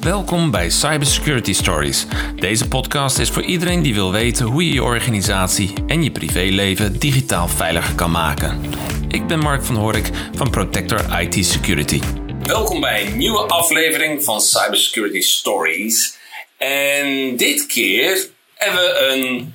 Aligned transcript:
Welkom 0.00 0.50
bij 0.50 0.70
Cybersecurity 0.70 1.52
Stories. 1.52 2.06
Deze 2.36 2.68
podcast 2.68 3.18
is 3.18 3.30
voor 3.30 3.42
iedereen 3.42 3.82
die 3.82 3.94
wil 3.94 4.12
weten 4.12 4.46
hoe 4.46 4.66
je 4.66 4.72
je 4.72 4.82
organisatie 4.82 5.72
en 5.86 6.02
je 6.02 6.10
privéleven 6.10 6.98
digitaal 6.98 7.48
veiliger 7.48 7.94
kan 7.94 8.10
maken. 8.10 8.60
Ik 9.08 9.26
ben 9.26 9.38
Mark 9.38 9.64
van 9.64 9.76
Horik 9.76 10.10
van 10.34 10.50
Protector 10.50 11.20
IT 11.20 11.46
Security. 11.46 12.00
Welkom 12.42 12.80
bij 12.80 13.06
een 13.06 13.16
nieuwe 13.16 13.38
aflevering 13.40 14.24
van 14.24 14.40
Cybersecurity 14.40 15.20
Stories. 15.20 16.16
En 16.56 17.36
dit 17.36 17.66
keer 17.66 18.28
hebben 18.54 18.82
we 18.82 19.08
een 19.12 19.54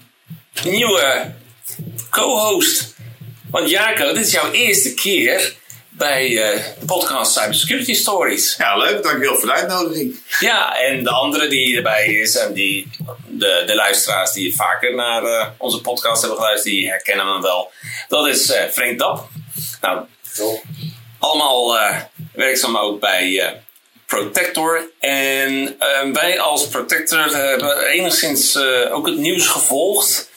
nieuwe 0.71 1.33
co-host. 2.09 2.95
Want 3.49 3.69
Jaco, 3.69 4.13
dit 4.13 4.25
is 4.25 4.31
jouw 4.31 4.51
eerste 4.51 4.93
keer 4.93 5.55
bij 5.97 6.29
uh, 6.29 6.63
de 6.79 6.85
podcast 6.85 7.33
Cybersecurity 7.33 7.93
Stories. 7.93 8.55
Ja, 8.57 8.77
leuk. 8.77 9.03
Dankjewel 9.03 9.35
voor 9.35 9.47
de 9.47 9.53
uitnodiging. 9.53 10.19
Ja, 10.39 10.79
en 10.79 11.03
de 11.03 11.09
andere 11.09 11.47
die 11.47 11.75
erbij 11.75 12.05
is 12.05 12.35
en 12.35 12.53
die, 12.53 12.89
de, 13.27 13.63
de 13.65 13.75
luisteraars 13.75 14.31
die 14.31 14.55
vaker 14.55 14.95
naar 14.95 15.23
uh, 15.23 15.47
onze 15.57 15.81
podcast 15.81 16.21
hebben 16.21 16.39
geluisterd, 16.39 16.73
die 16.73 16.89
herkennen 16.89 17.27
hem 17.27 17.41
wel. 17.41 17.71
Dat 18.07 18.27
is 18.27 18.49
uh, 18.49 18.63
Frank 18.71 18.99
Dap. 18.99 19.27
Nou, 19.81 20.05
allemaal 21.19 21.77
werkzaam 22.33 22.77
ook 22.77 22.99
bij 22.99 23.61
Protector. 24.05 24.89
En 24.99 25.75
wij 26.13 26.39
als 26.39 26.67
Protector 26.67 27.35
hebben 27.35 27.85
enigszins 27.85 28.57
ook 28.91 29.05
het 29.07 29.17
nieuws 29.17 29.47
gevolgd. 29.47 30.31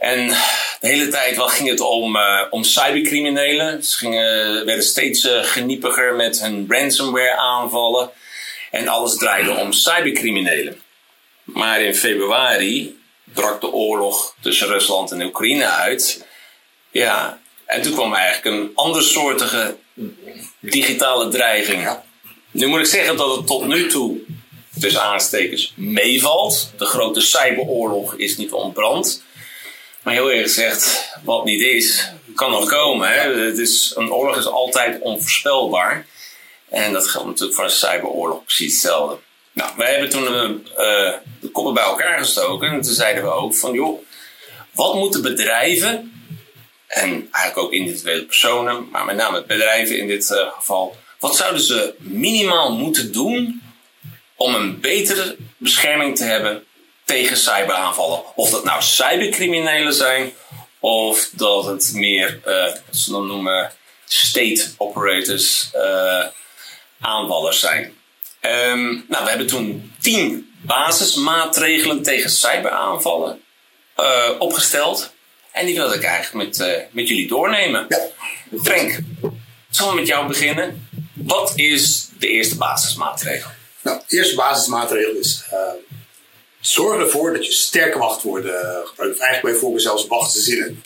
En 0.00 0.26
de 0.80 0.88
hele 0.88 1.08
tijd 1.08 1.36
wel 1.36 1.48
ging 1.48 1.68
het 1.68 1.80
om, 1.80 2.16
uh, 2.16 2.46
om 2.50 2.64
cybercriminelen. 2.64 3.84
Ze 3.84 3.96
gingen, 3.96 4.64
werden 4.66 4.84
steeds 4.84 5.24
uh, 5.24 5.44
geniepiger 5.44 6.14
met 6.14 6.40
hun 6.40 6.66
ransomware 6.68 7.36
aanvallen. 7.36 8.10
En 8.70 8.88
alles 8.88 9.16
draaide 9.16 9.56
om 9.56 9.72
cybercriminelen. 9.72 10.80
Maar 11.44 11.80
in 11.80 11.94
februari 11.94 12.98
brak 13.24 13.60
de 13.60 13.72
oorlog 13.72 14.34
tussen 14.40 14.68
Rusland 14.68 15.10
en 15.12 15.22
Oekraïne 15.22 15.66
uit. 15.66 16.26
Ja, 16.90 17.40
en 17.64 17.82
toen 17.82 17.92
kwam 17.92 18.14
eigenlijk 18.14 18.56
een 18.56 18.70
andersoortige 18.74 19.76
digitale 20.60 21.28
dreiging. 21.28 21.88
Nu 22.50 22.66
moet 22.66 22.80
ik 22.80 22.86
zeggen 22.86 23.16
dat 23.16 23.36
het 23.36 23.46
tot 23.46 23.66
nu 23.66 23.88
toe, 23.88 24.18
tussen 24.80 25.02
aanstekens, 25.02 25.72
meevalt. 25.76 26.72
De 26.78 26.84
grote 26.84 27.20
cyberoorlog 27.20 28.14
is 28.14 28.36
niet 28.36 28.52
ontbrand. 28.52 29.22
Maar 30.10 30.18
heel 30.18 30.30
eerlijk 30.30 30.48
gezegd, 30.48 31.12
wat 31.24 31.44
niet 31.44 31.60
is, 31.60 32.10
kan 32.34 32.50
nog 32.50 32.68
komen. 32.68 33.08
Hè? 33.08 33.34
Het 33.46 33.58
is, 33.58 33.92
een 33.96 34.12
oorlog 34.12 34.36
is 34.36 34.46
altijd 34.46 35.00
onvoorspelbaar. 35.00 36.06
En 36.68 36.92
dat 36.92 37.08
geldt 37.08 37.26
natuurlijk 37.26 37.54
voor 37.54 37.64
een 37.64 37.70
cyberoorlog 37.70 38.44
precies 38.44 38.72
hetzelfde. 38.72 39.18
Nou, 39.52 39.70
wij 39.76 39.90
hebben 39.90 40.10
toen 40.10 40.22
uh, 40.22 41.12
de 41.40 41.48
koppen 41.52 41.74
bij 41.74 41.82
elkaar 41.82 42.18
gestoken. 42.18 42.68
En 42.68 42.80
toen 42.80 42.92
zeiden 42.92 43.22
we 43.22 43.30
ook 43.30 43.54
van, 43.54 43.72
joh, 43.72 44.04
wat 44.70 44.94
moeten 44.94 45.22
bedrijven, 45.22 46.12
en 46.86 47.28
eigenlijk 47.30 47.58
ook 47.66 47.72
individuele 47.72 48.24
personen, 48.24 48.88
maar 48.90 49.04
met 49.04 49.16
name 49.16 49.44
bedrijven 49.46 49.98
in 49.98 50.06
dit 50.06 50.30
uh, 50.30 50.52
geval, 50.52 50.96
wat 51.18 51.36
zouden 51.36 51.62
ze 51.62 51.94
minimaal 51.98 52.76
moeten 52.76 53.12
doen 53.12 53.62
om 54.34 54.54
een 54.54 54.80
betere 54.80 55.36
bescherming 55.56 56.16
te 56.16 56.24
hebben 56.24 56.64
tegen 57.10 57.36
cyberaanvallen. 57.36 58.22
Of 58.34 58.50
dat 58.50 58.64
nou 58.64 58.82
cybercriminelen 58.82 59.94
zijn, 59.94 60.32
of 60.78 61.30
dat 61.32 61.66
het 61.66 61.90
meer, 61.94 62.40
uh, 62.46 62.62
wat 62.64 62.96
ze 62.96 63.10
dan 63.10 63.26
noemen, 63.26 63.72
state 64.04 64.70
operators, 64.76 65.70
uh, 65.74 66.24
aanvallers 67.00 67.60
zijn. 67.60 67.84
Um, 68.40 69.04
nou, 69.08 69.24
we 69.24 69.28
hebben 69.28 69.46
toen 69.46 69.92
tien 70.00 70.54
basismaatregelen 70.60 72.02
tegen 72.02 72.30
cyberaanvallen 72.30 73.40
uh, 73.96 74.30
opgesteld. 74.38 75.12
En 75.52 75.66
die 75.66 75.74
wilde 75.74 75.94
ik 75.94 76.04
eigenlijk 76.04 76.58
met, 76.58 76.88
met 76.90 77.08
jullie 77.08 77.28
doornemen. 77.28 77.86
Ja. 77.88 77.98
Frank, 78.62 78.98
zullen 79.70 79.92
we 79.92 79.98
met 79.98 80.06
jou 80.06 80.26
beginnen? 80.26 80.88
Wat 81.12 81.52
is 81.54 82.08
de 82.18 82.28
eerste 82.28 82.56
basismaatregel? 82.56 83.50
Nou, 83.82 84.00
de 84.06 84.16
eerste 84.16 84.34
basismaatregel 84.34 85.14
is 85.14 85.44
Zorg 86.60 87.00
ervoor 87.00 87.32
dat 87.32 87.46
je 87.46 87.52
sterke 87.52 87.98
wachtwoorden 87.98 88.52
gebruikt. 88.84 89.14
Of 89.14 89.20
eigenlijk 89.20 89.42
bijvoorbeeld 89.42 89.82
zelfs 89.82 90.06
wachtzinnen. 90.06 90.84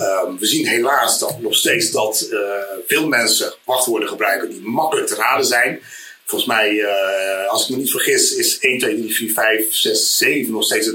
Um, 0.00 0.38
we 0.38 0.46
zien 0.46 0.66
helaas 0.66 1.18
dat 1.18 1.40
nog 1.40 1.54
steeds 1.54 1.90
dat 1.90 2.28
uh, 2.30 2.38
veel 2.86 3.06
mensen 3.06 3.54
wachtwoorden 3.64 4.08
gebruiken 4.08 4.50
die 4.50 4.60
makkelijk 4.60 5.06
te 5.06 5.14
raden 5.14 5.46
zijn. 5.46 5.82
Volgens 6.24 6.50
mij, 6.50 6.72
uh, 6.72 7.48
als 7.48 7.62
ik 7.62 7.68
me 7.68 7.76
niet 7.76 7.90
vergis, 7.90 8.34
is 8.34 8.58
1, 8.58 8.78
2, 8.78 8.96
3, 8.96 9.14
4, 9.14 9.32
5, 9.32 9.74
6, 9.74 10.16
7 10.16 10.52
nog 10.52 10.64
steeds 10.64 10.86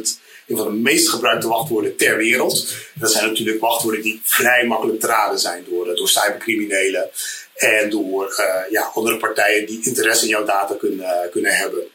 een 0.47 0.57
van 0.57 0.65
de 0.65 0.73
meest 0.73 1.09
gebruikte 1.09 1.47
wachtwoorden 1.47 1.95
ter 1.95 2.17
wereld. 2.17 2.73
Dat 2.93 3.11
zijn 3.11 3.25
natuurlijk 3.25 3.59
wachtwoorden 3.59 4.01
die 4.01 4.21
vrij 4.23 4.65
makkelijk 4.65 4.99
te 4.99 5.07
raden 5.07 5.39
zijn 5.39 5.65
door, 5.69 5.95
door 5.95 6.09
cybercriminelen 6.09 7.09
en 7.55 7.89
door 7.89 8.43
ja, 8.69 8.91
andere 8.93 9.17
partijen 9.17 9.65
die 9.65 9.79
interesse 9.83 10.23
in 10.23 10.29
jouw 10.29 10.45
data 10.45 10.75
kunnen, 10.79 11.29
kunnen 11.31 11.55
hebben. 11.55 11.87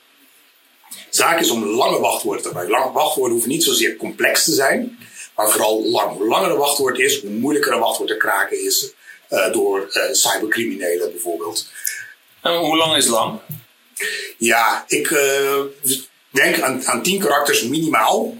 Zaak 1.10 1.40
is 1.40 1.50
om 1.50 1.64
lange 1.64 2.00
wachtwoorden 2.00 2.42
te 2.42 2.48
gebruiken. 2.48 2.78
Lange 2.78 2.92
wachtwoorden 2.92 3.32
hoeven 3.32 3.50
niet 3.50 3.64
zozeer 3.64 3.96
complex 3.96 4.44
te 4.44 4.52
zijn, 4.52 4.98
maar 5.36 5.50
vooral 5.50 5.84
lang. 5.84 6.16
Hoe 6.16 6.26
langer 6.26 6.50
een 6.50 6.56
wachtwoord 6.56 6.98
is, 6.98 7.20
hoe 7.20 7.30
moeilijker 7.30 7.72
een 7.72 7.80
wachtwoord 7.80 8.10
te 8.10 8.16
kraken 8.16 8.64
is 8.64 8.92
uh, 9.30 9.52
door 9.52 9.90
uh, 9.92 10.02
cybercriminelen 10.12 11.10
bijvoorbeeld. 11.10 11.66
En 12.42 12.56
hoe 12.56 12.76
lang 12.76 12.96
is 12.96 13.06
lang? 13.06 13.40
Ja, 14.38 14.84
ik 14.86 15.10
uh, 15.10 15.60
denk 16.30 16.60
aan, 16.60 16.86
aan 16.86 17.02
10 17.02 17.20
karakters 17.20 17.62
minimaal. 17.62 18.36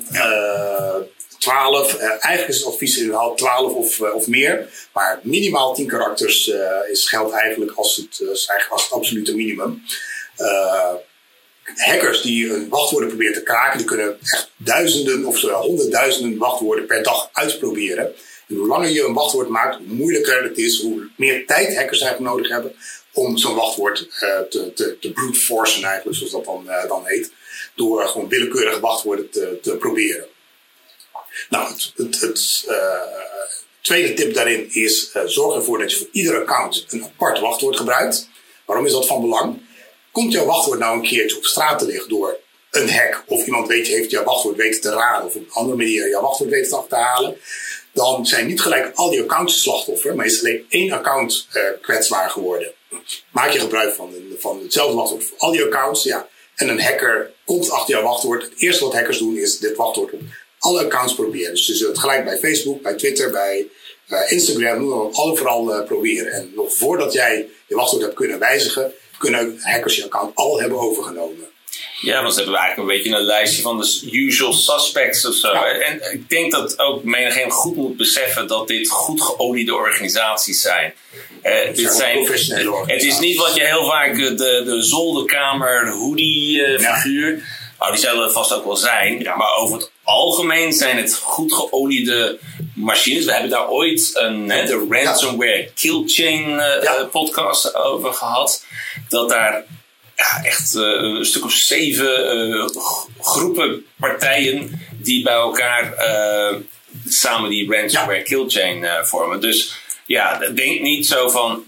12, 1.38 1.96
eigenlijk 1.96 2.48
is 2.48 2.56
het 2.56 2.66
advies 2.66 2.96
inderdaad 2.96 3.36
12 3.36 3.72
of, 3.72 4.00
of 4.00 4.26
meer. 4.26 4.68
Maar 4.92 5.20
minimaal 5.22 5.74
10 5.74 5.86
karakters 5.86 6.50
is, 6.90 7.08
geldt 7.08 7.32
eigenlijk 7.32 7.72
als 7.72 7.96
het, 7.96 8.28
als 8.70 8.82
het 8.82 8.92
absolute 8.92 9.34
minimum 9.34 9.82
hackers 11.74 12.22
die 12.22 12.52
een 12.52 12.68
wachtwoorden 12.68 13.08
proberen 13.08 13.34
te 13.34 13.42
kraken, 13.42 13.78
die 13.78 13.86
kunnen 13.86 14.18
echt 14.20 14.50
duizenden 14.56 15.24
of 15.24 15.40
honderdduizenden 15.40 16.38
wachtwoorden 16.38 16.86
per 16.86 17.02
dag 17.02 17.28
uitproberen. 17.32 18.14
En 18.48 18.56
hoe 18.56 18.66
langer 18.66 18.90
je 18.90 19.04
een 19.04 19.14
wachtwoord 19.14 19.48
maakt, 19.48 19.76
hoe 19.76 19.86
moeilijker 19.86 20.42
het 20.42 20.58
is, 20.58 20.80
hoe 20.80 21.08
meer 21.16 21.46
tijd 21.46 21.76
hackers 21.76 22.00
eigenlijk 22.00 22.32
nodig 22.32 22.48
hebben 22.48 22.74
om 23.12 23.38
zo'n 23.38 23.54
wachtwoord 23.54 24.00
uh, 24.00 24.40
te, 24.40 24.72
te, 24.74 24.98
te 25.00 25.12
brute 25.12 25.38
forcen 25.38 25.84
eigenlijk, 25.84 26.16
zoals 26.16 26.32
dat 26.32 26.44
dan, 26.44 26.68
dan 26.88 27.02
heet. 27.04 27.32
Door 27.74 28.06
gewoon 28.06 28.28
willekeurige 28.28 28.80
wachtwoorden 28.80 29.30
te, 29.30 29.58
te 29.62 29.76
proberen. 29.76 30.26
Nou, 31.48 31.68
het, 31.68 31.92
het, 31.96 32.20
het 32.20 32.66
tweede 33.80 34.14
tip 34.14 34.34
daarin 34.34 34.74
is 34.74 35.12
zorg 35.26 35.56
ervoor 35.56 35.78
dat 35.78 35.90
je 35.90 35.98
voor 35.98 36.08
ieder 36.12 36.40
account 36.40 36.86
een 36.88 37.04
apart 37.04 37.40
wachtwoord 37.40 37.76
gebruikt. 37.76 38.28
Waarom 38.64 38.86
is 38.86 38.92
dat 38.92 39.06
van 39.06 39.20
belang? 39.20 39.60
Komt 40.12 40.32
jouw 40.32 40.44
wachtwoord 40.44 40.78
nou 40.78 40.96
een 40.96 41.08
keertje 41.08 41.36
op 41.36 41.44
straat 41.44 41.78
te 41.78 41.86
liggen 41.86 42.08
door 42.08 42.38
een 42.70 42.90
hack 42.90 43.24
of 43.26 43.46
iemand 43.46 43.68
weet, 43.68 43.86
heeft 43.86 44.10
jouw 44.10 44.24
wachtwoord 44.24 44.56
weten 44.56 44.80
te 44.80 44.90
raden 44.90 45.26
of 45.26 45.34
op 45.34 45.42
een 45.42 45.52
andere 45.52 45.76
manier 45.76 46.08
jouw 46.08 46.22
wachtwoord 46.22 46.50
weten 46.50 46.84
te 46.88 46.96
halen, 46.96 47.36
dan 47.92 48.26
zijn 48.26 48.46
niet 48.46 48.60
gelijk 48.60 48.90
al 48.94 49.10
die 49.10 49.22
accounts 49.22 49.62
slachtoffer, 49.62 50.14
maar 50.14 50.26
is 50.26 50.40
alleen 50.40 50.66
één 50.68 50.92
account 50.92 51.46
uh, 51.52 51.62
kwetsbaar 51.80 52.30
geworden. 52.30 52.72
Maak 53.30 53.50
je 53.50 53.60
gebruik 53.60 53.94
van, 53.94 54.14
van 54.38 54.60
hetzelfde 54.62 54.96
wachtwoord 54.96 55.24
voor 55.24 55.38
al 55.38 55.52
die 55.52 55.64
accounts, 55.64 56.02
ja. 56.02 56.28
En 56.54 56.68
een 56.68 56.80
hacker 56.80 57.32
komt 57.44 57.70
achter 57.70 57.94
jouw 57.94 58.02
wachtwoord. 58.02 58.42
Het 58.42 58.52
eerste 58.56 58.84
wat 58.84 58.94
hackers 58.94 59.18
doen 59.18 59.36
is 59.36 59.58
dit 59.58 59.76
wachtwoord 59.76 60.12
op 60.12 60.20
alle 60.58 60.84
accounts 60.84 61.14
proberen. 61.14 61.50
Dus 61.50 61.66
ze 61.66 61.74
zullen 61.74 61.92
het 61.92 62.00
gelijk 62.00 62.24
bij 62.24 62.38
Facebook, 62.38 62.82
bij 62.82 62.94
Twitter, 62.94 63.30
bij 63.30 63.66
uh, 64.08 64.32
Instagram, 64.32 64.80
noem 64.80 65.10
alle 65.12 65.36
vooral 65.36 65.74
uh, 65.74 65.84
proberen. 65.84 66.32
En 66.32 66.52
nog 66.54 66.74
voordat 66.74 67.12
jij 67.12 67.48
je 67.66 67.74
wachtwoord 67.74 68.02
hebt 68.02 68.14
kunnen 68.14 68.38
wijzigen, 68.38 68.92
kunnen 69.20 69.58
hackers 69.62 69.96
je 69.96 70.04
account 70.04 70.34
al 70.34 70.60
hebben 70.60 70.78
overgenomen. 70.78 71.48
Ja, 72.00 72.22
want 72.22 72.34
ze 72.34 72.40
hebben 72.40 72.58
eigenlijk 72.58 72.90
een 72.90 72.96
beetje 72.96 73.18
een 73.18 73.26
lijstje 73.26 73.62
van 73.62 73.78
de 73.80 74.08
usual 74.10 74.52
suspects 74.52 75.26
of 75.26 75.34
zo. 75.34 75.52
En 75.52 76.12
ik 76.12 76.28
denk 76.28 76.52
dat 76.52 76.78
ook 76.78 77.04
menigeen 77.04 77.50
goed 77.50 77.76
moet 77.76 77.96
beseffen 77.96 78.46
dat 78.46 78.68
dit 78.68 78.88
goed 78.88 79.22
geoliede 79.22 79.74
organisaties 79.74 80.60
zijn. 80.60 80.94
Eh, 81.42 81.74
dit 81.74 81.92
zijn, 81.92 82.26
het 82.86 83.02
is 83.02 83.18
niet 83.18 83.36
wat 83.36 83.54
je 83.54 83.64
heel 83.64 83.86
vaak 83.86 84.16
de, 84.16 84.62
de 84.64 84.82
zolderkamer 84.82 85.90
hoodie 85.90 86.58
uh, 86.58 86.78
figuur. 86.78 87.36
Ja. 87.36 87.42
Nou, 87.78 87.92
die 87.92 88.00
zullen 88.00 88.24
er 88.24 88.30
vast 88.30 88.52
ook 88.52 88.64
wel 88.64 88.76
zijn. 88.76 89.22
Maar 89.22 89.56
over 89.56 89.78
het 89.78 89.90
algemeen 90.02 90.72
zijn 90.72 90.96
het 90.96 91.14
goed 91.14 91.52
geoliede 91.52 92.38
machines. 92.74 93.24
We 93.24 93.32
hebben 93.32 93.50
daar 93.50 93.68
ooit 93.68 94.10
een, 94.14 94.46
de 94.46 94.86
ransomware 94.90 95.70
kill 95.74 96.02
chain 96.06 96.50
uh, 96.50 97.08
podcast 97.10 97.74
over 97.74 98.12
gehad. 98.12 98.64
Dat 99.10 99.28
daar 99.28 99.64
ja, 100.16 100.44
echt 100.44 100.74
uh, 100.74 100.82
een 100.82 101.24
stuk 101.24 101.44
of 101.44 101.52
zeven 101.52 102.36
uh, 102.48 102.66
groepen 103.20 103.86
partijen 103.98 104.80
die 104.92 105.22
bij 105.22 105.34
elkaar 105.34 105.94
samen 107.08 107.50
die 107.50 107.72
ransomware 107.72 108.18
ja. 108.18 108.22
kill 108.22 108.44
chain 108.48 109.06
vormen. 109.06 109.40
Dus 109.40 109.74
ja, 110.06 110.38
denk 110.38 110.80
niet 110.80 111.06
zo 111.06 111.28
van, 111.28 111.64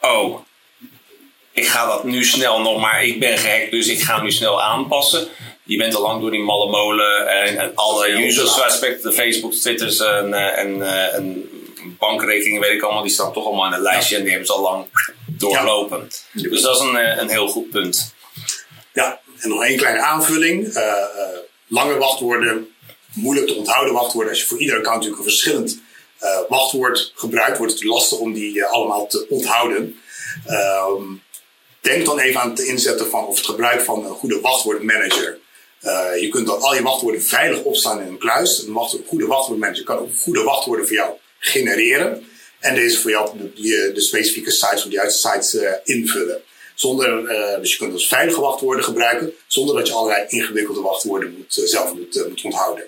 oh, 0.00 0.40
ik 1.56 1.66
ga 1.66 1.86
dat 1.86 2.04
nu 2.04 2.24
snel 2.24 2.60
nog 2.60 2.80
maar, 2.80 3.04
ik 3.04 3.20
ben 3.20 3.38
gehackt, 3.38 3.70
dus 3.70 3.88
ik 3.88 4.02
ga 4.02 4.22
nu 4.22 4.30
snel 4.30 4.62
aanpassen. 4.62 5.28
Je 5.62 5.76
bent 5.76 5.94
al 5.94 6.02
lang 6.02 6.20
door 6.20 6.30
die 6.30 6.42
malle 6.42 6.70
molen 6.70 7.28
en, 7.28 7.58
en 7.58 7.72
alle 7.74 8.08
usual 8.08 8.46
suspects, 8.46 9.02
de 9.02 9.12
Facebooks, 9.12 9.60
Twitters 9.60 10.00
en, 10.00 10.34
eh, 10.34 10.58
en, 10.58 10.82
eh, 10.82 11.14
en 11.14 11.50
bankrekeningen, 11.98 12.60
weet 12.60 12.72
ik 12.72 12.82
allemaal, 12.82 13.02
die 13.02 13.12
staan 13.12 13.32
toch 13.32 13.46
allemaal 13.46 13.66
in 13.66 13.72
het 13.72 13.80
lijstje 13.80 14.16
en 14.16 14.20
die 14.22 14.30
hebben 14.30 14.48
ze 14.48 14.52
al 14.52 14.62
lang 14.62 14.86
doorlopen. 15.38 16.10
Dus 16.32 16.62
dat 16.62 16.76
is 16.76 16.82
een, 16.82 16.96
eh, 16.96 17.18
een 17.18 17.28
heel 17.28 17.48
goed 17.48 17.70
punt. 17.70 18.14
Ja, 18.92 19.20
en 19.38 19.48
nog 19.48 19.64
één 19.64 19.76
kleine 19.76 20.00
aanvulling. 20.00 20.66
Uh, 20.66 20.94
lange 21.66 21.98
wachtwoorden, 21.98 22.74
moeilijk 23.14 23.46
te 23.46 23.54
onthouden 23.54 23.94
wachtwoorden. 23.94 24.30
Als 24.30 24.40
je 24.40 24.46
voor 24.46 24.58
ieder 24.58 24.76
account 24.76 24.96
natuurlijk 24.96 25.22
een 25.22 25.30
verschillend 25.30 25.80
uh, 26.22 26.38
wachtwoord 26.48 27.12
gebruikt, 27.14 27.58
wordt 27.58 27.72
het 27.72 27.84
lastig 27.84 28.18
om 28.18 28.32
die 28.32 28.64
allemaal 28.64 29.06
te 29.06 29.26
onthouden. 29.28 30.00
Ehm, 30.46 31.02
denk 31.80 32.06
dan 32.06 32.18
even 32.18 32.40
aan 32.40 32.50
het 32.50 32.58
inzetten 32.58 33.10
van 33.10 33.26
of 33.26 33.36
het 33.36 33.46
gebruik 33.46 33.80
van 33.80 34.04
een 34.04 34.14
goede 34.14 34.40
wachtwoordmanager. 34.40 35.38
je 36.20 36.28
kunt 36.30 36.46
dan 36.46 36.60
al 36.60 36.74
je 36.74 36.82
wachtwoorden 36.82 37.22
veilig 37.22 37.62
opslaan 37.62 38.00
in 38.00 38.06
een 38.06 38.18
kluis. 38.18 38.62
Een 38.66 39.04
goede 39.06 39.26
wachtwoordmanager 39.26 39.84
kan 39.84 39.98
ook 39.98 40.16
goede 40.16 40.42
wachtwoorden 40.42 40.86
voor 40.86 40.96
jou 40.96 41.12
genereren. 41.38 42.26
En 42.66 42.74
deze 42.74 43.00
voor 43.00 43.10
jou 43.10 43.38
de, 43.54 43.90
de 43.94 44.00
specifieke 44.00 44.50
sites 44.50 44.84
of 44.84 44.90
de 44.90 44.96
juiste 44.96 45.28
sites 45.28 45.56
invullen. 45.84 46.42
Zonder, 46.74 47.32
uh, 47.32 47.60
dus 47.60 47.72
je 47.72 47.78
kunt 47.78 47.92
dus 47.92 48.08
veilige 48.08 48.40
wachtwoorden 48.40 48.84
gebruiken, 48.84 49.32
zonder 49.46 49.76
dat 49.76 49.86
je 49.86 49.92
allerlei 49.92 50.24
ingewikkelde 50.28 50.80
wachtwoorden 50.80 51.34
moet, 51.36 51.60
zelf 51.64 51.94
moet, 51.94 52.44
onthouden. 52.44 52.84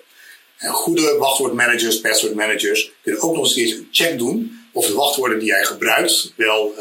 En 0.56 0.70
goede 0.70 1.16
wachtwoordmanagers, 1.18 2.00
passwordmanagers, 2.00 2.92
kunnen 3.02 3.22
ook 3.22 3.34
nog 3.34 3.56
eens 3.56 3.72
een 3.72 3.88
check 3.90 4.18
doen 4.18 4.60
of 4.72 4.86
de 4.86 4.94
wachtwoorden 4.94 5.38
die 5.38 5.48
jij 5.48 5.64
gebruikt, 5.64 6.32
wel, 6.36 6.74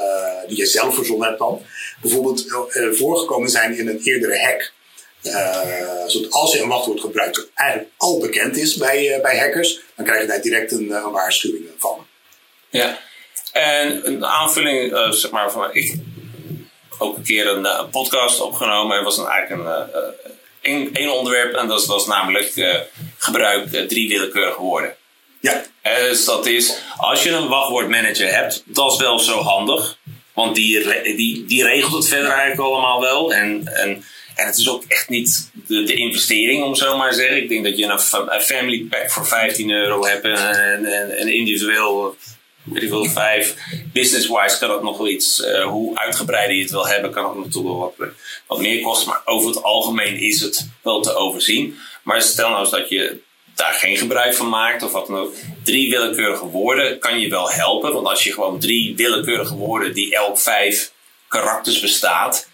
die 0.48 0.58
jij 0.58 0.66
zelf 0.66 0.96
verzonnen 0.96 1.28
hebt 1.28 1.40
dan, 1.40 1.62
bijvoorbeeld 2.02 2.46
voorgekomen 2.92 3.50
zijn 3.50 3.78
in 3.78 3.88
een 3.88 4.00
eerdere 4.04 4.40
hack. 4.40 4.74
zodat 6.08 6.32
als 6.32 6.54
je 6.54 6.62
een 6.62 6.68
wachtwoord 6.68 7.00
gebruikt 7.00 7.36
dat 7.36 7.48
eigenlijk 7.54 7.92
al 7.98 8.20
bekend 8.20 8.58
is 8.58 8.76
bij, 8.76 9.20
bij 9.22 9.38
hackers, 9.38 9.82
dan 9.96 10.06
krijg 10.06 10.22
je 10.22 10.28
daar 10.28 10.42
direct 10.42 10.72
een 10.72 10.88
waarschuwing 11.12 11.66
van. 11.78 12.07
Ja, 12.70 13.00
en 13.52 14.08
een 14.08 14.26
aanvulling, 14.26 15.14
zeg 15.14 15.32
maar, 15.32 15.52
van, 15.52 15.70
ik, 15.72 15.96
ook 16.98 17.18
een 17.18 17.24
keer 17.24 17.48
een, 17.48 17.66
eh, 17.66 17.84
podcast 17.92 18.40
opgenomen. 18.40 18.98
Er 18.98 19.04
was 19.04 19.18
een, 19.18 19.26
eigenlijk 19.26 19.70
een, 20.62 20.94
een, 20.94 20.94
eh, 20.94 21.12
onderwerp 21.12 21.56
en 21.56 21.68
dat 21.68 21.86
was 21.86 22.08
namelijk 22.08 22.56
uh, 22.56 22.76
gebruik 23.18 23.70
drie 23.88 24.08
willekeurige 24.10 24.62
woorden. 24.62 24.96
Ja. 25.40 25.64
dus 25.82 26.26
dat 26.26 26.46
is, 26.46 26.78
als 26.98 27.24
je 27.24 27.32
een 27.32 27.48
wachtwoordmanager 27.48 28.34
hebt, 28.34 28.64
dat 28.66 28.92
is 28.92 28.98
wel 29.00 29.20
zo 29.20 29.40
handig. 29.40 29.98
Want 30.34 30.56
die, 30.56 31.04
die, 31.16 31.46
die 31.46 31.64
regelt 31.64 31.94
het 31.94 32.08
verder 32.08 32.30
eigenlijk 32.30 32.62
allemaal 32.62 33.02
wel. 33.02 33.34
En, 33.34 33.68
en, 33.74 34.04
en 34.36 34.46
het 34.46 34.58
is 34.58 34.70
ook 34.70 34.84
echt 34.88 35.10
niet 35.10 35.52
de, 35.54 35.84
de 35.84 35.94
investering, 35.94 36.64
om 36.64 36.76
zo 36.76 36.98
maar 36.98 37.10
te 37.10 37.16
zeggen. 37.16 37.38
Ik 37.38 37.50
denk 37.50 37.64
dat 37.64 37.78
je 37.78 37.84
een, 37.84 38.32
een 38.34 38.42
family 38.42 38.86
pack 38.90 39.12
voor 39.12 39.26
15 39.26 39.72
euro 39.72 40.06
hebt 40.06 40.24
en, 40.24 40.86
en, 40.86 41.18
en 41.18 41.28
individueel 41.28 42.18
weet 42.74 42.84
ik 42.84 42.90
wel, 42.90 43.06
vijf. 43.06 43.56
Business-wise 43.94 44.58
kan 44.60 44.70
dat 44.70 44.84
nog 44.84 44.98
wel 44.98 45.08
iets, 45.08 45.40
uh, 45.40 45.66
hoe 45.66 45.98
uitgebreider 45.98 46.56
je 46.56 46.62
het 46.62 46.72
wil 46.72 46.88
hebben, 46.88 47.12
kan 47.12 47.26
het 47.26 47.36
natuurlijk 47.36 47.66
wel 47.66 47.94
wat, 47.98 48.10
wat 48.48 48.60
meer 48.60 48.82
kosten. 48.82 49.10
Maar 49.10 49.22
over 49.26 49.50
het 49.50 49.64
algemeen 49.64 50.20
is 50.20 50.42
het 50.42 50.70
wel 50.82 51.02
te 51.02 51.16
overzien. 51.16 51.78
Maar 52.04 52.22
stel 52.22 52.50
nou 52.50 52.60
eens 52.60 52.70
dat 52.70 52.90
je 52.90 53.18
daar 53.56 53.74
geen 53.74 53.98
gebruik 53.98 54.34
van 54.34 54.50
maakt 54.50 54.84
of 54.84 54.92
wat 54.92 55.08
dan 55.08 55.18
ook. 55.18 55.34
Drie 55.64 55.90
willekeurige 55.90 56.46
woorden 56.46 57.00
kan 57.00 57.20
je 57.20 57.30
wel 57.30 57.52
helpen. 57.52 57.94
Want 57.94 58.08
als 58.08 58.24
je 58.24 58.34
gewoon 58.34 58.60
drie 58.60 58.96
willekeurige 58.96 59.56
woorden 59.56 59.94
die 59.94 60.16
elk 60.16 60.40
vijf 60.40 60.92
karakters 61.28 61.80
bestaat. 61.80 62.50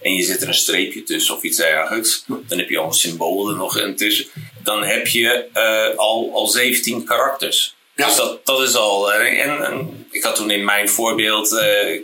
En 0.00 0.14
je 0.14 0.22
zet 0.22 0.42
er 0.42 0.48
een 0.48 0.54
streepje 0.54 1.02
tussen 1.02 1.36
of 1.36 1.42
iets 1.42 1.56
dergelijks. 1.56 2.24
Dan 2.26 2.58
heb 2.58 2.68
je 2.68 2.78
al 2.78 2.86
een 2.86 2.92
symbool 2.92 3.50
er 3.50 3.56
nog 3.56 3.78
intussen. 3.78 4.26
Dan 4.62 4.82
heb 4.82 5.06
je 5.06 5.48
uh, 5.54 5.98
al, 5.98 6.30
al 6.34 6.46
17 6.46 7.04
karakters. 7.04 7.74
Ja. 7.94 8.06
Dus 8.06 8.16
dat, 8.16 8.46
dat 8.46 8.60
is 8.60 8.74
al. 8.74 9.12
Eh, 9.12 9.44
en, 9.44 9.64
en, 9.66 10.06
ik 10.10 10.22
had 10.22 10.36
toen 10.36 10.50
in 10.50 10.64
mijn 10.64 10.88
voorbeeld 10.88 11.52
uh, 11.52 12.00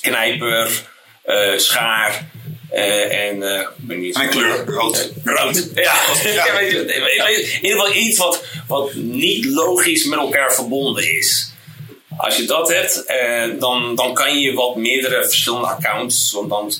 knijper, 0.00 0.82
uh, 1.26 1.58
schaar. 1.58 2.30
Uh, 2.72 3.28
en 3.28 3.36
uh, 3.36 4.16
en 4.16 4.28
kleur, 4.28 4.64
rood. 4.66 5.12
rood. 5.24 5.70
Ja, 5.74 5.96
ja. 6.24 6.58
in 6.58 7.62
ieder 7.62 7.80
geval 7.80 7.94
iets 7.94 8.18
wat, 8.18 8.44
wat 8.66 8.94
niet 8.94 9.44
logisch 9.44 10.04
met 10.04 10.18
elkaar 10.18 10.54
verbonden 10.54 11.16
is. 11.16 11.52
Als 12.16 12.36
je 12.36 12.44
dat 12.44 12.68
hebt, 12.68 13.04
dan, 13.60 13.94
dan 13.94 14.14
kan 14.14 14.40
je 14.40 14.52
wat 14.52 14.76
meerdere 14.76 15.24
verschillende 15.24 15.66
accounts, 15.66 16.32
want 16.32 16.48
dan 16.48 16.72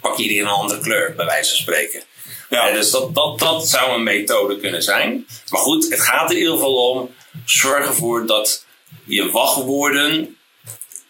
pak 0.00 0.16
je 0.16 0.22
iedereen 0.22 0.44
een 0.44 0.50
andere 0.50 0.80
kleur, 0.80 1.14
bij 1.16 1.26
wijze 1.26 1.48
van 1.48 1.58
spreken. 1.58 2.02
Ja. 2.50 2.72
dus 2.72 2.90
dat, 2.90 3.14
dat, 3.14 3.38
dat 3.38 3.68
zou 3.68 3.92
een 3.92 4.02
methode 4.02 4.58
kunnen 4.58 4.82
zijn. 4.82 5.26
Maar 5.48 5.60
goed, 5.60 5.90
het 5.90 6.00
gaat 6.00 6.30
er 6.30 6.36
in 6.36 6.42
ieder 6.42 6.54
geval 6.54 6.90
om 6.90 7.14
zorg 7.44 7.86
ervoor 7.86 8.26
dat 8.26 8.64
je 9.04 9.30
wachtwoorden 9.30 10.36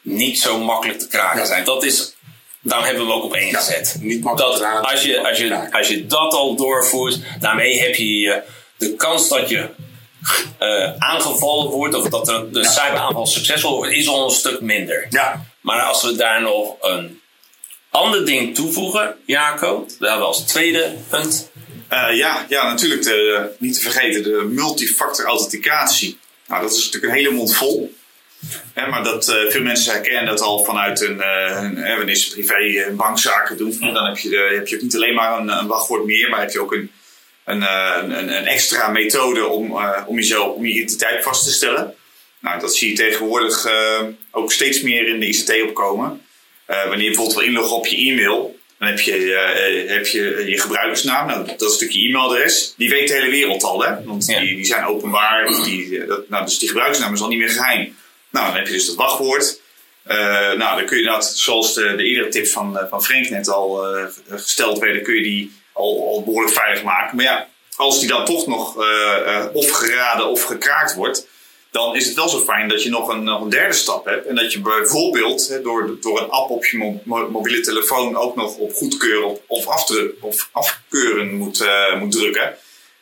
niet 0.00 0.38
zo 0.38 0.58
makkelijk 0.58 0.98
te 0.98 1.08
kraken 1.08 1.46
zijn. 1.46 1.64
Dat 1.64 1.84
is, 1.84 2.14
daar 2.60 2.86
hebben 2.86 3.06
we 3.06 3.12
ook 3.12 3.24
op 3.24 3.34
één 3.34 3.54
gezet. 3.54 3.96
niet 4.00 4.22
makkelijk 4.24 4.58
dat 4.58 4.84
als, 4.90 5.02
je, 5.02 5.28
als, 5.28 5.38
je, 5.38 5.72
als 5.72 5.88
je 5.88 6.06
dat 6.06 6.32
al 6.32 6.56
doorvoert, 6.56 7.18
daarmee 7.40 7.80
heb 7.80 7.94
je 7.94 8.42
de 8.76 8.94
kans 8.94 9.28
dat 9.28 9.48
je 9.48 9.68
uh, 10.60 10.92
aangevallen 10.98 11.70
wordt 11.70 11.94
of 11.94 12.08
dat 12.08 12.26
de 12.26 12.48
ja. 12.52 12.70
cyberaanval 12.70 13.26
succesvol 13.26 13.76
wordt, 13.76 13.92
is 13.92 14.08
al 14.08 14.24
een 14.24 14.30
stuk 14.30 14.60
minder. 14.60 15.06
Ja. 15.10 15.44
Maar 15.60 15.82
als 15.82 16.02
we 16.02 16.16
daar 16.16 16.42
nog 16.42 16.76
een 16.80 17.20
ander 17.90 18.26
ding 18.26 18.54
toevoegen, 18.54 19.16
Jaco, 19.26 19.86
daar 19.98 20.10
hebben 20.10 20.18
we 20.18 20.24
als 20.24 20.46
tweede 20.46 20.94
punt. 21.08 21.50
Uh, 21.94 22.16
ja, 22.16 22.46
ja, 22.48 22.68
natuurlijk 22.68 23.02
de, 23.02 23.50
niet 23.58 23.74
te 23.74 23.80
vergeten 23.80 24.22
de 24.22 24.46
multifactor 24.50 25.24
authenticatie. 25.24 26.18
Nou, 26.46 26.62
dat 26.62 26.72
is 26.72 26.84
natuurlijk 26.84 27.12
een 27.12 27.18
hele 27.18 27.30
mond 27.30 27.56
vol. 27.56 27.94
Hè, 28.72 28.88
maar 28.88 29.04
dat, 29.04 29.28
uh, 29.28 29.50
veel 29.50 29.62
mensen 29.62 29.92
herkennen 29.92 30.26
dat 30.26 30.40
al 30.40 30.64
vanuit 30.64 31.00
een, 31.00 31.16
uh, 31.16 31.62
een 31.62 31.96
wanneer 31.96 32.14
ze 32.14 32.30
privé 32.30 32.90
bankzaken 32.92 33.56
doen. 33.56 33.76
Dan 33.80 34.06
heb 34.06 34.18
je, 34.18 34.52
heb 34.54 34.66
je 34.66 34.76
ook 34.76 34.82
niet 34.82 34.94
alleen 34.94 35.14
maar 35.14 35.38
een, 35.38 35.48
een 35.48 35.66
wachtwoord 35.66 36.04
meer, 36.04 36.30
maar 36.30 36.40
heb 36.40 36.50
je 36.50 36.60
ook 36.60 36.72
een, 36.72 36.90
een, 37.44 37.62
een, 37.62 38.36
een 38.36 38.46
extra 38.46 38.88
methode 38.88 39.46
om, 39.46 39.78
om, 40.06 40.16
jezelf, 40.16 40.54
om 40.54 40.66
je 40.66 40.72
identiteit 40.72 41.24
vast 41.24 41.44
te 41.44 41.52
stellen. 41.52 41.94
Nou, 42.40 42.60
dat 42.60 42.76
zie 42.76 42.90
je 42.90 42.96
tegenwoordig 42.96 43.68
ook 44.30 44.52
steeds 44.52 44.82
meer 44.82 45.08
in 45.08 45.20
de 45.20 45.26
ICT 45.26 45.62
opkomen. 45.62 46.22
wanneer 46.66 46.98
je 46.98 47.06
bijvoorbeeld 47.06 47.38
wil 47.38 47.46
inloggen 47.46 47.76
op 47.76 47.86
je 47.86 47.96
e-mail, 47.96 48.53
dan 48.78 48.88
heb 48.88 49.00
je, 49.00 49.18
uh, 49.18 49.90
heb 49.90 50.06
je 50.06 50.44
je 50.46 50.60
gebruikersnaam, 50.60 51.26
nou, 51.26 51.46
dat 51.46 51.60
is 51.60 51.72
natuurlijk 51.72 51.92
je 51.92 52.08
e-mailadres. 52.08 52.74
Die 52.76 52.88
weet 52.88 53.08
de 53.08 53.14
hele 53.14 53.30
wereld 53.30 53.62
al, 53.62 53.84
hè? 53.84 54.04
Want 54.04 54.26
die, 54.26 54.56
die 54.56 54.64
zijn 54.64 54.84
openbaar. 54.84 55.46
Of 55.46 55.64
die, 55.64 56.00
eh, 56.00 56.08
dat, 56.08 56.28
nou, 56.28 56.44
dus 56.44 56.58
die 56.58 56.68
gebruikersnaam 56.68 57.14
is 57.14 57.20
al 57.20 57.28
niet 57.28 57.38
meer 57.38 57.50
geheim. 57.50 57.96
Nou, 58.30 58.46
dan 58.46 58.56
heb 58.56 58.66
je 58.66 58.72
dus 58.72 58.86
het 58.86 58.96
wachtwoord. 58.96 59.62
Uh, 60.06 60.16
nou, 60.52 60.76
dan 60.76 60.86
kun 60.86 60.98
je 60.98 61.04
dat, 61.04 61.26
zoals 61.26 61.74
de, 61.74 61.94
de 61.96 62.04
eerdere 62.04 62.28
tips 62.28 62.50
van, 62.50 62.80
van 62.90 63.04
Frank 63.04 63.28
net 63.28 63.48
al 63.48 63.96
uh, 63.96 64.04
gesteld 64.30 64.78
werden, 64.78 65.02
kun 65.02 65.14
je 65.14 65.22
die 65.22 65.52
al, 65.72 66.08
al 66.08 66.22
behoorlijk 66.24 66.54
veilig 66.54 66.82
maken. 66.82 67.16
Maar 67.16 67.24
ja, 67.24 67.48
als 67.76 67.98
die 68.00 68.08
dan 68.08 68.24
toch 68.24 68.46
nog 68.46 68.76
of 69.52 69.70
geraden 69.70 70.26
of 70.26 70.42
gekraakt 70.42 70.94
wordt, 70.94 71.26
dan 71.74 71.96
is 71.96 72.06
het 72.06 72.14
wel 72.14 72.28
zo 72.28 72.38
fijn 72.38 72.68
dat 72.68 72.82
je 72.82 72.90
nog 72.90 73.08
een, 73.08 73.24
nog 73.24 73.40
een 73.40 73.48
derde 73.48 73.74
stap 73.74 74.04
hebt. 74.04 74.26
En 74.26 74.34
dat 74.34 74.52
je 74.52 74.60
bijvoorbeeld 74.60 75.48
hè, 75.48 75.62
door, 75.62 75.96
door 76.00 76.20
een 76.20 76.30
app 76.30 76.50
op 76.50 76.64
je 76.64 76.98
mobiele 77.04 77.60
telefoon 77.60 78.16
ook 78.16 78.36
nog 78.36 78.56
op 78.56 78.74
goedkeuren 78.74 79.38
of, 79.46 79.66
afdruk, 79.66 80.14
of 80.20 80.48
afkeuren 80.52 81.34
moet, 81.34 81.60
uh, 81.60 82.00
moet 82.00 82.12
drukken. 82.12 82.56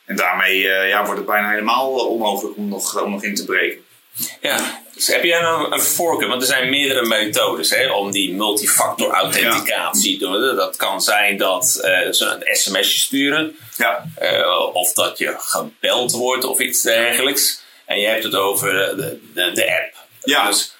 En 0.04 0.16
daarmee 0.16 0.58
uh, 0.58 0.88
ja, 0.88 1.04
wordt 1.04 1.18
het 1.18 1.28
bijna 1.28 1.50
helemaal 1.50 1.90
onmogelijk 1.90 2.56
om 2.56 2.68
nog, 2.68 3.02
om 3.02 3.10
nog 3.10 3.22
in 3.22 3.34
te 3.34 3.44
breken. 3.44 3.84
Ja, 4.40 4.82
dus 4.94 5.06
heb 5.06 5.24
jij 5.24 5.40
nou 5.40 5.72
een 5.72 5.80
voorkeur? 5.80 6.28
Want 6.28 6.42
er 6.42 6.48
zijn 6.48 6.70
meerdere 6.70 7.06
methodes 7.06 7.70
hè, 7.70 7.92
om 7.92 8.10
die 8.10 8.34
multifactor 8.34 9.10
authenticatie 9.10 10.18
te 10.18 10.24
doen. 10.24 10.56
Dat 10.56 10.76
kan 10.76 11.02
zijn 11.02 11.36
dat 11.36 11.80
uh, 11.84 12.12
ze 12.12 12.26
een 12.26 12.56
sms'je 12.56 12.98
sturen. 12.98 13.56
Ja. 13.76 14.04
Uh, 14.22 14.74
of 14.74 14.92
dat 14.92 15.18
je 15.18 15.34
gebeld 15.38 16.12
wordt 16.12 16.44
of 16.44 16.58
iets 16.58 16.82
dergelijks. 16.82 17.61
En 17.92 18.00
je 18.00 18.06
hebt 18.06 18.24
het 18.24 18.34
over 18.34 18.72
de, 18.72 19.18
de, 19.34 19.52
de 19.52 19.72
app. 19.72 19.94
Ja. 20.22 20.46
Dus 20.46 20.74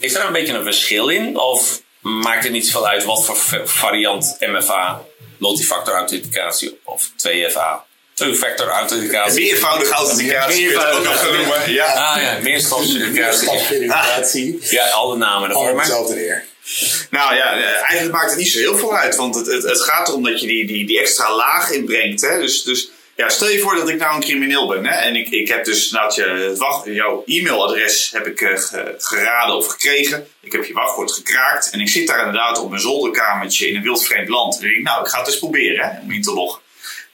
is 0.00 0.14
er 0.14 0.26
een 0.26 0.32
beetje 0.32 0.54
een 0.54 0.62
verschil 0.62 1.08
in? 1.08 1.38
Of 1.38 1.80
maakt 2.00 2.42
het 2.42 2.52
niet 2.52 2.66
zoveel 2.66 2.88
uit 2.88 3.04
wat 3.04 3.24
voor 3.24 3.36
variant 3.68 4.36
MFA, 4.40 5.02
multifactor 5.38 5.94
authenticatie 5.94 6.80
of 6.84 7.10
2FA? 7.10 7.86
Two-factor 8.14 8.68
authenticatie. 8.68 9.44
Meervoudige 9.44 9.92
authenticatie. 9.92 10.66
Meervoudige 10.66 11.08
authenticatie. 11.08 11.72
Ja. 11.72 11.92
Ah 11.92 12.22
ja, 12.22 12.38
meerstapsverificatie. 12.42 14.58
Ja, 14.60 14.88
alle 14.88 15.16
namen 15.16 15.48
ervoor. 15.48 15.62
Allemaal 15.62 15.84
hetzelfde 15.84 16.14
neer. 16.14 16.44
Nou 17.10 17.34
ja, 17.34 17.62
eigenlijk 17.62 18.12
maakt 18.12 18.30
het 18.30 18.38
niet 18.38 18.50
zo 18.50 18.58
heel 18.58 18.78
veel 18.78 18.96
uit. 18.96 19.16
Want 19.16 19.34
het, 19.34 19.46
het, 19.46 19.62
het 19.62 19.80
gaat 19.80 20.08
erom 20.08 20.24
dat 20.24 20.40
je 20.40 20.46
die, 20.46 20.66
die, 20.66 20.86
die 20.86 21.00
extra 21.00 21.34
laag 21.34 21.70
inbrengt. 21.70 22.20
Hè? 22.20 22.40
Dus, 22.40 22.62
dus 22.62 22.90
Ja, 23.20 23.28
stel 23.28 23.48
je 23.48 23.58
voor 23.58 23.74
dat 23.74 23.88
ik 23.88 23.98
nou 23.98 24.14
een 24.14 24.20
crimineel 24.20 24.68
ben. 24.68 24.86
Hè? 24.86 24.94
En 24.94 25.16
ik, 25.16 25.28
ik 25.28 25.48
heb 25.48 25.64
dus 25.64 25.90
nou, 25.90 26.14
je, 26.14 26.54
wacht, 26.56 26.86
jouw 26.86 27.22
e-mailadres 27.26 28.10
heb 28.10 28.26
ik 28.26 28.40
uh, 28.40 28.58
geraden 28.98 29.56
of 29.56 29.66
gekregen. 29.66 30.28
Ik 30.40 30.52
heb 30.52 30.64
je 30.64 30.72
wachtwoord 30.72 31.12
gekraakt. 31.12 31.70
En 31.70 31.80
ik 31.80 31.88
zit 31.88 32.06
daar 32.06 32.18
inderdaad 32.18 32.58
op 32.58 32.68
mijn 32.68 32.82
zolderkamertje 32.82 33.68
in 33.68 33.76
een 33.76 33.82
wildvreemd 33.82 34.28
land. 34.28 34.58
En 34.58 34.66
ik 34.66 34.72
denk, 34.72 34.84
nou, 34.84 35.04
ik 35.04 35.08
ga 35.08 35.18
het 35.18 35.26
eens 35.26 35.38
proberen 35.38 35.84
hè, 35.84 36.00
om 36.00 36.10
in 36.10 36.22
te 36.22 36.32
loggen. 36.32 36.62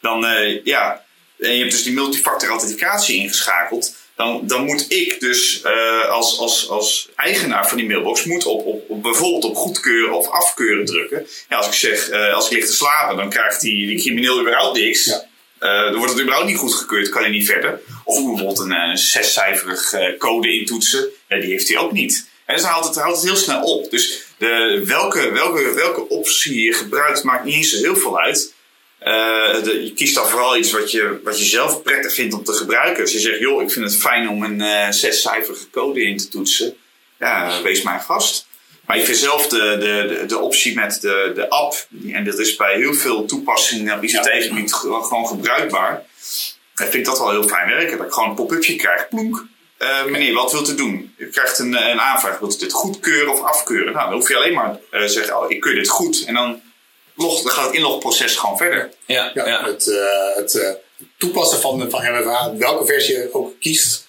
Dan, 0.01 0.25
uh, 0.25 0.65
ja, 0.65 1.05
en 1.39 1.53
je 1.53 1.59
hebt 1.59 1.73
dus 1.73 1.83
die 1.83 1.93
multifactor 1.93 2.49
authenticatie 2.49 3.17
ingeschakeld. 3.17 3.95
Dan, 4.17 4.47
dan 4.47 4.65
moet 4.65 4.93
ik 4.93 5.21
dus 5.21 5.63
uh, 5.65 6.09
als, 6.09 6.39
als, 6.39 6.69
als 6.69 7.09
eigenaar 7.17 7.69
van 7.69 7.77
die 7.77 7.87
mailbox 7.87 8.25
moet 8.25 8.45
op, 8.45 8.67
op, 8.67 8.91
op 8.91 9.03
bijvoorbeeld 9.03 9.45
op 9.45 9.57
goedkeuren 9.57 10.15
of 10.15 10.29
afkeuren 10.29 10.85
drukken. 10.85 11.27
Ja, 11.49 11.57
als 11.57 11.67
ik 11.67 11.73
zeg, 11.73 12.11
als 12.11 12.47
ik 12.47 12.53
lig 12.53 12.67
te 12.67 12.73
slapen, 12.73 13.17
dan 13.17 13.31
krijgt 13.31 13.61
die, 13.61 13.87
die 13.87 14.01
crimineel 14.01 14.41
überhaupt 14.41 14.79
niks. 14.79 15.05
Ja. 15.05 15.33
Uh, 15.65 15.85
dan 15.85 15.97
wordt 15.97 16.13
het 16.13 16.21
überhaupt 16.21 16.49
niet 16.49 16.59
goedgekeurd, 16.59 17.09
kan 17.09 17.23
hij 17.23 17.31
niet 17.31 17.47
verder. 17.47 17.81
Of 18.05 18.25
bijvoorbeeld 18.25 18.59
een, 18.59 18.73
een 18.73 18.99
zescijferig 18.99 19.93
uh, 19.93 20.19
code 20.19 20.53
intoetsen, 20.53 21.09
die 21.29 21.51
heeft 21.51 21.69
hij 21.69 21.79
ook 21.79 21.93
niet. 21.93 22.29
En 22.45 22.57
dus 22.57 22.65
haalt 22.65 22.85
het, 22.85 22.95
haalt 22.97 23.17
het 23.17 23.25
heel 23.25 23.37
snel 23.37 23.63
op. 23.63 23.91
Dus 23.91 24.23
de, 24.39 24.83
welke, 24.87 25.33
welke, 25.33 25.73
welke 25.75 26.09
optie 26.09 26.65
je 26.65 26.73
gebruikt, 26.73 27.23
maakt 27.23 27.45
niet 27.45 27.55
eens 27.55 27.71
zo 27.71 27.83
heel 27.83 27.97
veel 27.97 28.21
uit. 28.21 28.53
De, 29.65 29.81
je 29.85 29.93
kiest 29.95 30.15
dan 30.15 30.29
vooral 30.29 30.57
iets 30.57 30.71
wat 30.71 30.91
je, 30.91 31.21
wat 31.23 31.39
je 31.39 31.45
zelf 31.45 31.83
prettig 31.83 32.15
vindt 32.15 32.35
om 32.35 32.45
te 32.45 32.53
gebruiken. 32.53 33.03
Als 33.03 33.13
je 33.13 33.19
zegt, 33.19 33.39
joh, 33.39 33.63
ik 33.63 33.71
vind 33.71 33.85
het 33.85 34.01
fijn 34.01 34.29
om 34.29 34.43
een 34.43 34.61
uh, 34.61 34.91
zescijferige 34.91 35.71
code 35.71 36.03
in 36.03 36.17
te 36.17 36.29
toetsen. 36.29 36.77
Ja, 37.19 37.63
wees 37.63 37.83
mij 37.83 38.01
vast. 38.01 38.47
Maar 38.87 38.97
ik 38.97 39.05
vind 39.05 39.19
zelf 39.19 39.47
de, 39.47 39.77
de, 39.79 40.25
de, 40.27 40.39
optie 40.39 40.75
met 40.75 41.01
de, 41.01 41.33
de 41.35 41.49
app, 41.49 41.87
en 42.13 42.25
dat 42.25 42.39
is 42.39 42.57
bij 42.57 42.77
heel 42.77 42.95
veel 42.95 43.25
toepassingen 43.25 43.97
op 43.97 44.03
ICT-gebied 44.03 44.73
gewoon 44.73 45.27
gebruikbaar. 45.27 46.05
Ik 46.77 46.91
vind 46.91 47.07
dat 47.07 47.19
wel 47.19 47.31
heel 47.31 47.49
fijn 47.49 47.69
werken. 47.69 47.99
Dat 47.99 48.07
ik 48.07 48.13
gewoon 48.13 48.29
een 48.29 48.35
pop-upje 48.35 48.77
krijg. 48.77 49.09
Plonk. 49.09 49.47
Uh, 49.79 50.05
meneer, 50.05 50.35
wat 50.35 50.53
wilt 50.53 50.71
u 50.71 50.75
doen? 50.75 51.15
Je 51.19 51.29
krijgt 51.29 51.59
een, 51.59 51.91
een 51.91 52.01
aanvraag. 52.01 52.39
Wilt 52.39 52.55
u 52.55 52.59
dit 52.59 52.73
goedkeuren 52.73 53.33
of 53.33 53.43
afkeuren? 53.43 53.93
Nou, 53.93 54.09
dan 54.09 54.19
hoef 54.19 54.29
je 54.29 54.37
alleen 54.37 54.55
maar 54.55 54.79
te 54.91 54.97
uh, 54.99 55.07
zeggen, 55.07 55.39
oh, 55.41 55.51
ik 55.51 55.61
keur 55.61 55.75
dit 55.75 55.89
goed. 55.89 56.25
En 56.25 56.35
dan, 56.35 56.63
log, 57.15 57.43
dan 57.43 57.53
gaat 57.53 57.67
het 57.67 57.75
inlogproces 57.75 58.37
gewoon 58.37 58.57
verder. 58.57 58.91
Ja, 59.07 59.31
ja, 59.35 59.47
ja. 59.47 59.65
Het, 59.65 59.87
uh, 59.87 60.37
het 60.37 60.79
toepassen 61.19 61.61
van, 61.61 61.91
van 61.91 62.01
MFA, 62.01 62.57
welke 62.57 62.87
versie 62.87 63.17
je 63.17 63.29
ook 63.33 63.61
kiest, 63.61 64.09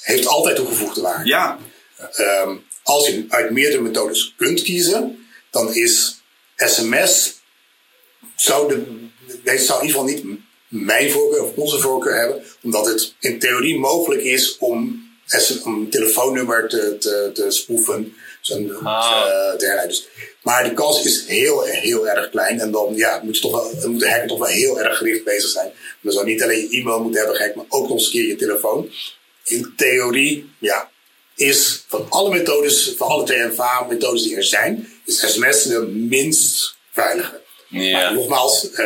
heeft 0.00 0.26
altijd 0.26 0.56
toegevoegde 0.56 1.00
waarde. 1.00 1.28
Ja. 1.28 1.58
Um, 2.16 2.68
als 2.90 3.06
je 3.06 3.24
uit 3.28 3.50
meerdere 3.50 3.82
methodes 3.82 4.34
kunt 4.36 4.62
kiezen, 4.62 5.26
dan 5.50 5.74
is 5.74 6.22
sms, 6.56 7.40
zou, 8.36 8.68
de, 8.68 8.84
deze 9.44 9.64
zou 9.64 9.80
in 9.80 9.86
ieder 9.86 10.00
geval 10.00 10.14
niet 10.14 10.38
mijn 10.68 11.10
voorkeur 11.10 11.42
of 11.42 11.56
onze 11.56 11.78
voorkeur 11.78 12.18
hebben, 12.18 12.42
omdat 12.62 12.86
het 12.86 13.14
in 13.20 13.38
theorie 13.38 13.78
mogelijk 13.78 14.22
is 14.22 14.56
om 14.58 15.08
een 15.64 15.90
telefoonnummer 15.90 16.68
te, 16.68 16.96
te, 16.98 17.30
te 17.34 17.50
spoeven. 17.50 18.14
ah. 18.82 19.26
uh, 19.28 19.56
te 19.56 19.84
dus, 19.86 20.08
maar 20.42 20.64
die 20.64 20.74
kans 20.74 21.04
is 21.04 21.24
heel, 21.26 21.62
heel 21.62 22.08
erg 22.08 22.30
klein. 22.30 22.60
En 22.60 22.70
dan 22.70 22.96
ja, 22.96 23.20
moet, 23.22 23.36
je 23.36 23.42
toch 23.42 23.52
wel, 23.52 23.90
moet 23.90 24.00
de 24.00 24.10
hacker 24.10 24.28
toch 24.28 24.38
wel 24.38 24.48
heel 24.48 24.80
erg 24.80 24.96
gericht 24.96 25.24
bezig 25.24 25.50
zijn. 25.50 25.72
Dan 26.00 26.12
zou 26.12 26.26
niet 26.26 26.42
alleen 26.42 26.68
je 26.70 26.80
e-mail 26.80 27.00
moeten 27.00 27.18
hebben 27.18 27.36
gehackt, 27.36 27.56
maar 27.56 27.64
ook 27.68 27.88
nog 27.88 27.92
eens 27.92 28.04
een 28.04 28.12
keer 28.12 28.26
je 28.26 28.36
telefoon. 28.36 28.90
In 29.44 29.72
theorie, 29.76 30.50
ja, 30.58 30.90
is 31.40 31.84
van 31.86 32.06
alle 32.08 32.30
methodes, 32.30 32.94
van 32.96 33.08
alle 33.08 33.24
TMVA-methodes 33.24 34.22
die 34.22 34.36
er 34.36 34.44
zijn, 34.44 34.88
is 35.04 35.32
sms 35.32 35.62
de 35.62 35.86
minst 35.86 36.76
veilige. 36.92 37.40
Ja. 37.68 37.98
Maar 37.98 38.14
nogmaals, 38.14 38.68
uh, 38.72 38.78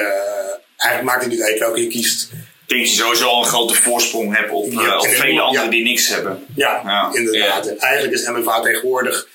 eigenlijk 0.76 1.02
maakt 1.02 1.22
het 1.22 1.32
niet 1.32 1.42
uit 1.42 1.58
welke 1.58 1.80
je 1.80 1.86
kiest. 1.86 2.28
Ik 2.32 2.70
denk 2.70 2.80
dat 2.80 2.90
je 2.90 2.96
sowieso 2.96 3.26
al 3.26 3.42
een 3.42 3.48
grote 3.48 3.74
voorsprong 3.74 4.36
hebt 4.36 4.50
op, 4.50 4.72
ja, 4.72 4.80
uh, 4.80 5.00
vele 5.00 5.40
anderen 5.40 5.70
die 5.70 5.82
niks 5.82 6.08
hebben. 6.08 6.46
Ja, 6.54 6.82
ja. 6.84 7.10
inderdaad. 7.12 7.66
En 7.66 7.78
eigenlijk 7.78 8.14
is 8.14 8.26
MFA 8.26 8.60
tegenwoordig, 8.60 9.28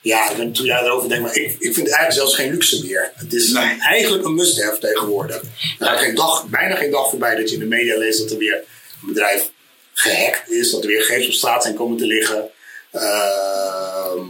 ja, 0.00 0.28
toen 0.34 0.52
jij 0.52 0.82
erover 0.82 1.08
denkt, 1.08 1.24
maar 1.24 1.36
ik, 1.36 1.50
ik 1.50 1.74
vind 1.74 1.76
het 1.76 1.96
eigenlijk 1.96 2.12
zelfs 2.12 2.34
geen 2.34 2.50
luxe 2.50 2.84
meer. 2.84 3.12
Het 3.14 3.32
is 3.32 3.52
nee. 3.52 3.76
eigenlijk 3.80 4.24
een 4.24 4.34
must-have 4.34 4.78
tegenwoordig. 4.78 5.42
Er 5.78 5.86
gaat 5.86 5.98
geen 5.98 6.14
dag, 6.14 6.46
bijna 6.46 6.74
geen 6.74 6.90
dag 6.90 7.10
voorbij 7.10 7.34
dat 7.34 7.48
je 7.48 7.54
in 7.54 7.60
de 7.60 7.66
media 7.66 7.98
leest 7.98 8.18
dat 8.18 8.30
er 8.30 8.38
weer 8.38 8.64
een 9.02 9.08
bedrijf 9.08 9.50
gehackt 9.92 10.50
is, 10.50 10.70
dat 10.70 10.82
er 10.82 10.88
weer 10.88 11.00
gegevens 11.00 11.26
op 11.26 11.32
straat 11.32 11.62
zijn 11.62 11.74
komen 11.74 11.96
te 11.96 12.06
liggen. 12.06 12.50
Uh, 12.96 14.22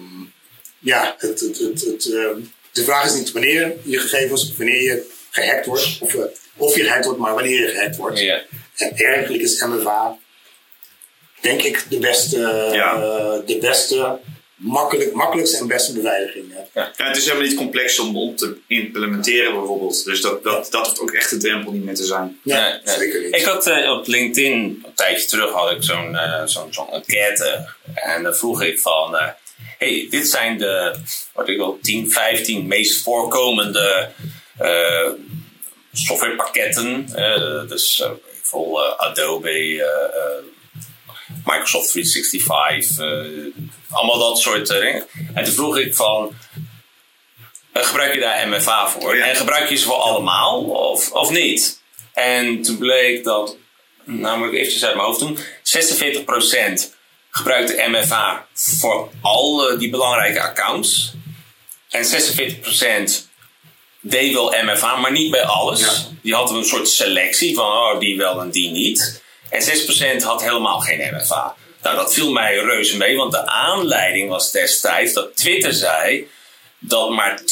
ja, 0.78 1.14
het, 1.18 1.40
het, 1.40 1.58
het, 1.58 1.84
het 1.84 2.04
uh, 2.04 2.28
de 2.72 2.84
vraag 2.84 3.04
is 3.04 3.14
niet 3.14 3.32
wanneer 3.32 3.76
je 3.82 3.98
gegevens, 3.98 4.56
wanneer 4.56 4.82
je 4.82 5.10
gehackt 5.30 5.66
wordt, 5.66 5.98
of, 6.00 6.14
uh, 6.14 6.24
of 6.56 6.76
je 6.76 6.82
gehackt 6.82 7.04
wordt, 7.04 7.20
maar 7.20 7.34
wanneer 7.34 7.60
je 7.60 7.68
gehackt 7.68 7.96
wordt. 7.96 8.20
Ja. 8.20 8.42
En 8.76 8.96
eigenlijk 8.96 9.42
is 9.42 9.62
MFA, 9.62 10.18
denk 11.40 11.62
ik, 11.62 11.84
de 11.88 11.98
beste, 11.98 12.38
ja. 12.72 12.94
Eh, 12.94 13.46
de 13.46 13.58
beste 13.58 14.18
makkelijk, 14.56 15.12
makkelijkste 15.12 15.58
en 15.58 15.66
beste 15.66 15.92
beveiliging. 15.92 16.52
Ja. 16.74 16.90
ja. 16.96 17.06
het 17.06 17.16
is 17.16 17.24
helemaal 17.24 17.46
niet 17.46 17.56
complex 17.56 17.98
om, 17.98 18.16
om 18.16 18.36
te 18.36 18.56
implementeren 18.66 19.52
bijvoorbeeld. 19.52 20.04
Dus 20.04 20.20
dat, 20.20 20.42
dat, 20.42 20.68
dat 20.70 20.86
hoeft 20.86 21.00
ook 21.00 21.12
echt 21.12 21.30
de 21.30 21.36
drempel 21.36 21.72
niet 21.72 21.84
meer 21.84 21.94
te 21.94 22.04
zijn. 22.04 22.40
Ja, 22.42 22.80
zeker 22.84 23.22
niet. 23.22 23.34
Ik 23.34 23.44
had 23.44 23.66
uh, 23.66 23.90
op 23.90 24.06
LinkedIn, 24.06 24.52
een 24.52 24.94
tijdje 24.94 25.26
terug 25.26 25.50
had 25.50 25.70
ik 25.70 25.82
zo'n 25.82 26.12
uh, 26.12 26.42
zo'n 26.44 26.72
zo'n 26.72 26.92
enquête. 26.92 27.68
En 27.94 28.22
dan 28.22 28.34
vroeg 28.34 28.62
ik 28.62 28.80
van, 28.80 29.14
uh, 29.14 29.28
hey, 29.78 30.06
dit 30.10 30.28
zijn 30.28 30.58
de, 30.58 30.94
wat 31.32 31.48
ik 31.48 31.56
wil, 31.56 31.78
10, 31.82 32.10
15 32.10 32.66
meest 32.66 33.02
voorkomende 33.02 34.08
softwarepakketten. 35.92 37.06
dus 37.68 38.04
bijvoorbeeld 38.22 38.98
Adobe, 38.98 39.84
Microsoft 41.46 41.90
365, 41.90 42.98
uh, 42.98 43.54
allemaal 43.90 44.18
dat 44.18 44.38
soort 44.38 44.70
uh, 44.70 44.80
dingen. 44.80 45.06
En 45.34 45.44
toen 45.44 45.54
vroeg 45.54 45.78
ik 45.78 45.94
van, 45.94 46.32
uh, 47.74 47.82
gebruik 47.82 48.14
je 48.14 48.20
daar 48.20 48.48
MFA 48.48 48.88
voor? 48.88 49.14
En 49.14 49.36
gebruik 49.36 49.68
je 49.68 49.76
ze 49.76 49.84
voor 49.84 49.94
allemaal 49.94 50.62
of, 50.62 51.12
of 51.12 51.30
niet? 51.30 51.80
En 52.12 52.62
toen 52.62 52.78
bleek 52.78 53.24
dat, 53.24 53.56
nou 54.04 54.38
moet 54.38 54.48
ik 54.48 54.54
eventjes 54.54 54.84
uit 54.84 54.94
mijn 54.94 55.06
hoofd 55.06 55.20
doen, 55.20 55.38
46% 56.88 56.94
gebruikte 57.30 57.84
MFA 57.88 58.46
voor 58.54 59.10
al 59.20 59.78
die 59.78 59.90
belangrijke 59.90 60.40
accounts. 60.40 61.14
En 61.90 62.04
46% 62.04 63.26
deed 64.00 64.32
wel 64.32 64.54
MFA, 64.64 64.96
maar 64.96 65.12
niet 65.12 65.30
bij 65.30 65.44
alles. 65.44 66.10
Die 66.22 66.34
hadden 66.34 66.56
een 66.56 66.64
soort 66.64 66.88
selectie 66.88 67.54
van, 67.54 67.66
oh, 67.66 67.98
die 67.98 68.16
wel 68.16 68.40
en 68.40 68.50
die 68.50 68.70
niet. 68.70 69.24
En 69.50 69.62
6% 70.20 70.22
had 70.22 70.42
helemaal 70.42 70.80
geen 70.80 71.14
MFA. 71.14 71.54
Nou, 71.82 71.96
dat 71.96 72.14
viel 72.14 72.32
mij 72.32 72.54
reuze 72.54 72.96
mee, 72.96 73.16
want 73.16 73.32
de 73.32 73.46
aanleiding 73.46 74.28
was 74.28 74.50
destijds 74.50 75.12
dat 75.12 75.36
Twitter 75.36 75.72
zei 75.72 76.28
dat 76.78 77.10
maar 77.10 77.40
2,1% 77.40 77.46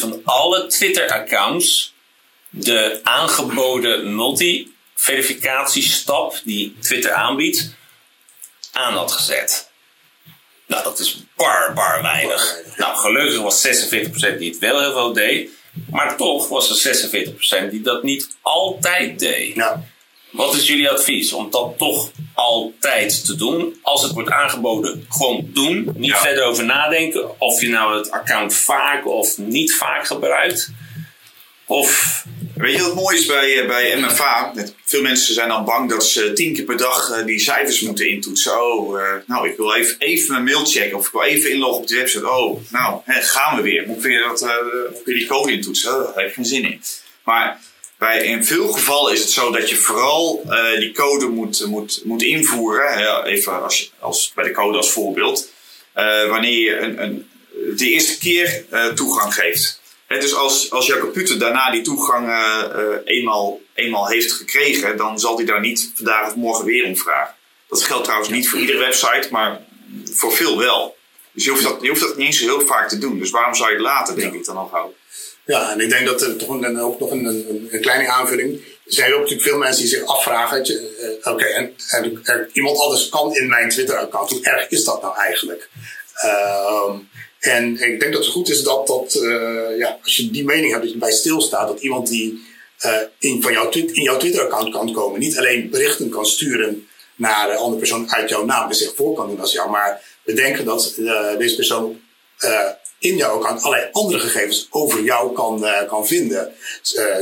van 0.00 0.20
alle 0.24 0.66
Twitter-accounts 0.66 1.94
de 2.50 3.00
aangeboden 3.02 4.14
multi-verificatiestap 4.14 6.40
die 6.44 6.76
Twitter 6.80 7.12
aanbiedt 7.12 7.74
aan 8.72 8.94
had 8.94 9.12
gezet. 9.12 9.70
Nou, 10.66 10.82
dat 10.82 10.98
is 10.98 11.24
bar, 11.36 11.72
bar 11.74 12.02
weinig. 12.02 12.56
Nou, 12.76 12.96
gelukkig 12.96 13.40
was 13.40 13.66
46% 13.66 13.70
die 14.38 14.50
het 14.50 14.58
wel 14.58 14.80
heel 14.80 14.92
veel 14.92 15.12
deed. 15.12 15.50
Maar 15.90 16.16
toch 16.16 16.48
was 16.48 16.84
er 16.84 16.96
46% 17.66 17.70
die 17.70 17.80
dat 17.80 18.02
niet 18.02 18.36
altijd 18.42 19.18
deed. 19.18 19.54
Ja. 19.54 19.84
Wat 20.38 20.54
is 20.54 20.66
jullie 20.66 20.90
advies 20.90 21.32
om 21.32 21.50
dat 21.50 21.78
toch 21.78 22.10
altijd 22.34 23.24
te 23.24 23.36
doen? 23.36 23.78
Als 23.82 24.02
het 24.02 24.12
wordt 24.12 24.30
aangeboden, 24.30 25.06
gewoon 25.08 25.50
doen. 25.52 25.90
Niet 25.96 26.14
verder 26.14 26.44
over 26.44 26.64
nadenken 26.64 27.40
of 27.40 27.60
je 27.60 27.68
nou 27.68 27.98
het 27.98 28.10
account 28.10 28.54
vaak 28.54 29.06
of 29.06 29.38
niet 29.38 29.74
vaak 29.74 30.06
gebruikt. 30.06 30.70
Of... 31.66 32.24
Weet 32.54 32.76
je 32.76 32.82
wat 32.82 32.94
mooi 32.94 33.16
is 33.16 33.26
bij, 33.26 33.60
eh, 33.60 33.66
bij 33.66 34.00
MFA? 34.00 34.52
Veel 34.84 35.02
mensen 35.02 35.34
zijn 35.34 35.48
dan 35.48 35.64
bang 35.64 35.90
dat 35.90 36.06
ze 36.06 36.32
tien 36.32 36.54
keer 36.54 36.64
per 36.64 36.76
dag 36.76 37.10
eh, 37.10 37.24
die 37.24 37.38
cijfers 37.38 37.80
moeten 37.80 38.08
intoetsen. 38.08 38.62
Oh, 38.62 38.98
uh, 38.98 39.04
nou, 39.26 39.48
ik 39.48 39.56
wil 39.56 39.74
even, 39.74 39.96
even 39.98 40.32
mijn 40.32 40.44
mail 40.44 40.64
checken 40.66 40.98
of 40.98 41.06
ik 41.06 41.12
wil 41.12 41.22
even 41.22 41.50
inloggen 41.50 41.80
op 41.80 41.86
de 41.86 41.96
website. 41.96 42.30
Oh, 42.30 42.60
nou, 42.70 43.00
hè, 43.04 43.20
gaan 43.20 43.56
we 43.56 43.62
weer. 43.62 43.86
Moet 43.86 43.96
ik 43.96 44.02
weer, 44.02 44.20
dat, 44.20 44.42
uh, 44.42 44.48
moet 44.90 44.98
ik 44.98 45.04
weer 45.04 45.14
die 45.14 45.26
code 45.26 45.52
intoetsen? 45.52 45.94
Oh, 45.94 46.04
daar 46.04 46.14
heb 46.14 46.28
ik 46.28 46.34
geen 46.34 46.44
zin 46.44 46.64
in. 46.64 46.82
Maar 47.24 47.60
bij, 47.98 48.24
in 48.24 48.44
veel 48.44 48.68
gevallen 48.68 49.12
is 49.12 49.20
het 49.20 49.30
zo 49.30 49.50
dat 49.50 49.68
je 49.68 49.76
vooral 49.76 50.42
uh, 50.46 50.78
die 50.78 50.92
code 50.92 51.26
moet, 51.26 51.66
moet, 51.66 52.00
moet 52.04 52.22
invoeren. 52.22 52.98
Ja, 52.98 53.24
even 53.24 53.62
als, 53.62 53.92
als, 53.98 54.32
bij 54.34 54.44
de 54.44 54.52
code 54.52 54.76
als 54.76 54.90
voorbeeld. 54.90 55.50
Uh, 55.96 56.28
wanneer 56.28 56.60
je 56.60 56.78
een, 56.78 57.02
een, 57.02 57.28
de 57.76 57.90
eerste 57.90 58.18
keer 58.18 58.64
uh, 58.72 58.86
toegang 58.86 59.34
geeft. 59.34 59.80
He, 60.06 60.18
dus 60.18 60.34
als, 60.34 60.70
als 60.70 60.86
jouw 60.86 61.00
computer 61.00 61.38
daarna 61.38 61.70
die 61.70 61.82
toegang 61.82 62.26
eenmaal, 63.04 63.60
eenmaal 63.74 64.08
heeft 64.08 64.32
gekregen, 64.32 64.96
dan 64.96 65.20
zal 65.20 65.36
hij 65.36 65.44
daar 65.44 65.60
niet 65.60 65.92
vandaag 65.94 66.28
of 66.28 66.34
morgen 66.34 66.64
weer 66.64 66.86
om 66.86 66.96
vragen. 66.96 67.34
Dat 67.68 67.82
geldt 67.82 68.04
trouwens 68.04 68.30
niet 68.30 68.48
voor 68.48 68.58
iedere 68.58 68.78
website, 68.78 69.28
maar 69.30 69.60
voor 70.04 70.32
veel 70.32 70.58
wel. 70.58 70.96
Dus 71.32 71.44
je 71.44 71.50
hoeft 71.50 71.62
dat, 71.62 71.78
je 71.80 71.88
hoeft 71.88 72.00
dat 72.00 72.16
niet 72.16 72.26
eens 72.26 72.38
zo 72.38 72.44
heel 72.44 72.66
vaak 72.66 72.88
te 72.88 72.98
doen. 72.98 73.18
Dus 73.18 73.30
waarom 73.30 73.54
zou 73.54 73.68
je 73.68 73.74
het 73.74 73.84
laten, 73.84 74.16
denk 74.16 74.34
ik 74.34 74.44
dan 74.44 74.56
al 74.56 74.68
houden? 74.72 74.96
Ja, 75.54 75.72
en 75.72 75.80
ik 75.80 75.90
denk 75.90 76.06
dat 76.06 76.22
er 76.22 76.36
toch 76.36 76.48
een, 76.48 76.80
ook 76.80 77.00
nog 77.00 77.10
een, 77.10 77.24
een, 77.70 77.80
kleine 77.80 78.08
aanvulling. 78.08 78.54
er 78.54 78.92
zijn 78.92 79.12
ook 79.12 79.20
natuurlijk 79.20 79.48
veel 79.48 79.58
mensen 79.58 79.82
die 79.82 79.90
zich 79.90 80.04
afvragen, 80.04 80.64
eh, 80.64 81.32
oké, 81.32 81.44
en, 81.44 81.74
iemand 82.52 82.78
anders 82.78 83.08
kan 83.08 83.34
in 83.34 83.48
mijn 83.48 83.68
Twitter-account. 83.68 84.30
Hoe 84.30 84.42
erg 84.42 84.68
is 84.68 84.84
dat 84.84 85.02
nou 85.02 85.16
eigenlijk? 85.16 85.68
Ehm, 86.14 86.96
en 87.40 87.80
ik 87.80 88.00
denk 88.00 88.12
dat 88.12 88.24
het 88.24 88.32
goed 88.32 88.50
is 88.50 88.62
dat, 88.62 88.86
dat 88.86 89.14
eh, 89.14 89.78
ja, 89.78 89.98
als 90.02 90.16
je 90.16 90.30
die 90.30 90.44
mening 90.44 90.70
hebt, 90.70 90.82
dat 90.82 90.92
je 90.92 90.98
bij 90.98 91.12
stilstaat, 91.12 91.68
dat 91.68 91.80
iemand 91.80 92.08
die 92.08 92.42
eh, 92.78 93.00
in, 93.18 93.42
van 93.42 93.52
jouw, 93.52 93.70
in 93.70 94.02
jouw 94.02 94.16
Twitter-account 94.16 94.72
kan 94.72 94.92
komen, 94.92 95.20
niet 95.20 95.38
alleen 95.38 95.70
berichten 95.70 96.08
kan 96.08 96.26
sturen 96.26 96.88
naar 97.14 97.50
een 97.50 97.56
andere 97.56 97.78
persoon 97.78 98.12
uit 98.12 98.28
jouw 98.28 98.44
naam 98.44 98.68
en 98.68 98.74
zich 98.74 98.94
voor 98.94 99.14
kan 99.14 99.28
doen 99.28 99.40
als 99.40 99.52
jou, 99.52 99.70
maar 99.70 100.02
bedenken 100.24 100.64
dat 100.64 100.94
deze 101.38 101.56
persoon 101.56 102.00
eh, 102.38 102.68
in 102.98 103.16
jouw 103.16 103.36
account 103.38 103.62
allerlei 103.62 103.88
andere 103.92 104.18
gegevens 104.18 104.68
over 104.70 105.02
jou 105.02 105.32
kan, 105.32 105.66
eh, 105.66 105.88
kan 105.88 106.06
vinden. 106.06 106.54
Dus, 106.82 106.94
eh, 106.94 107.16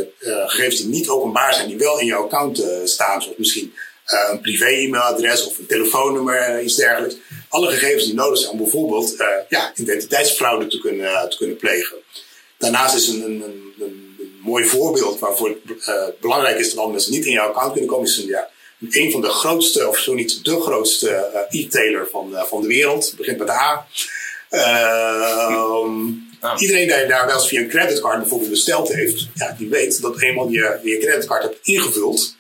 gegevens 0.47 0.77
die 0.77 0.89
niet 0.89 1.09
openbaar 1.09 1.55
zijn, 1.55 1.69
die 1.69 1.79
wel 1.79 2.01
in 2.01 2.07
jouw 2.07 2.25
account 2.25 2.65
staan, 2.85 3.23
zoals 3.23 3.39
misschien 3.39 3.75
een 4.07 4.41
privé-e-mailadres 4.41 5.47
of 5.47 5.59
een 5.59 5.67
telefoonnummer, 5.67 6.63
iets 6.63 6.75
dergelijks. 6.75 7.17
Alle 7.49 7.71
gegevens 7.71 8.05
die 8.05 8.15
nodig 8.15 8.39
zijn 8.39 8.51
om 8.53 8.59
bijvoorbeeld 8.59 9.17
ja, 9.49 9.73
identiteitsfraude 9.75 10.67
te 10.67 10.79
kunnen, 10.79 11.31
te 11.31 11.37
kunnen 11.37 11.57
plegen. 11.57 11.97
Daarnaast 12.59 12.95
is 12.95 13.09
een, 13.09 13.23
een, 13.23 13.43
een, 13.43 13.75
een, 13.79 14.15
mooi 14.43 14.65
voorbeeld 14.65 15.19
waarvoor 15.19 15.57
het 15.79 16.21
belangrijk 16.21 16.59
is 16.59 16.69
dat 16.69 16.77
andere 16.77 16.93
mensen 16.93 17.13
niet 17.13 17.25
in 17.25 17.33
jouw 17.33 17.49
account 17.49 17.73
kunnen 17.73 17.91
komen. 17.91 18.07
Is 18.07 18.17
een, 18.17 18.27
ja, 18.27 18.51
een 18.91 19.11
van 19.11 19.21
de 19.21 19.29
grootste, 19.29 19.89
of 19.89 19.99
zo 19.99 20.15
niet 20.15 20.45
de 20.45 20.61
grootste 20.61 21.47
e-tailer 21.51 22.09
van, 22.11 22.35
van 22.49 22.61
de 22.61 22.67
wereld. 22.69 23.07
Het 23.07 23.17
begint 23.17 23.39
met 23.39 23.47
de 23.47 23.53
A. 23.53 23.87
Ehm, 24.51 26.25
Ah. 26.41 26.61
Iedereen 26.61 26.89
die 26.89 27.07
daar 27.07 27.27
wel 27.27 27.35
eens 27.35 27.49
via 27.49 27.61
een 27.61 27.69
creditcard 27.69 28.19
bijvoorbeeld 28.19 28.51
besteld 28.51 28.93
heeft, 28.93 29.27
ja, 29.35 29.55
die 29.59 29.69
weet 29.69 30.01
dat 30.01 30.23
eenmaal 30.23 30.49
je 30.49 30.79
je 30.83 30.99
creditcard 30.99 31.43
hebt 31.43 31.59
ingevuld, 31.63 32.37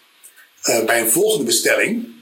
eh, 0.62 0.84
bij 0.84 1.00
een 1.00 1.10
volgende 1.10 1.44
bestelling 1.44 2.14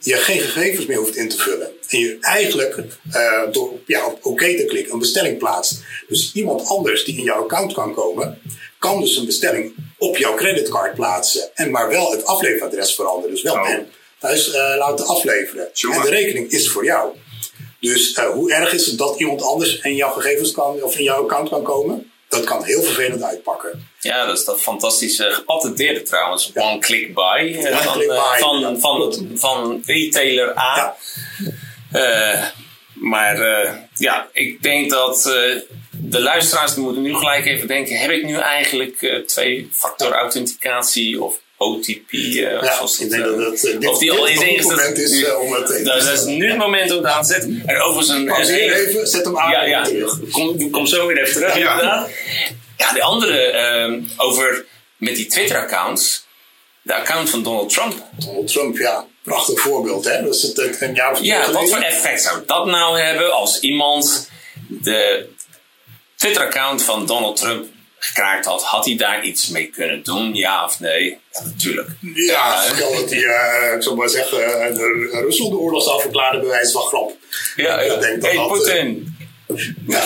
je 0.00 0.14
geen 0.14 0.40
gegevens 0.40 0.86
meer 0.86 0.96
hoeft 0.96 1.16
in 1.16 1.28
te 1.28 1.36
vullen. 1.36 1.70
En 1.88 1.98
je 1.98 2.16
eigenlijk 2.20 2.76
eh, 3.10 3.42
door 3.52 3.72
ja, 3.86 4.06
op 4.06 4.18
oké 4.22 4.56
te 4.56 4.64
klikken 4.64 4.92
een 4.92 4.98
bestelling 4.98 5.38
plaatst. 5.38 5.82
Dus 6.08 6.30
iemand 6.34 6.68
anders 6.68 7.04
die 7.04 7.16
in 7.16 7.24
jouw 7.24 7.42
account 7.42 7.72
kan 7.72 7.94
komen, 7.94 8.38
kan 8.78 9.00
dus 9.00 9.16
een 9.16 9.26
bestelling 9.26 9.74
op 9.98 10.16
jouw 10.16 10.34
creditcard 10.34 10.94
plaatsen. 10.94 11.50
En 11.54 11.70
maar 11.70 11.88
wel 11.88 12.10
het 12.10 12.24
afleveradres 12.24 12.94
veranderen. 12.94 13.30
Dus 13.30 13.42
wel 13.42 13.54
Oh. 13.54 13.68
thuis 14.18 14.52
eh, 14.52 14.74
laten 14.78 15.06
afleveren. 15.06 15.68
Jongen. 15.72 15.96
En 15.98 16.04
de 16.04 16.10
rekening 16.10 16.50
is 16.50 16.68
voor 16.70 16.84
jou. 16.84 17.12
Dus 17.80 18.12
eh, 18.12 18.24
hoe 18.24 18.52
erg 18.52 18.72
is 18.72 18.86
het 18.86 18.98
dat 18.98 19.20
iemand 19.20 19.42
anders 19.42 19.80
in 19.80 19.94
jouw 19.94 20.10
gegevens 20.10 20.52
kan, 20.52 20.82
of 20.82 20.96
in 20.98 21.04
jouw 21.04 21.22
account 21.22 21.48
kan 21.48 21.62
komen? 21.62 22.12
Dat 22.28 22.44
kan 22.44 22.64
heel 22.64 22.82
vervelend 22.82 23.22
uitpakken. 23.22 23.88
Ja, 24.00 24.26
dat 24.26 24.38
is 24.38 24.44
dat 24.44 24.60
fantastische 24.60 25.30
gepatenteerde 25.30 26.02
trouwens. 26.02 26.50
One 26.54 26.78
click 26.78 27.14
buy. 27.14 27.54
eh, 27.54 27.72
One 27.72 27.82
van, 27.82 27.92
click 27.92 28.10
eh, 28.10 28.30
buy, 28.30 28.38
van, 28.38 28.60
ja. 28.60 28.76
van, 28.78 29.30
van, 29.34 29.82
retailer 29.86 30.58
A. 30.58 30.96
Ja. 31.92 32.52
Maar 32.94 33.36
ja, 33.94 34.28
ik 34.32 34.62
denk 34.62 34.90
dat 34.90 35.22
de 35.90 36.20
luisteraars 36.20 36.74
die 36.74 36.82
moeten 36.82 37.02
nu 37.02 37.14
gelijk 37.14 37.46
even 37.46 37.68
denken: 37.68 37.96
heb 37.98 38.10
ik 38.10 38.24
nu 38.24 38.36
eigenlijk 38.36 39.22
twee-factor 39.26 40.12
authenticatie 40.12 41.22
of 41.22 41.40
OTP? 41.62 42.10
eh, 42.12 42.32
Ja, 42.32 42.58
ik 42.58 42.78
dat, 42.80 42.96
denk 43.10 43.12
eh, 43.24 43.36
dat 43.36 43.38
het, 43.50 43.64
eh, 43.66 43.80
dit, 43.80 43.88
of 43.90 43.98
die 43.98 44.12
al 44.12 44.26
is 44.26 44.36
goed 44.36 44.46
ingesteld. 44.46 44.76
moment 44.78 44.98
is 44.98 45.22
eh, 45.22 45.40
om 45.40 45.52
het 45.52 45.70
even 45.70 45.84
Nou, 45.84 46.04
dat 46.04 46.12
is 46.18 46.24
nu 46.24 46.48
het 46.48 46.58
moment 46.58 46.90
om 46.90 46.96
het 46.96 47.06
aan 47.06 47.22
te 47.22 47.28
zetten. 47.32 47.62
En 47.66 47.80
overigens 47.80 48.18
een, 48.18 48.24
Pauzeer 48.24 48.72
even, 48.72 49.06
zet 49.06 49.24
hem 49.24 49.38
aan 49.38 49.50
ja, 49.50 49.62
en 49.62 49.68
ja. 49.68 49.82
terug. 49.82 50.18
Kom, 50.30 50.70
kom 50.70 50.86
zo 50.86 51.06
weer 51.06 51.18
even 51.18 51.32
terug, 51.32 51.56
Ja. 51.58 51.70
inderdaad. 51.70 52.10
Ja, 52.76 52.92
de 52.92 53.02
andere 53.02 53.38
ehm, 53.42 54.00
over 54.16 54.64
met 54.96 55.16
die 55.16 55.26
Twitter-accounts. 55.26 56.26
De 56.82 56.94
account 56.94 57.30
van 57.30 57.42
Donald 57.42 57.72
Trump. 57.72 57.94
Donald 58.18 58.46
Trump, 58.48 58.78
ja, 58.78 59.06
prachtig 59.22 59.60
voorbeeld. 59.60 60.04
Hè? 60.04 60.22
Dat 60.22 60.34
is 60.34 60.42
het 60.42 60.80
een 60.80 60.94
jaar 60.94 61.12
of 61.12 61.20
Ja, 61.20 61.52
wat 61.52 61.68
voor 61.70 61.78
effect 61.78 62.22
zou 62.22 62.42
dat 62.46 62.66
nou 62.66 63.00
hebben 63.00 63.32
als 63.32 63.60
iemand 63.60 64.28
de 64.68 65.26
Twitter-account 66.16 66.82
van 66.82 67.06
Donald 67.06 67.36
Trump 67.36 67.66
gekraakt 68.02 68.44
had? 68.44 68.62
Had 68.62 68.84
hij 68.84 68.96
daar 68.96 69.24
iets 69.24 69.48
mee 69.48 69.66
kunnen 69.66 70.02
doen? 70.02 70.34
Ja 70.34 70.64
of 70.64 70.80
nee? 70.80 71.18
Ja, 71.32 71.42
natuurlijk. 71.44 71.88
Ja, 72.14 72.62
stel 72.74 72.94
dat 72.94 73.10
hij, 73.10 73.24
eh, 73.24 73.74
ik 73.76 73.82
zou 73.82 73.96
maar 73.96 74.08
zeggen, 74.08 74.60
eh, 74.62 74.74
Rusland 75.20 75.50
de 75.52 75.58
oorlog 75.58 75.82
zou 75.84 76.00
verklaren 76.00 76.40
bij 76.40 76.48
wijze 76.48 76.72
van 76.72 76.82
grap. 76.82 77.12
Ja, 77.56 77.76
denk 77.76 78.22
dat 78.22 78.30
Hey, 78.32 78.46
Poetin. 78.46 79.16
Ja, 79.86 80.02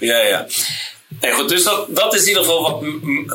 Ja, 0.00 0.18
ja. 0.18 0.46
Nee, 1.20 1.32
goed, 1.32 1.48
dus 1.48 1.62
dat, 1.62 1.96
dat 1.96 2.14
is 2.14 2.20
in 2.22 2.28
ieder 2.28 2.42
geval 2.44 2.62
wat 2.62 2.80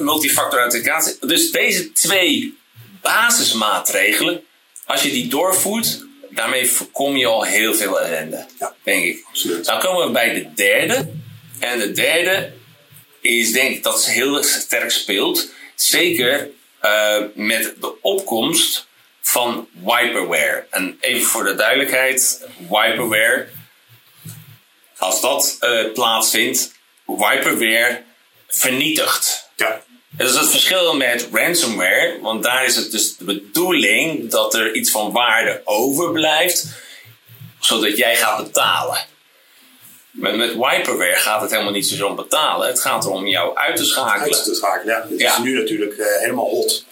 multifactor 0.03 0.59
authenticatie. 0.59 1.15
Dus 1.19 1.51
deze 1.51 1.91
twee 1.91 2.57
basismaatregelen, 3.01 4.41
als 4.85 5.01
je 5.03 5.09
die 5.09 5.27
doorvoert, 5.27 6.05
daarmee 6.29 6.69
voorkom 6.71 7.15
je 7.17 7.25
al 7.25 7.43
heel 7.43 7.73
veel 7.73 8.01
ellende, 8.01 8.45
Ja. 8.59 8.75
denk 8.83 9.03
ik. 9.03 9.23
absoluut. 9.29 9.65
Dan 9.65 9.79
komen 9.79 10.05
we 10.05 10.11
bij 10.11 10.33
de 10.33 10.53
derde. 10.55 11.09
En 11.59 11.79
de 11.79 11.91
derde 11.91 12.51
is 13.21 13.51
denk 13.51 13.75
ik 13.75 13.83
dat 13.83 14.01
ze 14.01 14.11
heel 14.11 14.43
sterk 14.43 14.91
speelt. 14.91 15.49
Zeker 15.75 16.49
eh, 16.79 17.17
met 17.33 17.73
de 17.79 18.01
opkomst 18.01 18.87
van 19.21 19.67
wiperware. 19.73 20.65
En 20.69 20.97
even 20.99 21.27
voor 21.27 21.43
de 21.43 21.55
duidelijkheid, 21.55 22.47
wiperware, 22.57 23.47
als 24.97 25.21
dat 25.21 25.57
eh, 25.59 25.91
plaatsvindt, 25.93 26.71
wiperware 27.05 28.03
vernietigt. 28.47 29.49
Ja, 29.55 29.81
Dat 30.09 30.29
is 30.29 30.35
het 30.35 30.49
verschil 30.49 30.95
met 30.95 31.27
ransomware, 31.31 32.17
want 32.21 32.43
daar 32.43 32.65
is 32.65 32.75
het 32.75 32.91
dus 32.91 33.17
de 33.17 33.23
bedoeling 33.23 34.29
dat 34.29 34.53
er 34.53 34.75
iets 34.75 34.91
van 34.91 35.11
waarde 35.11 35.61
overblijft, 35.63 36.65
zodat 37.59 37.97
jij 37.97 38.15
gaat 38.15 38.43
betalen. 38.43 39.05
Met, 40.17 40.35
met 40.35 40.49
wiperware 40.53 41.15
gaat 41.15 41.41
het 41.41 41.51
helemaal 41.51 41.71
niet 41.71 41.87
zozeer 41.87 42.05
om 42.05 42.15
betalen, 42.15 42.67
het 42.67 42.81
gaat 42.81 43.05
erom 43.05 43.27
jou 43.27 43.55
uit 43.57 43.75
te 43.75 43.85
schakelen. 43.85 44.33
uit 44.35 44.43
te 44.43 44.55
schakelen. 44.55 44.95
Ja, 44.95 45.05
Ja. 45.17 45.31
is 45.31 45.43
nu 45.43 45.57
natuurlijk 45.57 45.97
eh, 45.97 46.19
helemaal 46.19 46.45
hot. 46.49 46.85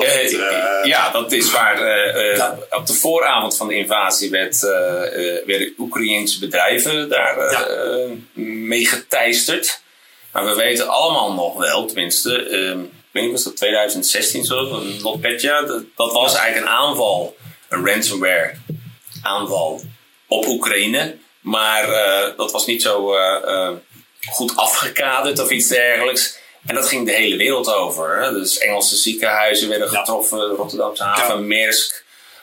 Eh, 0.00 0.32
eh, 0.34 0.84
ja, 0.84 1.10
dat 1.10 1.32
is 1.32 1.50
waar 1.50 1.84
Ja. 2.36 2.58
op 2.70 2.86
de 2.86 2.94
vooravond 2.94 3.56
van 3.56 3.68
de 3.68 3.74
invasie 3.74 4.30
werd, 4.30 4.60
werden 5.46 5.74
Oekraïense 5.78 6.38
bedrijven 6.38 7.08
daar 7.08 7.50
Ja. 7.50 7.66
mee 8.42 8.86
geteisterd. 8.86 9.80
Maar 10.32 10.44
we 10.44 10.54
weten 10.54 10.88
allemaal 10.88 11.32
nog 11.32 11.56
wel, 11.56 11.86
tenminste, 11.86 12.42
eh, 12.48 12.70
ik 12.70 12.88
weet 13.10 13.22
niet, 13.22 13.32
was 13.32 13.44
dat 13.44 13.56
2016 13.56 14.44
zo, 14.44 14.58
een 14.58 14.98
NotPetya, 15.02 15.62
dat, 15.62 15.82
dat 15.96 16.12
was 16.12 16.34
eigenlijk 16.34 16.66
een 16.66 16.78
aanval, 16.78 17.36
een 17.68 17.86
ransomware 17.86 18.54
aanval 19.22 19.80
op 20.26 20.46
Oekraïne. 20.46 21.16
Maar 21.40 21.88
eh, 21.88 22.36
dat 22.36 22.52
was 22.52 22.66
niet 22.66 22.82
zo 22.82 23.14
eh, 23.14 23.54
eh, 23.54 23.70
goed 24.30 24.56
afgekaderd 24.56 25.38
of 25.38 25.50
iets 25.50 25.68
dergelijks. 25.68 26.38
En 26.66 26.74
dat 26.74 26.88
ging 26.88 27.06
de 27.06 27.12
hele 27.12 27.36
wereld 27.36 27.74
over. 27.74 28.22
Hè? 28.22 28.32
Dus 28.32 28.58
Engelse 28.58 28.96
ziekenhuizen 28.96 29.68
werden 29.68 29.88
getroffen, 29.88 30.38
Rotterdamse 30.38 31.02
haven, 31.02 31.48
Ja. 31.48 31.72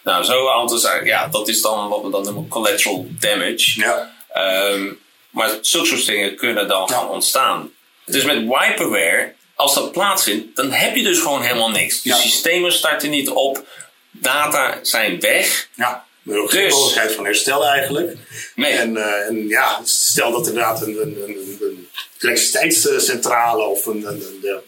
Nou, 0.03 0.23
zo 0.23 0.49
aantal. 0.49 1.03
Ja, 1.03 1.27
dat 1.27 1.47
is 1.47 1.62
dan 1.62 1.89
wat 1.89 2.01
we 2.01 2.10
dan 2.10 2.23
noemen 2.23 2.47
collateral 2.47 3.07
damage. 3.10 3.79
ja, 3.79 4.15
Ehm, 4.33 4.93
maar 5.29 5.49
zulke 5.62 5.88
soort 5.88 6.05
dingen 6.05 6.36
kunnen 6.36 6.67
dan 6.67 6.89
gaan 6.89 7.10
ontstaan. 7.10 7.71
Dus 8.05 8.23
met 8.23 8.38
wiperware, 8.38 9.33
als 9.55 9.73
dat 9.73 9.91
plaatsvindt, 9.91 10.55
dan 10.55 10.71
heb 10.71 10.95
je 10.95 11.03
dus 11.03 11.19
gewoon 11.19 11.41
helemaal 11.41 11.69
niks. 11.69 12.01
De 12.01 12.13
systemen 12.13 12.71
starten 12.71 13.10
niet 13.10 13.29
op, 13.29 13.65
data 14.12 14.79
zijn 14.81 15.19
weg. 15.19 15.67
ja. 15.73 16.05
Er 16.29 16.41
ook 16.41 16.51
geen 16.51 16.63
Dus- 16.63 16.73
mogelijkheid 16.73 17.11
van 17.11 17.25
herstel 17.25 17.65
eigenlijk. 17.65 18.17
Nee. 18.55 18.71
En, 18.71 18.97
eh, 18.97 19.27
en 19.27 19.47
ja, 19.47 19.79
stel 19.83 20.31
dat 20.31 20.47
inderdaad 20.47 20.81
een, 20.81 21.01
een, 21.01 21.17
een, 21.27 21.57
een 21.61 21.87
elektriciteitscentrale 22.19 23.63
of 23.63 23.85
een, 23.85 24.05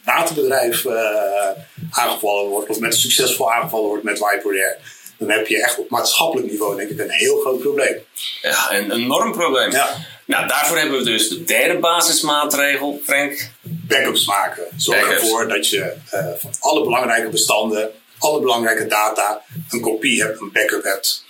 waterbedrijf 0.03 0.85
eh, 0.85 1.49
aangevallen 1.91 2.49
wordt, 2.49 2.69
of 2.69 2.79
met 2.79 2.95
succesvol 2.95 3.53
aangevallen 3.53 3.87
wordt 3.87 4.03
met 4.03 4.19
wiperware. 4.19 4.77
Dan 5.17 5.29
heb 5.29 5.47
je 5.47 5.63
echt 5.63 5.77
op 5.77 5.89
maatschappelijk 5.89 6.51
niveau 6.51 6.75
denk 6.75 6.89
ik 6.89 6.99
een 6.99 7.09
heel 7.11 7.39
groot 7.39 7.59
probleem. 7.59 7.97
Ja, 8.41 8.71
een 8.71 8.91
enorm 8.91 9.31
probleem. 9.31 9.71
Ja. 9.71 9.95
Nou, 10.25 10.47
daarvoor 10.47 10.77
hebben 10.77 10.97
we 10.97 11.03
dus 11.03 11.29
de 11.29 11.43
derde 11.43 11.79
basismaatregel, 11.79 13.01
Frank. 13.03 13.49
backups 13.61 14.25
maken. 14.25 14.63
Zorg 14.77 14.99
Backups. 14.99 15.21
ervoor 15.21 15.47
dat 15.47 15.69
je 15.69 15.93
eh, 16.09 16.25
van 16.37 16.51
alle 16.59 16.83
belangrijke 16.83 17.29
bestanden, 17.29 17.91
alle 18.17 18.39
belangrijke 18.39 18.85
data, 18.87 19.41
een 19.69 19.81
kopie 19.81 20.21
hebt, 20.21 20.41
een 20.41 20.51
backup 20.51 20.83
hebt. 20.83 21.25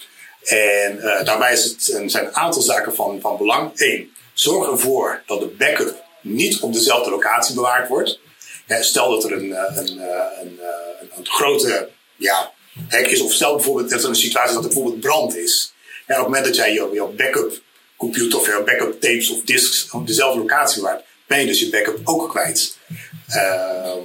En 0.50 1.00
eh, 1.02 1.26
daarbij 1.26 1.54
is 1.54 1.64
het, 1.64 1.92
een- 1.94 2.10
zijn 2.10 2.26
een 2.26 2.36
aantal 2.36 2.62
zaken 2.62 2.96
van, 2.96 3.20
van 3.22 3.38
belang. 3.38 3.72
Eén, 3.76 4.14
zorg 4.34 4.70
ervoor 4.70 5.24
dat 5.26 5.40
de 5.40 5.46
backup 5.48 6.04
niet 6.22 6.60
op 6.60 6.74
dezelfde 6.74 7.10
locatie 7.10 7.56
bewaard 7.56 7.88
wordt. 7.88 8.20
Hè, 8.66 8.84
stel 8.84 9.10
dat 9.12 9.24
er 9.24 9.32
een, 9.32 9.54
eh, 9.54 9.76
een, 9.78 10.00
eh, 10.00 10.42
een, 10.42 10.60
een, 11.02 11.10
een 11.18 11.26
grote 11.28 11.90
ja, 12.16 12.52
hack 12.90 13.06
is, 13.06 13.22
of 13.22 13.34
stel 13.34 13.56
bijvoorbeeld 13.56 13.90
dat 13.90 14.04
er 14.04 14.10
een 14.10 14.16
situatie 14.16 14.54
dat 14.54 14.64
er 14.64 14.70
bijvoorbeeld 14.70 15.00
brand 15.00 15.36
is. 15.36 15.74
Ja, 16.08 16.16
op 16.16 16.20
het 16.20 16.28
moment 16.28 16.46
dat 16.46 16.56
jij 16.56 16.74
je, 16.74 17.14
backup 17.18 17.62
computer 17.98 18.40
of 18.40 18.46
je 18.46 18.62
backup 18.66 19.02
tapes 19.02 19.30
of 19.30 19.42
disks 19.42 19.92
op 19.92 20.08
dezelfde 20.08 20.40
locatie 20.40 20.82
bewaart, 20.82 21.04
ben 21.28 21.40
je 21.40 21.46
dus 21.46 21.60
je 21.60 21.70
backup 21.70 22.00
ook 22.04 22.30
kwijt. 22.30 22.78
Ehm, 23.28 23.98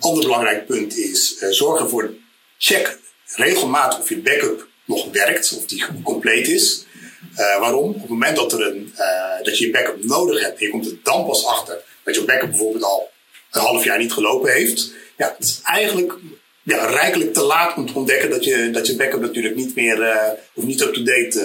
Ander 0.00 0.22
belangrijk 0.22 0.66
punt 0.66 0.96
is 0.96 1.36
uh, 1.40 1.50
zorgen 1.50 1.88
voor 1.88 2.14
check 2.58 2.98
regelmatig 3.34 3.98
of 4.00 4.08
je 4.08 4.18
backup 4.18 4.68
nog 4.90 5.12
werkt, 5.12 5.56
of 5.56 5.66
die 5.66 5.84
compleet 6.02 6.48
is. 6.48 6.84
Uh, 7.32 7.58
waarom? 7.58 7.88
Op 7.88 8.00
het 8.00 8.08
moment 8.08 8.36
dat, 8.36 8.52
er 8.52 8.66
een, 8.66 8.92
uh, 8.98 9.44
dat 9.44 9.58
je 9.58 9.66
je 9.66 9.72
backup 9.72 10.04
nodig 10.04 10.42
hebt 10.42 10.58
en 10.58 10.64
je 10.64 10.70
komt 10.70 10.86
er 10.86 10.98
dan 11.02 11.26
pas 11.26 11.46
achter 11.46 11.78
dat 12.04 12.14
je 12.14 12.24
backup 12.24 12.48
bijvoorbeeld 12.48 12.84
al 12.84 13.10
een 13.50 13.60
half 13.60 13.84
jaar 13.84 13.98
niet 13.98 14.12
gelopen 14.12 14.52
heeft. 14.52 14.92
Ja, 15.16 15.34
het 15.38 15.46
is 15.46 15.60
eigenlijk 15.64 16.12
ja, 16.62 16.86
rijkelijk 16.86 17.34
te 17.34 17.42
laat 17.42 17.76
om 17.76 17.86
te 17.86 17.94
ontdekken 17.94 18.30
dat 18.30 18.44
je, 18.44 18.70
dat 18.70 18.86
je 18.86 18.96
backup 18.96 19.20
natuurlijk 19.20 19.56
niet 19.56 19.74
meer 19.74 19.98
uh, 19.98 20.28
of 20.54 20.64
niet 20.64 20.80
up-to-date 20.80 21.38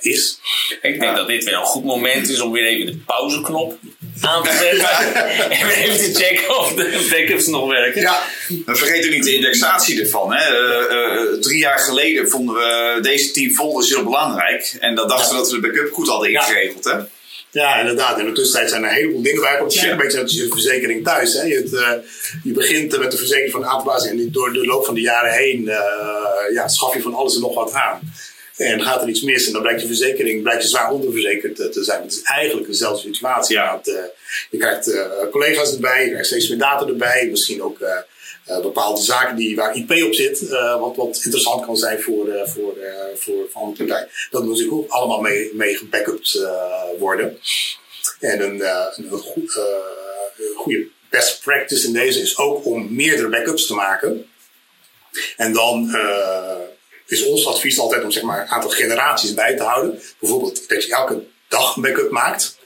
is. 0.00 0.38
Ik 0.82 1.00
denk 1.00 1.16
dat 1.16 1.26
dit 1.26 1.44
weer 1.44 1.54
een 1.54 1.64
goed 1.64 1.84
moment 1.84 2.28
is 2.28 2.40
om 2.40 2.52
weer 2.52 2.66
even 2.66 2.86
de 2.86 2.96
pauzeknop 2.96 3.78
aan 4.20 4.42
te 4.42 4.50
zetten. 4.50 5.14
en 5.50 5.68
even 5.68 5.96
te 5.96 6.20
checken 6.20 6.58
of 6.58 6.72
de 6.72 7.06
backups 7.10 7.46
nog 7.46 7.68
werken. 7.68 8.00
Ja. 8.00 8.22
vergeet 8.66 9.04
ook 9.04 9.10
niet 9.10 9.24
de 9.24 9.34
indexatie 9.34 10.00
ervan. 10.00 10.34
Hè. 10.34 10.50
Uh, 10.50 11.40
drie 11.40 11.58
jaar 11.58 11.78
geleden 11.78 12.30
vonden 12.30 12.54
we 12.54 12.98
deze 13.02 13.30
team 13.30 13.50
folders 13.50 13.88
heel 13.88 14.04
belangrijk. 14.04 14.76
En 14.80 14.94
dan 14.94 15.08
dachten 15.08 15.30
we 15.30 15.42
dat 15.42 15.50
we 15.50 15.60
de 15.60 15.66
backup 15.66 15.92
goed 15.92 16.08
hadden 16.08 16.32
ingeregeld. 16.32 16.84
Hè? 16.84 16.96
Ja, 17.50 17.78
inderdaad. 17.78 18.18
In 18.18 18.26
de 18.26 18.32
tussentijd 18.32 18.70
zijn 18.70 18.82
er 18.82 18.88
een 18.88 18.94
heleboel 18.94 19.22
dingen 19.22 19.40
waar 19.40 19.64
je 19.68 19.90
Een 19.90 19.96
beetje 19.96 20.20
als 20.20 20.34
je 20.34 20.48
verzekering 20.48 21.04
thuis. 21.04 21.34
Hè. 21.34 21.42
Je, 21.42 21.54
het, 21.54 21.72
uh, 21.72 21.90
je 22.42 22.52
begint 22.52 22.98
met 22.98 23.10
de 23.10 23.16
verzekering 23.16 23.52
van 23.52 23.66
aanpassing 23.66 24.20
en 24.20 24.32
door 24.32 24.52
de 24.52 24.66
loop 24.66 24.84
van 24.84 24.94
de 24.94 25.00
jaren 25.00 25.32
heen 25.32 25.60
uh, 25.60 25.74
ja, 26.52 26.68
schaf 26.68 26.94
je 26.94 27.02
van 27.02 27.14
alles 27.14 27.34
en 27.34 27.40
nog 27.40 27.54
wat 27.54 27.72
aan. 27.72 28.00
En 28.56 28.82
gaat 28.82 29.02
er 29.02 29.08
iets 29.08 29.22
mis 29.22 29.46
en 29.46 29.52
dan 29.52 29.62
blijkt 29.62 29.80
je 29.80 29.86
verzekering 29.86 30.42
blijkt 30.42 30.62
je 30.62 30.68
zwaar 30.68 30.92
onderverzekerd 30.92 31.56
te 31.56 31.84
zijn. 31.84 32.02
Het 32.02 32.12
is 32.12 32.22
eigenlijk 32.22 32.66
dezelfde 32.66 33.02
situatie. 33.02 33.56
Ja. 33.56 33.80
uh, 33.84 33.94
je 34.50 34.58
krijgt 34.58 34.96
collega's 35.30 35.74
erbij, 35.74 36.04
je 36.04 36.08
krijgt 36.08 36.26
steeds 36.26 36.48
meer 36.48 36.58
data 36.58 36.86
erbij. 36.86 37.28
Misschien 37.30 37.62
ook 37.62 37.80
uh, 37.80 38.60
bepaalde 38.60 39.02
zaken 39.02 39.36
die, 39.36 39.56
waar 39.56 39.76
IP 39.76 39.90
op 39.90 40.14
zit, 40.14 40.48
wat, 40.78 40.96
wat 40.96 41.20
interessant 41.24 41.64
kan 41.64 41.76
zijn 41.76 42.00
voor, 42.00 42.28
voor, 42.44 42.76
voor 43.14 43.46
van 43.50 43.74
de 43.76 43.84
partij. 43.84 44.08
Dat 44.30 44.44
moet 44.44 44.68
ook 44.70 44.90
allemaal 44.90 45.20
mee, 45.20 45.50
mee 45.54 45.76
gebackupt 45.76 46.46
worden. 46.98 47.38
En 48.20 48.40
een, 48.40 48.60
een, 48.60 49.12
een 49.12 50.54
goede 50.56 50.86
best 51.10 51.40
practice 51.42 51.86
in 51.86 51.92
deze 51.92 52.20
is 52.20 52.38
ook 52.38 52.64
om 52.64 52.94
meerdere 52.94 53.28
backups 53.28 53.66
te 53.66 53.74
maken. 53.74 54.26
En 55.36 55.52
dan 55.52 55.96
is 57.06 57.24
ons 57.24 57.46
advies 57.46 57.78
altijd 57.78 58.04
om 58.04 58.10
zeg 58.10 58.22
maar, 58.22 58.40
een 58.40 58.48
aantal 58.48 58.70
generaties 58.70 59.34
bij 59.34 59.56
te 59.56 59.62
houden. 59.62 60.02
Bijvoorbeeld 60.18 60.68
dat 60.68 60.84
je 60.84 60.94
elke 60.94 61.22
dag 61.48 61.76
een 61.76 61.82
backup 61.82 62.10
maakt. 62.10 62.56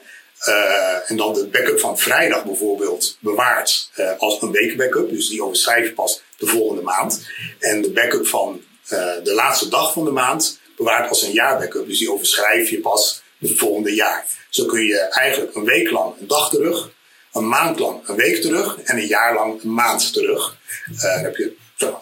Uh, 0.47 1.11
en 1.11 1.17
dan 1.17 1.33
de 1.33 1.47
backup 1.47 1.79
van 1.79 1.97
vrijdag 1.97 2.45
bijvoorbeeld 2.45 3.17
bewaart 3.19 3.91
uh, 3.97 4.11
als 4.17 4.41
een 4.41 4.51
week 4.51 4.77
backup. 4.77 5.09
Dus 5.09 5.29
die 5.29 5.43
overschrijf 5.43 5.85
je 5.85 5.93
pas 5.93 6.21
de 6.37 6.47
volgende 6.47 6.81
maand. 6.81 7.27
En 7.59 7.81
de 7.81 7.91
backup 7.91 8.27
van 8.27 8.61
uh, 8.83 9.13
de 9.23 9.33
laatste 9.33 9.69
dag 9.69 9.93
van 9.93 10.05
de 10.05 10.11
maand 10.11 10.59
bewaart 10.77 11.09
als 11.09 11.21
een 11.21 11.31
jaar 11.31 11.57
backup. 11.57 11.87
Dus 11.87 11.99
die 11.99 12.11
overschrijf 12.11 12.69
je 12.69 12.79
pas 12.79 13.21
het 13.39 13.57
volgende 13.57 13.93
jaar. 13.93 14.25
Zo 14.49 14.65
kun 14.65 14.83
je 14.83 14.97
eigenlijk 14.99 15.55
een 15.55 15.63
week 15.63 15.89
lang 15.91 16.19
een 16.19 16.27
dag 16.27 16.49
terug, 16.49 16.91
een 17.33 17.47
maand 17.47 17.79
lang 17.79 18.07
een 18.07 18.15
week 18.15 18.41
terug 18.41 18.77
en 18.83 18.97
een 18.97 19.07
jaar 19.07 19.33
lang 19.33 19.63
een 19.63 19.73
maand 19.73 20.13
terug. 20.13 20.57
dan 20.85 21.19
heb 21.19 21.35
je 21.35 21.55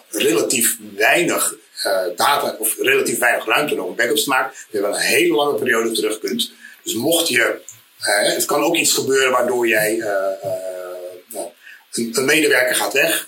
relatief 0.08 0.76
weinig 0.94 1.54
data 2.16 2.56
of 2.58 2.76
relatief 2.78 3.18
weinig 3.18 3.44
ruimte 3.44 3.82
om 3.82 3.96
backups 3.96 4.22
te 4.22 4.28
maken. 4.28 4.56
Je 4.70 4.80
wel 4.80 4.94
een 4.94 5.00
hele 5.00 5.34
lange 5.34 5.58
periode 5.58 5.92
terug 5.92 6.18
kunt. 6.18 6.52
Dus 6.82 6.94
mocht 6.94 7.28
je 7.28 7.60
uh, 8.06 8.32
het 8.34 8.44
kan 8.44 8.64
ook 8.64 8.76
iets 8.76 8.92
gebeuren 8.92 9.30
waardoor 9.30 9.68
jij 9.68 9.94
uh, 9.94 10.06
uh, 11.34 11.40
een, 11.92 12.24
medewerker 12.24 12.74
gaat 12.74 12.92
weg, 12.92 13.26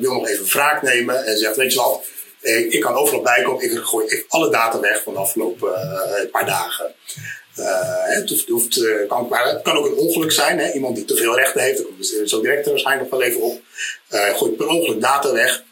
wil 0.00 0.12
nog 0.12 0.28
even 0.28 0.44
wraak 0.46 0.82
nemen 0.82 1.24
en 1.24 1.38
zegt: 1.38 1.56
Weet 1.56 1.72
je 1.72 1.78
wat, 1.78 2.04
ik, 2.40 2.80
kan 2.80 2.94
overal 2.94 3.22
bijkomen, 3.22 3.64
ik 3.64 3.78
gooi 3.78 4.06
ik 4.06 4.24
alle 4.28 4.50
data 4.50 4.80
weg 4.80 5.02
van 5.02 5.12
de 5.12 5.18
afgelopen 5.18 5.70
paar 6.30 6.46
dagen. 6.46 6.94
het, 8.04 8.28
hoeft, 8.28 8.48
hoeft, 8.48 9.06
kan, 9.08 9.28
het 9.30 9.62
kan 9.62 9.76
ook 9.76 9.86
een 9.86 9.96
ongeluk 9.96 10.32
zijn, 10.32 10.58
hè? 10.58 10.72
iemand 10.72 10.96
die 10.96 11.04
te 11.04 11.16
veel 11.16 11.36
rechten 11.36 11.62
heeft, 11.62 11.76
daar 11.76 11.86
komt 11.86 12.30
zo 12.30 12.40
direct 12.40 12.66
waarschijnlijk 12.66 13.10
nog 13.10 13.20
wel 13.20 13.28
even 13.28 13.42
op. 13.42 13.60
gooit 14.08 14.56
per 14.56 14.68
ongeluk 14.68 15.00
data 15.00 15.32
weg, 15.32 15.62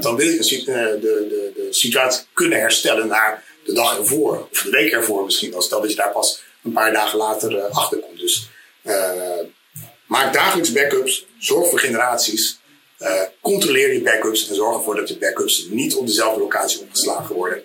dan 0.00 0.16
wil 0.16 0.26
je 0.26 0.36
de, 0.36 0.98
de, 1.00 1.52
de 1.54 1.66
situatie 1.70 2.24
kunnen 2.32 2.58
herstellen 2.58 3.06
naar 3.06 3.44
de 3.64 3.72
dag 3.72 3.98
ervoor, 3.98 4.48
of 4.50 4.62
de 4.62 4.70
week 4.70 4.92
ervoor 4.92 5.24
misschien. 5.24 5.54
Als 5.54 5.64
stel 5.64 5.80
dat 5.80 5.90
je 5.90 5.96
daar 5.96 6.12
pas 6.12 6.42
een 6.64 6.72
paar 6.72 6.92
dagen 6.92 7.18
later 7.18 7.56
uh, 7.56 7.64
achterkomt. 7.70 8.18
Dus 8.18 8.48
uh, 8.84 9.38
maak 10.06 10.32
dagelijks 10.32 10.72
backups, 10.72 11.26
zorg 11.38 11.68
voor 11.68 11.78
generaties, 11.78 12.60
uh, 12.98 13.22
controleer 13.40 13.92
je 13.92 14.02
backups 14.02 14.48
en 14.48 14.54
zorg 14.54 14.76
ervoor 14.76 14.96
dat 14.96 15.08
je 15.08 15.18
backups 15.18 15.66
niet 15.70 15.94
op 15.94 16.06
dezelfde 16.06 16.40
locatie 16.40 16.80
opgeslagen 16.80 17.34
worden. 17.34 17.62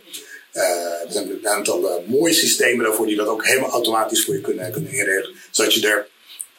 er 0.52 1.06
zijn 1.10 1.30
een 1.30 1.48
aantal 1.48 2.04
mooie 2.08 2.34
systemen 2.34 2.86
daarvoor 2.86 3.08
die 3.08 3.16
dat 3.16 3.28
ook 3.28 3.46
helemaal 3.46 3.72
automatisch 3.72 4.26
voor 4.26 4.34
je 4.34 4.42
kunnen, 4.42 4.72
kunnen 4.72 4.92
inregelen, 4.92 5.36
zodat 5.52 5.74
je 5.74 5.88
er 5.88 6.08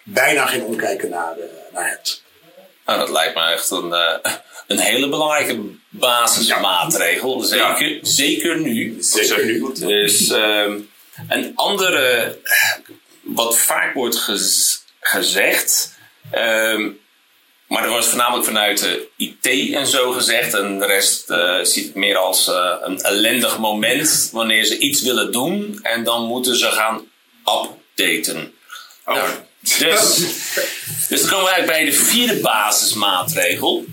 bijna 0.03 0.47
geen 0.47 0.65
omkijken 0.65 1.11
naar, 1.11 1.37
naar 1.73 1.89
hebt. 1.89 2.23
Nou, 2.87 2.99
dat 2.99 3.11
lijkt 3.11 3.35
me 3.35 3.43
echt 3.43 3.71
een, 3.71 3.93
een 4.69 4.79
hele 4.79 5.09
belangrijke 5.09 5.61
basismaatregel. 5.89 7.41
Zeker, 7.41 7.99
zeker 8.03 8.61
nu. 8.61 8.97
Zeker 9.01 9.45
nu. 9.45 9.73
Dus 9.75 10.29
ehm, 10.29 10.79
een 11.29 11.53
andere, 11.55 12.39
wat 13.23 13.59
vaak 13.59 13.95
wordt 13.95 14.19
gezegd, 15.01 15.95
um, 16.35 16.99
maar 17.67 17.83
dat 17.83 17.91
wordt 17.91 18.07
voornamelijk 18.07 18.47
vanuit 18.47 18.79
de 18.79 19.09
IT 19.17 19.73
en 19.73 19.87
zo 19.87 20.13
gezegd. 20.13 20.55
En 20.55 20.79
de 20.79 20.87
rest 20.87 21.31
uh, 21.31 21.59
ziet 21.63 21.87
het 21.87 21.95
meer 21.95 22.17
als 22.17 22.49
uh, 22.49 22.75
een 22.81 23.01
ellendig 23.01 23.59
moment 23.59 24.29
wanneer 24.33 24.65
ze 24.65 24.79
iets 24.79 25.03
willen 25.03 25.33
doen 25.33 25.79
en 25.83 26.05
dan 26.05 26.27
moeten 26.27 26.57
ze 26.57 26.71
gaan 26.71 27.07
updaten. 27.41 28.53
Oh. 29.05 29.15
Nou, 29.15 29.29
dus, 29.61 30.17
dus 31.09 31.21
dan 31.21 31.31
komen 31.31 31.45
we 31.45 31.51
eigenlijk 31.51 31.67
bij 31.67 31.85
de 31.85 31.93
vierde 31.93 32.41
basismaatregel. 32.41 33.85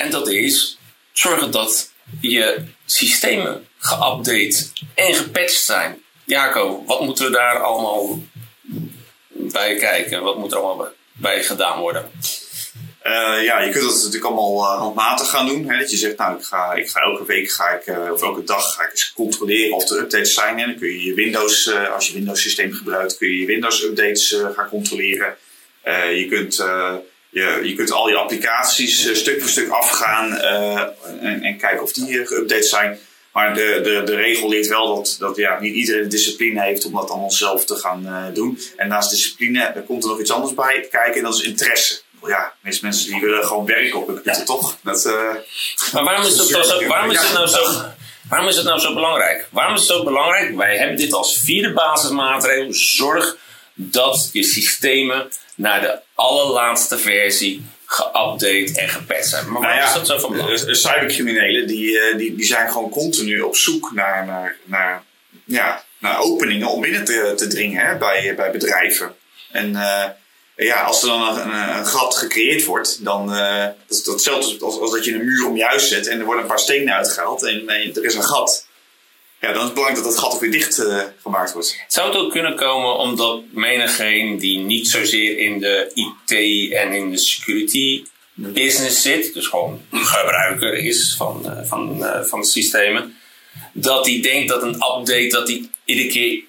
En 0.00 0.10
dat 0.10 0.28
is 0.28 0.78
zorgen 1.12 1.50
dat 1.50 1.90
je 2.20 2.64
systemen 2.86 3.66
geupdate 3.78 4.66
en 4.94 5.14
gepatcht 5.14 5.64
zijn. 5.64 6.02
Jaco, 6.24 6.84
wat 6.86 7.00
moeten 7.00 7.24
we 7.24 7.30
daar 7.30 7.58
allemaal 7.58 8.22
bij 9.28 9.76
kijken? 9.76 10.22
Wat 10.22 10.38
moet 10.38 10.52
er 10.52 10.58
allemaal 10.58 10.88
bij 11.12 11.42
gedaan 11.42 11.80
worden? 11.80 12.10
Uh, 13.04 13.44
ja, 13.44 13.60
je 13.60 13.70
kunt 13.70 13.84
dat 13.84 13.94
natuurlijk 13.94 14.24
allemaal 14.24 14.56
uh, 14.56 14.78
handmatig 14.78 15.30
gaan 15.30 15.46
doen. 15.46 15.68
Hè? 15.68 15.78
Dat 15.78 15.90
je 15.90 15.96
zegt, 15.96 16.16
nou, 16.16 16.38
ik 16.38 16.44
ga, 16.44 16.72
ik 16.72 16.88
ga 16.88 17.00
elke 17.00 17.24
week 17.24 17.50
ga 17.50 17.68
ik, 17.68 17.86
uh, 17.86 18.12
of 18.12 18.22
elke 18.22 18.44
dag 18.44 18.74
ga 18.74 18.82
ik 18.84 18.90
eens 18.90 19.12
controleren 19.12 19.76
of 19.76 19.90
er 19.90 19.98
updates 19.98 20.34
zijn. 20.34 20.58
En 20.58 20.66
dan 20.66 20.78
kun 20.78 20.88
je 20.88 21.04
je 21.04 21.14
Windows, 21.14 21.72
als 21.72 22.06
je 22.06 22.14
Windows 22.14 22.42
systeem 22.42 22.72
gebruikt, 22.72 23.18
kun 23.18 23.28
je 23.28 23.38
je 23.38 23.46
Windows 23.46 23.82
updates 23.82 24.36
gaan 24.54 24.68
controleren. 24.68 25.36
je, 26.14 26.26
kunt, 26.30 26.64
je, 27.30 27.60
je 27.62 27.74
kunt 27.74 27.92
al 27.92 28.08
je 28.08 28.16
applicaties 28.16 29.18
stuk 29.18 29.40
voor 29.40 29.50
stuk 29.50 29.68
afgaan 29.68 30.36
en, 30.36 31.42
en, 31.42 31.56
kijken 31.56 31.82
of 31.82 31.92
die 31.92 32.26
geüpdate 32.26 32.66
zijn. 32.66 32.98
Maar 33.32 33.54
de, 33.54 33.80
de, 33.82 34.02
de 34.04 34.14
regel 34.14 34.48
leert 34.48 34.66
wel 34.66 34.94
dat, 34.94 35.16
dat 35.18 35.36
ja, 35.36 35.60
niet 35.60 35.74
iedereen 35.74 36.02
de 36.02 36.08
discipline 36.08 36.62
heeft 36.62 36.84
om 36.84 36.92
dat 36.92 37.10
allemaal 37.10 37.30
zelf 37.30 37.64
te 37.64 37.74
gaan 37.74 38.06
uh, 38.06 38.24
doen. 38.34 38.60
En 38.76 38.88
naast 38.88 39.10
discipline 39.10 39.62
er 39.62 39.82
komt 39.82 40.02
er 40.02 40.08
nog 40.08 40.20
iets 40.20 40.30
anders 40.30 40.54
bij 40.54 40.86
kijken 40.90 41.14
en 41.14 41.22
dat 41.22 41.34
is 41.34 41.42
interesse. 41.42 42.00
Ja, 42.26 42.44
de 42.44 42.52
meeste 42.60 42.84
mensen 42.84 43.10
die 43.10 43.20
willen 43.20 43.46
gewoon 43.46 43.66
werken 43.66 43.98
op 43.98 44.06
hun 44.06 44.16
computer, 44.16 44.44
toch? 44.44 44.76
Dat, 44.82 45.06
uh, 45.06 45.12
maar 45.92 46.04
waarom 46.04 46.24
is, 46.26 46.36
zo, 46.36 46.86
waarom, 46.86 47.10
is 47.10 47.20
het 47.20 47.32
nou 47.32 47.46
zo, 47.46 47.84
waarom 48.28 48.48
is 48.48 48.56
het 48.56 48.64
nou 48.64 48.78
zo 48.78 48.94
belangrijk? 48.94 49.48
Waarom 49.50 49.74
is 49.74 49.80
het 49.80 49.90
zo 49.90 50.04
belangrijk? 50.04 50.56
Wij 50.56 50.76
hebben 50.76 50.96
dit 50.96 51.12
als 51.12 51.38
vierde 51.38 51.72
basismaatregel. 51.72 52.72
Zorg 52.74 53.36
dat 53.74 54.28
je 54.32 54.42
systemen 54.42 55.30
naar 55.60 55.80
de 55.80 55.98
allerlaatste 56.14 56.98
versie 56.98 57.64
geupdate 57.84 58.80
en 58.80 58.88
gepatcht 58.88 59.28
zijn. 59.28 59.50
Maar 59.50 59.60
waarom 59.60 59.78
nou 59.78 59.88
is 59.88 59.94
dat 59.94 60.06
zo 60.06 60.18
van 60.18 60.32
belang? 60.32 60.76
Cybercriminelen 60.76 61.66
die, 61.66 61.98
eh, 61.98 62.16
die, 62.16 62.34
die 62.34 62.46
zijn 62.46 62.70
gewoon 62.70 62.90
continu 62.90 63.40
op 63.40 63.56
zoek 63.56 63.92
naar, 63.94 64.26
naar, 64.26 64.56
naar, 64.64 65.02
ja, 65.44 65.84
naar 65.98 66.20
openingen 66.20 66.68
om 66.68 66.80
binnen 66.80 67.04
te, 67.04 67.32
te 67.36 67.46
dringen 67.46 67.86
hè, 67.86 67.96
bij, 67.96 68.34
bij 68.36 68.50
bedrijven. 68.50 69.14
En 69.50 69.70
uh, 69.72 70.04
ja, 70.56 70.82
als 70.82 71.02
er 71.02 71.08
dan 71.08 71.38
een, 71.38 71.76
een, 71.76 71.86
gat 71.86 72.16
gecreëerd 72.16 72.64
wordt, 72.64 73.04
dan 73.04 73.34
uh, 73.34 73.64
dat 73.64 73.98
is 73.98 74.06
hetzelfde 74.06 74.64
als, 74.64 74.78
als 74.78 74.90
dat 74.90 75.04
je 75.04 75.14
een 75.14 75.24
muur 75.24 75.46
om 75.46 75.56
je 75.56 75.64
huis 75.64 75.88
zet 75.88 76.06
en 76.06 76.18
er 76.18 76.24
worden 76.24 76.42
een 76.42 76.48
paar 76.48 76.58
stenen 76.58 76.94
uitgehaald 76.94 77.42
en 77.42 77.68
er 77.68 78.04
is 78.04 78.14
een 78.14 78.24
gat. 78.24 78.66
Ja, 79.40 79.52
dan 79.52 79.56
is 79.56 79.64
het 79.64 79.74
belangrijk 79.74 80.04
dat 80.04 80.12
dat 80.12 80.22
gat 80.22 80.34
ook 80.34 80.40
weer 80.40 80.50
dicht 80.50 80.78
uh, 80.78 81.02
gemaakt 81.22 81.52
wordt. 81.52 81.84
Zou 81.88 82.08
het 82.08 82.18
ook 82.18 82.30
kunnen 82.30 82.56
komen 82.56 82.96
omdat 82.96 83.42
menigeen 83.50 84.38
die 84.38 84.58
niet 84.58 84.88
zozeer 84.88 85.38
in 85.38 85.58
de 85.58 85.90
IT 85.94 86.72
en 86.72 86.92
in 86.92 87.10
de 87.10 87.18
security 87.18 88.04
business 88.34 89.02
zit, 89.02 89.34
dus 89.34 89.46
gewoon 89.46 89.82
gebruiker 89.90 90.74
is 90.74 91.14
van, 91.18 91.42
uh, 91.44 91.52
van, 91.64 92.02
uh, 92.02 92.22
van 92.22 92.40
de 92.40 92.46
systemen, 92.46 93.16
dat 93.72 94.04
die 94.04 94.22
denkt 94.22 94.48
dat 94.48 94.62
een 94.62 94.74
update 94.74 95.28
dat 95.28 95.46
die 95.46 95.70
iedere 95.84 96.08
keer 96.08 96.42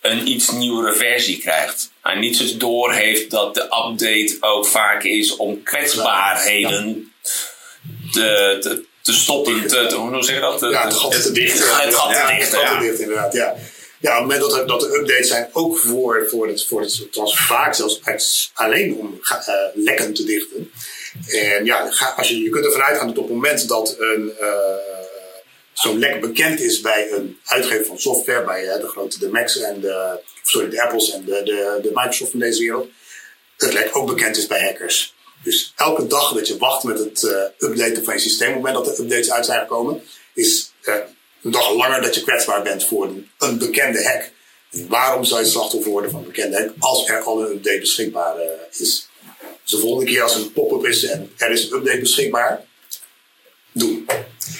een 0.00 0.28
iets 0.28 0.50
nieuwere 0.50 0.94
versie 0.94 1.38
krijgt. 1.38 1.92
maar 2.02 2.18
niet 2.18 2.36
zo 2.36 2.56
door 2.56 2.92
heeft 2.92 3.30
dat 3.30 3.54
de 3.54 3.62
update 3.62 4.36
ook 4.40 4.66
vaak 4.66 5.02
is 5.02 5.36
om 5.36 5.62
kwetsbaarheden 5.62 7.12
te, 8.12 8.56
te, 8.60 8.84
te 9.12 9.14
stoppen, 9.14 9.66
te, 9.66 9.86
te- 9.86 9.94
hoe 9.94 10.22
zeg 10.22 10.34
je 10.34 10.40
dat? 10.40 10.60
Ja, 10.60 10.84
het 10.84 10.94
gat 10.94 11.22
te 11.22 11.32
dichten. 11.32 11.66
Ja, 11.66 11.80
het 11.80 11.94
gat 11.94 12.10
te 12.10 12.16
ja. 12.58 12.80
dichten, 12.80 13.00
inderdaad. 13.00 13.32
Ja. 13.32 13.54
Ja, 14.00 14.10
op 14.10 14.16
het 14.16 14.22
moment 14.22 14.40
dat 14.40 14.60
er, 14.60 14.66
dat 14.66 14.82
er 14.82 14.94
updates 15.00 15.28
zijn, 15.28 15.48
ook 15.52 15.78
voor, 15.78 16.26
voor, 16.30 16.48
het, 16.48 16.64
voor 16.64 16.80
het, 16.80 17.06
was 17.12 17.38
vaak 17.38 17.74
zelfs 17.74 18.00
uit- 18.04 18.50
alleen 18.54 18.94
om 18.96 19.20
eh, 19.28 19.54
lekken 19.74 20.14
te 20.14 20.24
dichten. 20.24 20.70
En 21.28 21.64
ja, 21.64 21.90
ga- 21.90 22.14
als 22.16 22.28
je, 22.28 22.42
je 22.42 22.50
kunt 22.50 22.64
ervan 22.64 22.82
uitgaan 22.82 23.06
dat 23.06 23.18
op 23.18 23.24
het 23.24 23.32
moment 23.34 23.68
dat 23.68 23.96
een, 23.98 24.32
eh, 24.40 24.48
zo'n 25.72 25.98
lek 25.98 26.20
bekend 26.20 26.60
is 26.60 26.80
bij 26.80 27.10
een 27.12 27.38
uitgever 27.44 27.86
van 27.86 27.98
software, 27.98 28.44
bij 28.44 28.68
eh, 28.68 28.80
de 28.80 28.88
grote 28.88 29.18
de 29.18 29.28
Macs 29.28 29.58
en 29.60 29.80
de, 29.80 30.18
sorry, 30.42 30.68
de 30.70 30.82
Apples 30.82 31.12
en 31.12 31.24
de, 31.24 31.40
de, 31.44 31.78
de 31.82 31.90
Microsoft 31.94 32.30
van 32.30 32.40
deze 32.40 32.60
wereld, 32.60 32.88
het 33.56 33.72
lek 33.72 33.88
ook 33.96 34.06
bekend 34.06 34.36
is 34.36 34.46
bij 34.46 34.60
hackers. 34.64 35.14
Dus 35.42 35.72
elke 35.76 36.06
dag 36.06 36.32
dat 36.32 36.48
je 36.48 36.58
wacht 36.58 36.82
met 36.82 36.98
het 36.98 37.22
eh, 37.22 37.68
updaten 37.68 38.04
van 38.04 38.14
je 38.14 38.20
systeem, 38.20 38.48
op 38.48 38.54
het 38.54 38.64
moment 38.64 38.84
dat 38.84 38.98
er 38.98 39.04
updates 39.04 39.30
uit 39.30 39.46
zijn 39.46 39.60
gekomen, 39.60 40.02
is 40.34 40.72
eh, 40.82 40.94
een 41.42 41.50
dag 41.50 41.74
langer 41.74 42.02
dat 42.02 42.14
je 42.14 42.22
kwetsbaar 42.22 42.62
bent 42.62 42.84
voor 42.84 43.10
een, 43.38 43.58
bekende 43.58 44.04
hack. 44.04 44.30
En 44.70 44.88
waarom 44.88 45.24
zou 45.24 45.40
je 45.40 45.46
slachtoffer 45.46 45.90
worden 45.90 46.10
van 46.10 46.20
een 46.20 46.26
bekende 46.26 46.56
hack 46.56 46.70
als 46.78 47.08
er 47.08 47.22
al 47.22 47.44
een 47.44 47.52
update 47.52 47.78
beschikbaar 47.78 48.36
eh, 48.36 48.48
is? 48.70 48.78
Dus 48.78 49.08
de 49.64 49.78
volgende 49.78 50.10
keer 50.10 50.22
als 50.22 50.34
er 50.34 50.40
een 50.40 50.52
pop-up 50.52 50.86
is 50.86 51.04
en 51.04 51.32
er 51.36 51.50
is 51.50 51.64
een 51.64 51.76
update 51.76 51.98
beschikbaar, 51.98 52.66
doen. 53.72 54.06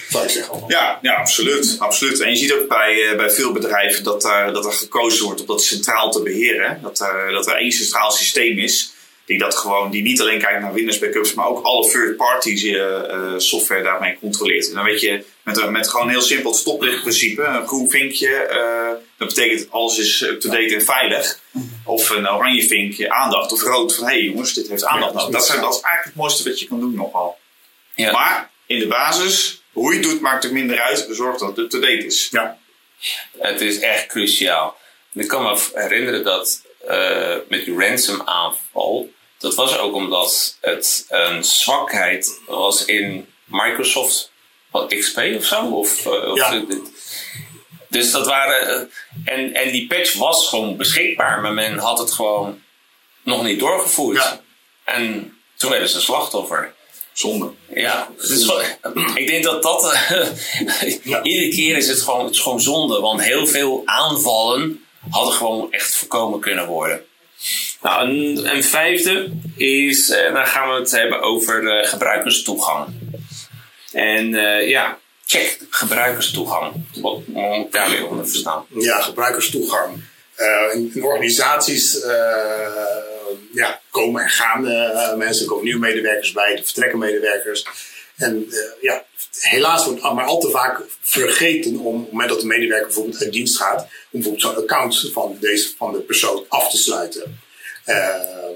Zou 0.08 0.28
zeggen. 0.28 0.64
Ja, 0.68 0.98
ja 1.02 1.14
absoluut, 1.14 1.76
absoluut. 1.78 2.20
En 2.20 2.30
je 2.30 2.36
ziet 2.36 2.52
ook 2.52 2.68
bij, 2.68 3.16
bij 3.16 3.30
veel 3.30 3.52
bedrijven 3.52 4.04
dat, 4.04 4.22
daar 4.22 4.52
dat 4.52 4.64
er 4.64 4.72
gekozen 4.72 5.24
wordt 5.24 5.40
om 5.40 5.46
dat 5.46 5.62
centraal 5.62 6.10
te 6.10 6.22
beheren. 6.22 6.78
Dat 6.82 7.00
er, 7.00 7.32
dat 7.32 7.46
er 7.46 7.56
één 7.56 7.72
centraal 7.72 8.10
systeem 8.10 8.58
is 8.58 8.92
die, 9.28 9.38
dat 9.38 9.56
gewoon, 9.56 9.90
die 9.90 10.02
niet 10.02 10.20
alleen 10.20 10.38
kijkt 10.38 10.60
naar 10.60 10.72
Windows 10.72 10.98
backups, 10.98 11.34
maar 11.34 11.46
ook 11.46 11.64
alle 11.64 11.90
third-party 11.90 12.50
eh, 12.50 13.10
eh, 13.10 13.34
software 13.36 13.82
daarmee 13.82 14.18
controleert. 14.20 14.68
En 14.68 14.74
dan 14.74 14.84
weet 14.84 15.00
je 15.00 15.24
met, 15.42 15.70
met 15.70 15.88
gewoon 15.88 16.08
heel 16.08 16.20
simpel 16.20 16.50
het 16.50 16.60
stoplichtprincipe, 16.60 17.42
een 17.42 17.66
groen 17.66 17.90
vinkje, 17.90 18.28
eh, 18.28 18.90
dat 19.16 19.28
betekent 19.28 19.70
alles 19.70 19.98
is 19.98 20.22
up-to-date 20.22 20.74
en 20.74 20.82
veilig. 20.82 21.40
Of 21.84 22.10
een 22.10 22.30
oranje 22.30 22.66
vinkje, 22.68 23.10
aandacht. 23.10 23.52
Of 23.52 23.62
rood 23.62 23.94
van 23.94 24.04
hé 24.04 24.12
hey 24.12 24.22
jongens, 24.22 24.52
dit 24.52 24.68
heeft 24.68 24.84
aandacht. 24.84 25.14
Nodig. 25.14 25.30
dat, 25.30 25.46
zijn, 25.46 25.60
dat 25.60 25.74
is 25.74 25.80
eigenlijk 25.80 26.04
het 26.04 26.14
mooiste 26.14 26.48
wat 26.48 26.60
je 26.60 26.66
kan 26.66 26.80
doen 26.80 26.94
nogal. 26.94 27.38
Ja. 27.94 28.12
Maar 28.12 28.50
in 28.66 28.78
de 28.78 28.86
basis, 28.86 29.62
hoe 29.72 29.92
je 29.92 29.98
het 29.98 30.08
doet, 30.08 30.20
maakt 30.20 30.42
het 30.42 30.52
minder 30.52 30.80
uit. 30.80 31.06
Zorg 31.10 31.38
dat 31.38 31.48
het 31.48 31.58
up-to-date 31.58 32.06
is. 32.06 32.28
Ja, 32.30 32.58
Het 33.38 33.60
is 33.60 33.78
echt 33.78 34.06
cruciaal. 34.06 34.76
Ik 35.12 35.28
kan 35.28 35.42
me 35.42 35.60
herinneren 35.74 36.24
dat 36.24 36.62
met 37.48 37.64
die 37.64 37.78
ransom 37.78 38.22
aanval, 38.24 39.10
dat 39.38 39.54
was 39.54 39.78
ook 39.78 39.94
omdat 39.94 40.56
het 40.60 41.04
een 41.08 41.44
zwakheid 41.44 42.40
was 42.46 42.84
in 42.84 43.26
Microsoft 43.44 44.30
wat 44.70 44.94
XP 44.98 45.18
of 45.36 45.44
zo. 45.44 45.64
Of, 45.66 46.06
eh, 46.06 46.30
of 46.30 46.36
Ja. 46.38 46.64
dus 47.88 48.10
dat 48.10 48.26
waren. 48.26 48.68
eh, 49.24 49.34
en, 49.34 49.54
en 49.54 49.70
die 49.72 49.86
patch 49.86 50.14
was 50.14 50.48
gewoon 50.48 50.76
beschikbaar, 50.76 51.40
maar 51.40 51.52
men 51.52 51.78
had 51.78 51.98
het 51.98 52.12
gewoon 52.12 52.62
nog 53.22 53.42
niet 53.42 53.58
doorgevoerd. 53.58 54.16
Ja. 54.16 54.40
En 54.84 55.36
toen 55.56 55.70
werden 55.70 55.88
ze 55.88 56.00
slachtoffer. 56.00 56.74
Zonde. 57.12 57.50
Ja, 57.74 58.08
wel- 58.46 58.62
ik 59.14 59.26
denk 59.26 59.44
dat 59.44 59.62
dat. 59.62 59.92
eh, 59.92 60.26
Ja. 61.02 61.22
Iedere 61.22 61.50
keer 61.50 61.76
is 61.76 61.88
het, 61.88 62.02
gewoon, 62.02 62.24
het 62.24 62.34
is 62.34 62.40
gewoon 62.40 62.60
zonde, 62.60 63.00
want 63.00 63.22
heel 63.22 63.46
veel 63.46 63.82
aanvallen 63.84 64.84
hadden 65.10 65.32
gewoon 65.34 65.72
echt 65.72 65.94
voorkomen 65.96 66.40
kunnen 66.40 66.66
worden. 66.66 67.04
Nou, 67.82 68.08
een, 68.08 68.62
vijfde 68.62 69.30
is, 69.56 70.10
eh, 70.10 70.32
dan 70.32 70.46
gaan 70.46 70.68
we 70.68 70.74
het 70.74 70.90
hebben 70.90 71.22
over 71.22 71.68
eh, 71.68 71.88
gebruikerstoegang. 71.88 72.88
En 73.92 74.34
eh, 74.34 74.68
ja, 74.68 74.98
check 75.26 75.58
gebruikerstoegang. 75.70 76.72
Wat 77.00 77.26
moet 77.26 77.66
ik 77.66 77.72
daar 77.72 78.04
onder 78.04 78.28
verstaan? 78.28 78.66
ja 78.78 79.00
gebruikerstoegang. 79.00 80.02
Eh, 80.34 80.74
in, 80.74 81.04
organisaties 81.04 82.04
ja, 83.52 83.80
komen 83.90 84.22
en 84.22 84.28
gaan 84.28 84.62
mensen, 85.18 85.44
er 85.44 85.50
komen 85.50 85.64
nieuwe 85.64 85.80
medewerkers 85.80 86.32
bij, 86.32 86.56
er 86.56 86.64
vertrekken 86.64 86.98
medewerkers. 86.98 87.64
En 88.18 88.46
eh, 88.50 88.82
ja, 88.82 89.04
helaas 89.40 89.84
wordt 89.84 90.02
maar 90.02 90.24
al 90.24 90.40
te 90.40 90.50
vaak 90.50 90.82
vergeten 91.00 91.78
om, 91.78 91.96
op 91.96 92.02
het 92.02 92.12
moment 92.12 92.30
dat 92.30 92.40
de 92.40 92.46
medewerker 92.46 92.86
bijvoorbeeld 92.86 93.22
uit 93.22 93.32
dienst 93.32 93.56
gaat, 93.56 93.80
om 93.80 93.88
bijvoorbeeld 94.10 94.42
zo'n 94.42 94.56
account 94.56 95.10
van, 95.12 95.36
deze, 95.40 95.70
van 95.76 95.92
de 95.92 96.00
persoon 96.00 96.44
af 96.48 96.70
te 96.70 96.76
sluiten. 96.76 97.40
Eh, 97.84 97.96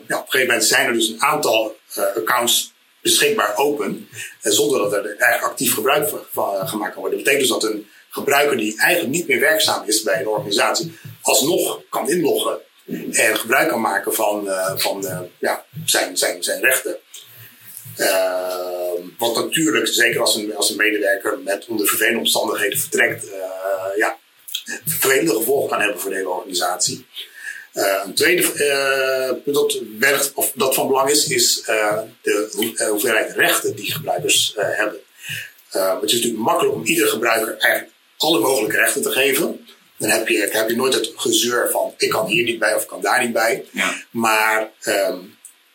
ja, 0.08 0.18
op 0.18 0.24
een 0.24 0.30
gegeven 0.30 0.46
moment 0.46 0.64
zijn 0.64 0.86
er 0.86 0.92
dus 0.92 1.08
een 1.08 1.22
aantal 1.22 1.76
eh, 1.94 2.04
accounts 2.16 2.72
beschikbaar 3.00 3.56
open, 3.56 4.08
zonder 4.40 4.78
dat 4.78 4.92
er 4.92 5.40
actief 5.42 5.74
gebruik 5.74 6.08
van, 6.32 6.68
gemaakt 6.68 6.92
kan 6.92 7.00
worden. 7.00 7.18
Dat 7.18 7.26
betekent 7.26 7.38
dus 7.38 7.60
dat 7.60 7.64
een 7.64 7.86
gebruiker 8.08 8.56
die 8.56 8.80
eigenlijk 8.80 9.14
niet 9.14 9.26
meer 9.26 9.40
werkzaam 9.40 9.88
is 9.88 10.02
bij 10.02 10.20
een 10.20 10.28
organisatie, 10.28 10.98
alsnog 11.22 11.80
kan 11.88 12.08
inloggen 12.08 12.58
en 13.12 13.36
gebruik 13.36 13.68
kan 13.68 13.80
maken 13.80 14.14
van, 14.14 14.48
van 14.76 15.28
ja, 15.38 15.64
zijn, 15.84 16.16
zijn, 16.16 16.42
zijn 16.42 16.60
rechten. 16.60 16.96
Eh, 17.96 18.81
wat 19.18 19.34
natuurlijk, 19.34 19.86
zeker 19.88 20.20
als 20.20 20.34
een, 20.34 20.56
als 20.56 20.70
een 20.70 20.76
medewerker 20.76 21.38
met 21.38 21.66
onder 21.66 21.86
vervelende 21.86 22.18
omstandigheden 22.18 22.78
vertrekt, 22.78 23.30
eh, 23.30 23.96
ja, 23.96 24.18
vervelende 24.84 25.32
gevolgen 25.34 25.70
kan 25.70 25.80
hebben 25.80 26.00
voor 26.00 26.10
de 26.10 26.16
hele 26.16 26.28
organisatie. 26.28 27.06
Eh, 27.72 28.02
een 28.04 28.14
tweede 28.14 28.52
eh, 28.52 29.42
punt 29.44 29.56
dat, 29.56 29.78
werkt, 29.98 30.32
of 30.34 30.52
dat 30.54 30.74
van 30.74 30.86
belang 30.86 31.10
is, 31.10 31.26
is 31.26 31.62
de 32.22 32.48
hoe- 32.52 32.88
hoeveelheid 32.88 33.32
rechten 33.36 33.76
die 33.76 33.92
gebruikers 33.92 34.52
hebben. 34.56 34.98
Het 35.70 36.02
is 36.02 36.12
natuurlijk 36.12 36.42
makkelijk 36.42 36.74
om 36.74 36.84
ieder 36.84 37.08
gebruiker 37.08 37.56
eigenlijk 37.58 37.94
alle 38.16 38.38
mogelijke 38.40 38.76
rechten 38.76 39.02
te 39.02 39.10
geven. 39.10 39.66
Dan 39.96 40.10
heb 40.10 40.28
je, 40.28 40.48
heb 40.50 40.68
je 40.68 40.76
nooit 40.76 40.94
het 40.94 41.12
gezeur 41.16 41.70
van 41.70 41.94
ik 41.96 42.10
kan 42.10 42.26
hier 42.26 42.44
niet 42.44 42.58
bij 42.58 42.74
of 42.74 42.82
ik 42.82 42.88
kan 42.88 43.00
daar 43.00 43.22
niet 43.22 43.32
bij. 43.32 43.64
Ja. 43.70 43.94
Maar 44.10 44.70
ehm, 44.80 45.18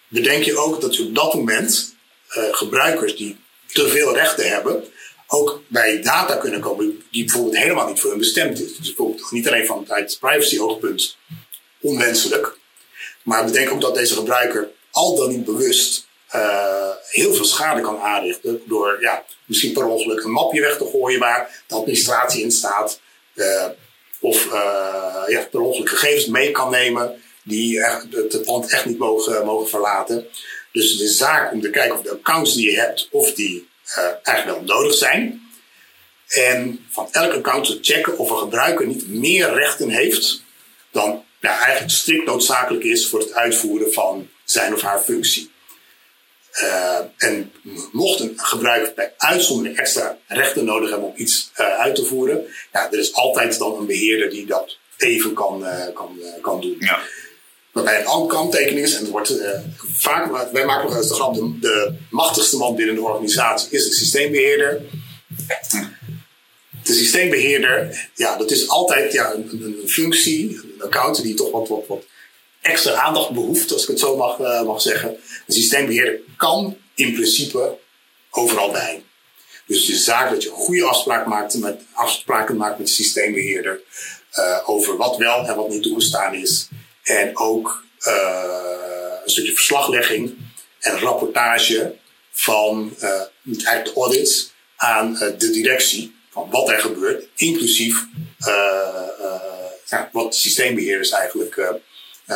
bedenk 0.08 0.44
je 0.44 0.58
ook 0.58 0.82
dat 0.82 0.96
je 0.96 1.04
op 1.04 1.16
dat 1.16 1.34
moment 1.34 1.96
gebruikers 2.52 3.16
die 3.16 3.38
te 3.68 3.88
veel 3.88 4.14
rechten 4.14 4.50
hebben, 4.50 4.84
ook 5.28 5.62
bij 5.68 6.02
data 6.02 6.36
kunnen 6.36 6.60
komen 6.60 7.04
die 7.12 7.26
bijvoorbeeld 7.26 7.58
helemaal 7.58 7.88
niet 7.88 8.00
voor 8.00 8.10
hun 8.10 8.20
bestemd 8.20 8.62
is. 8.62 8.78
Dus 8.78 8.96
niet 9.30 9.48
alleen 9.48 9.66
vanuit 9.66 10.18
privacy 10.20 10.60
oogpunt 10.60 11.18
onwenselijk, 11.82 12.58
maar 13.24 13.46
bedenk 13.46 13.72
ook 13.72 13.82
dat 13.82 13.96
deze 13.96 14.14
gebruiker 14.14 14.70
al 14.92 15.16
dan 15.16 15.30
niet 15.30 15.46
bewust 15.46 16.08
eh, 16.28 16.90
heel 17.10 17.34
veel 17.34 17.46
schade 17.46 17.82
kan 17.82 18.00
aanrichten 18.00 18.62
door 18.66 18.98
ja, 19.02 19.26
misschien 19.46 19.74
per 19.74 19.86
ongeluk 19.86 20.24
een 20.24 20.32
mapje 20.32 20.62
weg 20.62 20.78
te 20.78 20.90
gooien 20.92 21.20
waar 21.20 21.64
de 21.68 21.76
administratie 21.76 22.44
in 22.44 22.52
staat. 22.52 23.00
eh, 23.34 23.66
of 24.20 24.54
eh, 24.54 25.46
per 25.52 25.60
ongeluk 25.60 25.90
gegevens 25.90 26.26
mee 26.26 26.52
kan 26.52 26.72
nemen 26.72 27.22
die 27.44 27.82
het 28.12 28.42
pand 28.46 28.72
echt 28.72 28.86
niet 28.86 28.98
mogen, 28.98 29.46
mogen 29.46 29.70
verlaten. 29.70 30.28
Dus 30.72 30.92
het 30.92 31.02
is 31.02 31.18
zaak 31.18 31.52
om 31.52 31.62
te 31.62 31.70
kijken 31.70 31.98
of 31.98 32.04
de 32.04 32.12
accounts 32.12 32.56
die 32.56 32.72
je 32.72 32.80
hebt, 32.80 33.08
of 33.12 33.34
die 33.34 33.68
eh, 33.96 34.04
eigenlijk 34.24 34.58
wel 34.58 34.78
nodig 34.78 34.94
zijn. 34.94 35.42
En 36.28 36.86
van 36.90 37.08
elk 37.12 37.34
account 37.34 37.66
te 37.66 37.78
checken 37.82 38.18
of 38.18 38.30
een 38.30 38.38
gebruiker 38.38 38.88
niet 38.88 39.08
meer 39.08 39.54
rechten 39.54 39.90
heeft 39.90 40.42
dan 40.92 41.24
ja, 41.40 41.58
eigenlijk 41.60 41.92
strikt 41.92 42.26
noodzakelijk 42.26 42.84
is 42.84 43.08
voor 43.08 43.20
het 43.20 43.34
uitvoeren 43.34 43.94
van 43.94 44.30
zijn 44.44 44.74
of 44.74 44.82
haar 44.82 45.00
functie. 45.00 45.52
Eh, 46.52 47.00
en 47.18 47.52
mocht 47.92 48.20
een 48.20 48.34
gebruiker 48.36 48.94
bij 48.96 49.14
uitzondering 49.18 49.78
extra 49.78 50.18
rechten 50.28 50.66
nodig 50.66 50.90
hebben 50.90 51.08
om 51.08 51.14
iets 51.18 51.52
eh, 51.54 51.80
uit 51.80 51.96
te 51.96 52.06
voeren, 52.06 52.46
ja, 52.74 52.92
er 52.92 53.00
is 53.00 53.14
altijd 53.14 53.58
dan 53.58 53.78
een 53.78 53.86
beheerder 53.86 54.30
die 54.30 54.46
dat 54.46 54.78
even 54.98 55.34
kan, 55.34 55.66
kan, 55.94 56.20
kan 56.42 56.62
doen. 56.62 56.76
Ja. 56.80 57.00
Waarbij 57.78 58.00
een 58.00 58.08
andere 58.08 58.34
kanttekening 58.34 58.86
is, 58.86 58.96
en 58.96 59.06
er 59.06 59.12
wordt 59.12 59.40
eh, 59.40 59.60
vaak, 59.98 60.52
wij 60.52 60.66
maken 60.66 60.88
nog 60.88 60.98
eens 60.98 61.08
de 61.08 61.14
grap, 61.14 61.36
de, 61.62 61.94
machtigste 62.10 62.58
man 62.58 62.76
binnen 62.76 62.96
de 62.96 63.02
organisatie 63.02 63.70
is 63.72 63.86
de 63.86 63.94
systeembeheerder. 63.94 64.82
De 66.84 66.94
systeembeheerder, 66.94 68.10
ja, 68.16 68.38
dat 68.38 68.52
is 68.52 68.68
altijd 68.68 69.14
ja, 69.14 69.34
een, 69.34 69.82
functie, 69.86 70.50
een 70.50 70.82
account 70.82 71.22
die 71.22 71.34
toch 71.34 71.52
wat, 71.52 71.68
wat, 71.68 71.88
wat 71.88 72.06
extra 72.62 72.94
aandacht 72.94 73.30
behoeft, 73.30 73.72
als 73.72 73.82
ik 73.82 73.88
het 73.88 74.00
zo 74.00 74.16
mag, 74.16 74.40
eh, 74.40 74.64
mag 74.64 74.82
zeggen. 74.82 75.10
Een 75.48 75.54
systeembeheerder 75.54 76.20
kan 76.38 76.78
in 76.96 77.14
principe 77.14 77.78
overal 78.30 78.72
bij. 78.72 79.04
Dus 79.66 79.82
het 79.82 79.96
is 79.96 80.04
zaak 80.04 80.30
dat 80.30 80.44
je 80.44 80.50
goede 80.50 80.86
afspraken 80.86 81.30
maakt 81.30 81.58
met, 81.58 81.82
afspraken 81.94 82.58
maakt 82.58 82.78
met 82.78 82.88
de 82.88 82.94
systeembeheerder 82.94 83.82
eh, 84.32 84.70
over 84.70 84.98
wat 84.98 85.18
wel 85.18 85.46
en 85.46 85.56
wat 85.56 85.70
niet 85.70 85.84
toegestaan 85.84 86.34
is. 86.34 86.68
En 87.08 87.38
ook 87.38 87.84
eh, 88.00 89.14
een 89.24 89.30
stukje 89.30 89.54
verslaglegging 89.54 90.38
en 90.80 91.00
rapportage 91.00 91.96
van 92.32 92.96
eh, 93.00 93.10
eigenlijk 93.44 93.86
de 93.86 93.94
audits 93.94 94.54
aan 94.76 95.18
eh, 95.18 95.38
de 95.38 95.50
directie 95.50 96.16
van 96.30 96.50
wat 96.50 96.70
er 96.70 96.80
gebeurt, 96.80 97.28
inclusief 97.36 98.06
ja, 99.86 100.10
wat 100.12 100.32
de 100.32 100.38
systeembeheerders 100.38 101.10
eigenlijk 101.10 101.82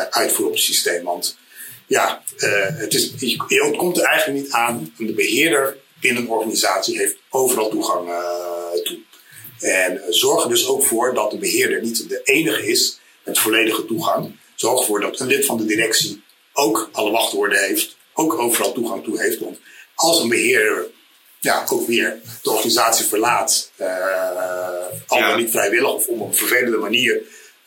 uitvoeren 0.09 0.47
op 0.47 0.53
het 0.53 0.63
systeem. 0.63 1.03
Want 1.03 1.37
ja, 1.87 2.23
het, 2.77 2.93
is, 2.93 3.13
je, 3.47 3.63
ontkomt 3.63 3.97
er 3.97 4.03
eigenlijk 4.03 4.43
niet 4.43 4.51
aan. 4.51 4.93
De 4.97 5.13
beheerder 5.13 5.77
in 5.99 6.15
een 6.15 6.29
organisatie 6.29 6.97
heeft 6.97 7.17
overal 7.29 7.69
toegang 7.69 8.09
toe. 8.83 8.99
En 9.59 10.01
zorg 10.09 10.43
er 10.43 10.49
dus 10.49 10.67
ook 10.67 10.83
voor 10.83 11.13
dat 11.13 11.31
de 11.31 11.37
beheerder 11.37 11.81
niet 11.81 12.09
de 12.09 12.21
enige 12.23 12.67
is 12.67 12.99
met 13.23 13.39
volledige 13.39 13.85
toegang. 13.85 14.39
Zorg 14.61 14.79
ervoor 14.79 15.01
dat 15.01 15.19
een 15.19 15.27
lid 15.27 15.45
van 15.45 15.57
de 15.57 15.65
directie 15.65 16.23
ook 16.53 16.89
alle 16.91 17.11
wachtwoorden 17.11 17.59
heeft, 17.59 17.97
ook 18.13 18.33
overal 18.33 18.71
toegang 18.71 19.03
toe 19.03 19.21
heeft. 19.21 19.39
Want 19.39 19.59
als 19.95 20.19
een 20.19 20.29
beheerder 20.29 20.85
ja, 21.39 21.65
ook 21.69 21.87
weer 21.87 22.19
de 22.41 22.51
organisatie 22.51 23.05
verlaat, 23.05 23.71
uh, 23.77 23.87
al 25.07 25.19
dan 25.19 25.37
niet 25.37 25.51
vrijwillig 25.51 25.93
of 25.93 26.07
op 26.07 26.19
een 26.19 26.33
vervelende 26.35 26.77
manier, 26.77 27.21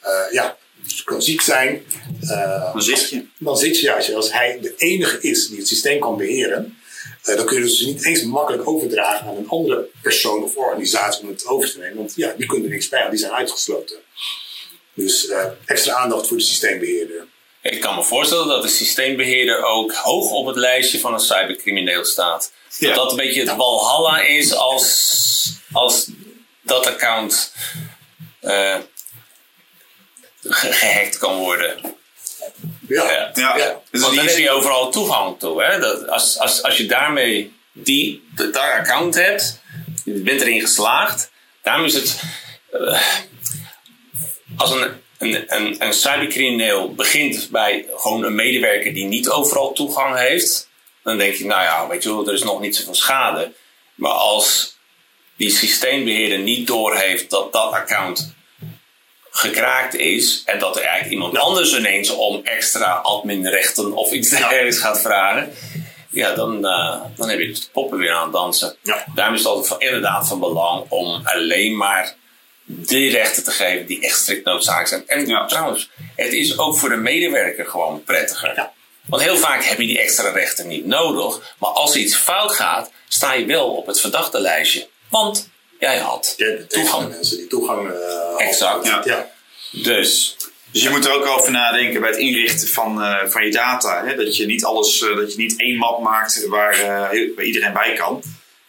uh, 0.04 0.33
ja, 0.33 0.57
kan 1.04 1.22
ziek 1.22 1.40
zijn. 1.40 1.85
Uh, 2.22 2.72
dan 2.72 2.83
zit 2.83 3.09
je. 3.09 3.26
Dan 3.38 3.57
zit 3.57 3.80
je, 3.80 3.94
als, 3.94 4.07
je, 4.07 4.14
als 4.14 4.33
hij 4.33 4.59
de 4.61 4.74
enige 4.76 5.20
is 5.20 5.48
die 5.48 5.59
het 5.59 5.68
systeem 5.68 6.00
kan 6.00 6.16
beheren, 6.16 6.78
dan 7.22 7.46
kun 7.46 7.57
je 7.57 7.62
dus 7.62 7.80
niet 7.80 8.04
eens 8.04 8.22
makkelijk 8.22 8.68
overdragen 8.68 9.26
aan 9.26 9.37
een 9.37 9.48
andere 9.48 9.88
persoon 10.02 10.42
of 10.42 10.57
organisatie 10.57 11.22
om 11.22 11.28
het 11.28 11.46
over 11.46 11.70
te 11.70 11.78
nemen. 11.78 11.96
Want 11.96 12.12
ja, 12.16 12.35
die 12.37 12.46
kunnen 12.46 12.66
er 12.66 12.72
niks 12.72 12.88
bij, 12.88 13.11
die 13.11 13.18
zijn 13.18 13.33
uitgesloten. 13.33 13.96
Dus 14.94 15.33
extra 15.64 15.94
aandacht 15.94 16.26
voor 16.26 16.37
de 16.37 16.42
systeembeheerder. 16.42 17.26
Ik 17.62 17.80
kan 17.80 17.94
me 17.94 18.02
voorstellen 18.02 18.46
dat 18.46 18.62
de 18.62 18.68
systeembeheerder 18.68 19.64
ook 19.64 19.94
hoog 19.94 20.30
op 20.30 20.46
het 20.46 20.57
lijstje 20.57 21.00
van 21.00 21.12
een 21.12 21.20
cybercrimineel 21.20 22.04
staat. 22.04 22.52
Dat 22.78 22.94
dat 22.94 23.11
een 23.11 23.16
beetje 23.16 23.40
het 23.40 23.57
walhalla 23.57 24.20
is 24.20 24.54
als, 24.54 25.52
als 25.72 26.09
dat 26.62 26.87
account 26.87 27.52
uh, 28.42 28.76
gehackt 30.42 31.18
kan 31.18 31.37
worden. 31.37 31.94
Ja. 32.88 33.11
ja. 33.35 33.57
ja. 33.57 33.80
Dus 33.90 34.00
Want 34.00 34.14
dan 34.14 34.26
heb 34.26 34.37
je 34.37 34.50
overal 34.50 34.90
toegang 34.90 35.38
toe. 35.38 35.62
Hè? 35.62 35.78
Dat 35.78 36.09
als, 36.09 36.38
als, 36.38 36.62
als 36.62 36.76
je 36.76 36.87
daarmee 36.87 37.52
die, 37.72 38.28
dat 38.35 38.57
account 38.57 39.14
hebt, 39.14 39.61
je 40.04 40.12
bent 40.12 40.40
erin 40.40 40.61
geslaagd, 40.61 41.30
daarom 41.62 41.85
is 41.85 41.94
het. 41.94 42.20
Uh, 42.72 43.00
als 44.56 44.70
een 44.70 45.02
een, 45.18 45.44
een, 45.46 45.76
een 45.78 45.92
cybercrimineel 45.92 46.94
begint 46.94 47.48
bij 47.50 47.86
gewoon 47.96 48.24
een 48.24 48.34
medewerker 48.34 48.94
die 48.94 49.04
niet 49.04 49.30
overal 49.30 49.72
toegang 49.72 50.16
heeft, 50.16 50.68
dan 51.02 51.18
denk 51.18 51.34
je, 51.34 51.46
nou 51.46 51.62
ja, 51.62 51.88
weet 51.88 52.02
je 52.02 52.08
wel, 52.08 52.26
er 52.26 52.34
is 52.34 52.42
nog 52.42 52.60
niet 52.60 52.76
zoveel 52.76 52.94
schade. 52.94 53.52
Maar 53.94 54.12
als 54.12 54.76
die 55.36 55.50
systeembeheerder 55.50 56.38
niet 56.38 56.66
doorheeft 56.66 57.30
dat 57.30 57.52
dat 57.52 57.72
account 57.72 58.34
gekraakt 59.30 59.94
is 59.94 60.42
en 60.44 60.58
dat 60.58 60.76
er 60.76 60.82
eigenlijk 60.82 61.12
iemand 61.12 61.38
anders 61.38 61.76
ineens 61.76 62.10
om 62.10 62.40
extra 62.44 62.92
adminrechten 62.92 63.92
of 63.92 64.12
iets 64.12 64.30
dergelijks 64.30 64.78
gaat 64.78 65.00
vragen, 65.00 65.52
ja, 66.10 66.34
dan, 66.34 66.54
uh, 66.56 67.00
dan 67.16 67.28
heb 67.28 67.38
je 67.38 67.46
dus 67.46 67.60
de 67.60 67.70
poppen 67.72 67.98
weer 67.98 68.12
aan 68.12 68.22
het 68.22 68.32
dansen. 68.32 68.76
Ja. 68.82 69.04
Daarom 69.14 69.34
is 69.34 69.40
het 69.40 69.48
altijd 69.48 69.68
van, 69.68 69.80
inderdaad 69.80 70.28
van 70.28 70.40
belang 70.40 70.84
om 70.88 71.20
alleen 71.24 71.76
maar 71.76 72.16
die 72.64 73.11
rechten 73.11 73.44
te 73.44 73.50
geven 73.50 73.87
die 73.87 74.00
echt 74.00 74.18
strikt 74.18 74.44
noodzakelijk 74.44 74.88
zijn. 74.88 75.29
En 75.29 75.46
trouwens, 75.48 75.90
het 76.16 76.33
is 76.33 76.59
ook 76.59 76.79
voor 76.79 76.88
de 76.88 76.96
medewerker 76.96 77.66
gewoon 77.66 78.03
prettiger. 78.05 78.53
Ja. 78.55 78.72
Want 79.07 79.22
heel 79.22 79.37
vaak 79.37 79.64
heb 79.64 79.81
je 79.81 79.87
die 79.87 80.00
extra 80.00 80.31
rechten 80.31 80.68
niet 80.68 80.87
nodig. 80.87 81.55
Maar 81.59 81.70
als 81.70 81.94
er 81.94 82.00
iets 82.00 82.16
fout 82.16 82.53
gaat, 82.53 82.90
sta 83.09 83.33
je 83.33 83.44
wel 83.44 83.70
op 83.70 83.87
het 83.87 84.00
verdachte 84.00 84.40
lijstje. 84.40 84.88
Want 85.09 85.48
jij 85.79 85.98
had 85.98 86.37
toegang. 86.68 87.09
mensen 87.09 87.37
die 87.37 87.46
toegang 87.46 87.90
uh, 87.90 88.46
Exact. 88.46 88.87
Ja. 88.87 89.00
ja. 89.05 89.31
Dus. 89.70 90.37
Dus 90.70 90.83
je 90.83 90.90
moet 90.90 91.05
er 91.05 91.12
ook 91.12 91.27
over 91.27 91.50
nadenken 91.50 92.00
bij 92.00 92.11
het 92.11 92.18
inrichten 92.18 92.68
van, 92.68 93.00
uh, 93.00 93.27
van 93.27 93.44
je 93.44 93.50
data. 93.50 94.05
Hè? 94.05 94.16
Dat 94.16 94.37
je 94.37 94.46
niet 94.46 94.64
alles, 94.64 95.00
uh, 95.00 95.16
dat 95.16 95.33
je 95.33 95.38
niet 95.38 95.61
één 95.61 95.77
map 95.77 96.03
maakt 96.03 96.46
waar, 96.46 96.87
waar 97.35 97.44
iedereen 97.44 97.72
bij 97.72 97.92
kan. 97.92 98.22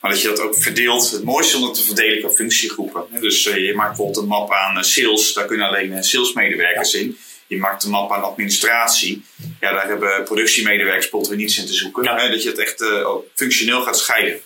Maar 0.06 0.14
dat 0.14 0.24
je 0.24 0.30
dat 0.30 0.40
ook 0.40 0.58
verdeelt. 0.58 1.12
Het 1.12 1.24
mooiste 1.24 1.56
is 1.56 1.62
om 1.62 1.68
dat 1.68 1.76
te 1.76 1.84
verdelen 1.84 2.20
qua 2.20 2.30
functiegroepen. 2.30 3.06
Dus 3.22 3.46
uh, 3.46 3.66
je 3.66 3.74
maakt 3.74 3.88
bijvoorbeeld 3.88 4.18
een 4.18 4.28
map 4.28 4.52
aan 4.52 4.84
sales. 4.84 5.34
Daar 5.34 5.46
kunnen 5.46 5.68
alleen 5.68 6.04
salesmedewerkers 6.04 6.94
in. 6.94 7.18
Je 7.48 7.58
maakt 7.58 7.84
een 7.84 7.90
map 7.90 8.12
aan 8.12 8.24
administratie. 8.24 9.26
Ja, 9.60 9.72
daar 9.72 9.88
hebben 9.88 10.24
productiemedewerkers 10.24 11.02
bijvoorbeeld 11.02 11.32
weer 11.32 11.42
niets 11.42 11.58
in 11.58 11.66
te 11.66 11.74
zoeken. 11.74 12.04
Ja. 12.04 12.30
Dat 12.30 12.44
je 12.44 12.50
het 12.50 12.58
echt 12.58 12.82
uh, 12.82 13.10
functioneel 13.36 13.82
gaat 13.82 13.98
scheiden. 13.98 14.42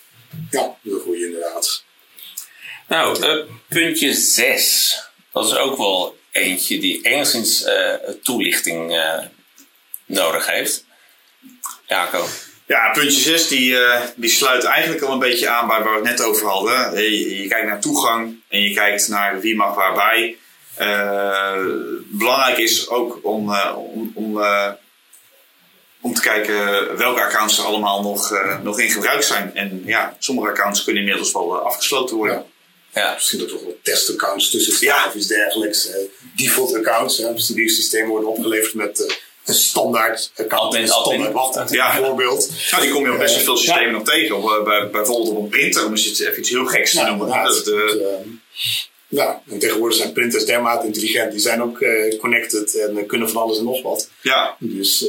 Ja, 0.52 0.62
dat 0.62 0.76
is 0.84 0.91
een 0.91 1.00
goede 1.00 1.26
inderdaad. 1.26 1.84
Nou, 2.88 3.28
uh, 3.28 3.45
puntje 3.67 4.13
6. 4.13 5.10
Dat 5.34 5.45
is 5.45 5.56
ook 5.56 5.78
wel 5.78 6.17
eentje 6.32 6.80
die 6.80 7.02
enigszins 7.02 7.65
toelichting 8.24 9.02
nodig 10.06 10.48
heeft. 10.48 10.86
Jaco. 11.88 12.28
Ja, 12.69 12.91
puntje 12.91 13.21
6 13.21 13.47
die, 13.47 13.71
uh, 13.71 14.01
die 14.15 14.29
sluit 14.29 14.63
eigenlijk 14.63 15.03
al 15.03 15.13
een 15.13 15.19
beetje 15.19 15.49
aan 15.49 15.67
bij 15.67 15.84
waar 15.84 16.01
we 16.01 16.08
het 16.08 16.17
net 16.17 16.27
over 16.27 16.47
hadden. 16.47 17.01
Je, 17.01 17.41
je 17.41 17.47
kijkt 17.47 17.67
naar 17.67 17.79
toegang 17.79 18.39
en 18.47 18.62
je 18.62 18.73
kijkt 18.73 19.08
naar 19.08 19.39
wie 19.39 19.55
mag 19.55 19.75
waarbij. 19.75 20.38
Uh, 20.79 21.65
belangrijk 22.05 22.58
is 22.58 22.89
ook 22.89 23.19
om, 23.23 23.49
uh, 23.49 23.75
om, 23.77 24.12
om, 24.15 24.41
om 26.01 26.13
te 26.13 26.21
kijken 26.21 26.97
welke 26.97 27.21
accounts 27.21 27.58
er 27.58 27.63
allemaal 27.63 28.01
nog, 28.01 28.39
nog 28.63 28.79
in 28.79 28.89
gebruik 28.89 29.23
zijn. 29.23 29.55
En 29.55 29.84
ja, 29.86 30.15
sommige 30.19 30.49
accounts 30.49 30.84
kunnen 30.84 31.01
inmiddels 31.01 31.32
wel 31.32 31.60
afgesloten 31.60 32.15
worden. 32.15 32.45
Ja. 32.93 33.01
ja. 33.01 33.13
Misschien 33.13 33.39
dat 33.39 33.49
toch 33.49 33.62
wel 33.62 33.79
testaccounts 33.84 34.49
tussen 34.49 34.73
staan 34.73 34.88
ja. 34.88 35.08
of 35.08 35.15
iets 35.15 35.27
dergelijks. 35.27 35.89
default 36.36 36.75
accounts, 36.75 37.17
hè, 37.17 37.39
systemen 37.39 38.10
worden 38.10 38.29
opgeleverd 38.29 38.73
met 38.73 39.21
een 39.45 39.54
standaard 39.54 40.32
account 40.38 40.73
een 40.73 40.88
standaard 40.88 41.34
wachtwoord 41.34 41.69
ja. 41.69 41.95
bijvoorbeeld. 41.95 42.49
Ja, 42.69 42.80
die 42.80 42.91
kom 42.91 43.06
je 43.06 43.12
op 43.12 43.17
best 43.17 43.36
wel 43.36 43.43
veel 43.43 43.58
systemen 43.58 43.86
ja. 43.86 43.91
nog 43.91 44.04
tegen. 44.04 44.36
Of, 44.36 44.58
uh, 44.58 44.63
bij, 44.63 44.89
bijvoorbeeld 44.89 45.30
op 45.30 45.43
een 45.43 45.49
printer, 45.49 45.86
om 45.86 45.91
eens 45.91 46.19
even 46.19 46.39
iets 46.39 46.49
heel 46.49 46.65
geks 46.65 46.91
te 46.91 47.04
noemen. 47.04 47.43
Dat, 47.43 47.67
uh, 47.67 48.02
ja, 49.08 49.41
en 49.49 49.60
tegenwoordig 49.60 49.97
zijn 49.97 50.12
printers 50.12 50.45
dermate 50.45 50.86
intelligent. 50.86 51.32
Die 51.32 51.39
zijn 51.39 51.63
ook 51.63 51.80
uh, 51.80 52.19
connected 52.19 52.75
en 52.75 53.06
kunnen 53.06 53.30
van 53.30 53.41
alles 53.41 53.58
en 53.58 53.63
nog 53.63 53.82
wat. 53.82 54.10
Ja. 54.21 54.56
Dus, 54.60 55.06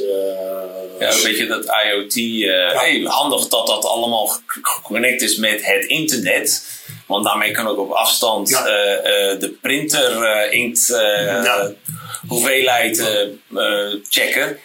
ja, 0.99 1.13
een 1.13 1.23
beetje 1.23 1.47
dat 1.47 1.65
IoT. 1.65 2.13
Ja. 2.13 2.73
Hey, 2.73 3.01
handig 3.03 3.47
dat 3.47 3.67
dat 3.67 3.85
allemaal 3.85 4.37
geconnect 4.45 5.21
is 5.21 5.35
met 5.35 5.65
het 5.65 5.85
internet. 5.85 6.79
Want 7.07 7.25
daarmee 7.25 7.51
kan 7.51 7.67
ook 7.67 7.77
op 7.77 7.91
afstand 7.91 8.49
ja. 8.49 8.63
de 8.63 9.57
printer 9.61 10.51
inkt 10.51 10.87
ja 10.87 11.73
hoeveelheid 12.27 12.99
uh, 13.49 13.95
checken. 14.09 14.59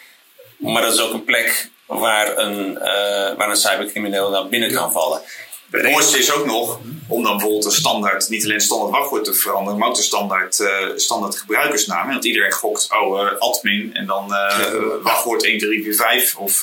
Maar 0.57 0.83
dat 0.83 0.95
is 0.95 1.01
ook 1.01 1.13
een 1.13 1.25
plek 1.25 1.71
waar 1.87 2.39
een, 2.39 2.71
uh, 2.71 3.37
waar 3.37 3.51
een 3.51 3.57
cybercrimineel 3.57 4.31
naar 4.31 4.49
binnen 4.49 4.73
kan 4.73 4.93
vallen. 4.93 5.23
Het 5.71 5.83
mooiste 5.83 6.19
is 6.19 6.33
ook 6.33 6.47
nog 6.47 6.81
om 7.09 7.23
dan 7.23 7.33
bijvoorbeeld 7.33 7.65
een 7.65 7.71
standaard, 7.71 8.29
niet 8.29 8.45
alleen 8.45 8.61
standaard 8.61 8.91
wachtwoord 8.91 9.25
te 9.25 9.35
veranderen, 9.35 9.79
maar 9.79 9.89
ook 9.89 9.95
de 9.95 10.03
standaard, 10.03 10.59
uh, 10.59 10.69
standaard 10.97 11.39
gebruikersnaam. 11.39 12.09
Want 12.09 12.25
iedereen 12.25 12.53
gokt, 12.53 12.89
oh, 12.93 13.23
uh, 13.23 13.39
admin 13.39 13.95
en 13.95 14.07
dan 14.07 14.31
uh, 14.31 15.03
wachtwoord 15.03 15.43
1345 15.43 16.39
of 16.39 16.59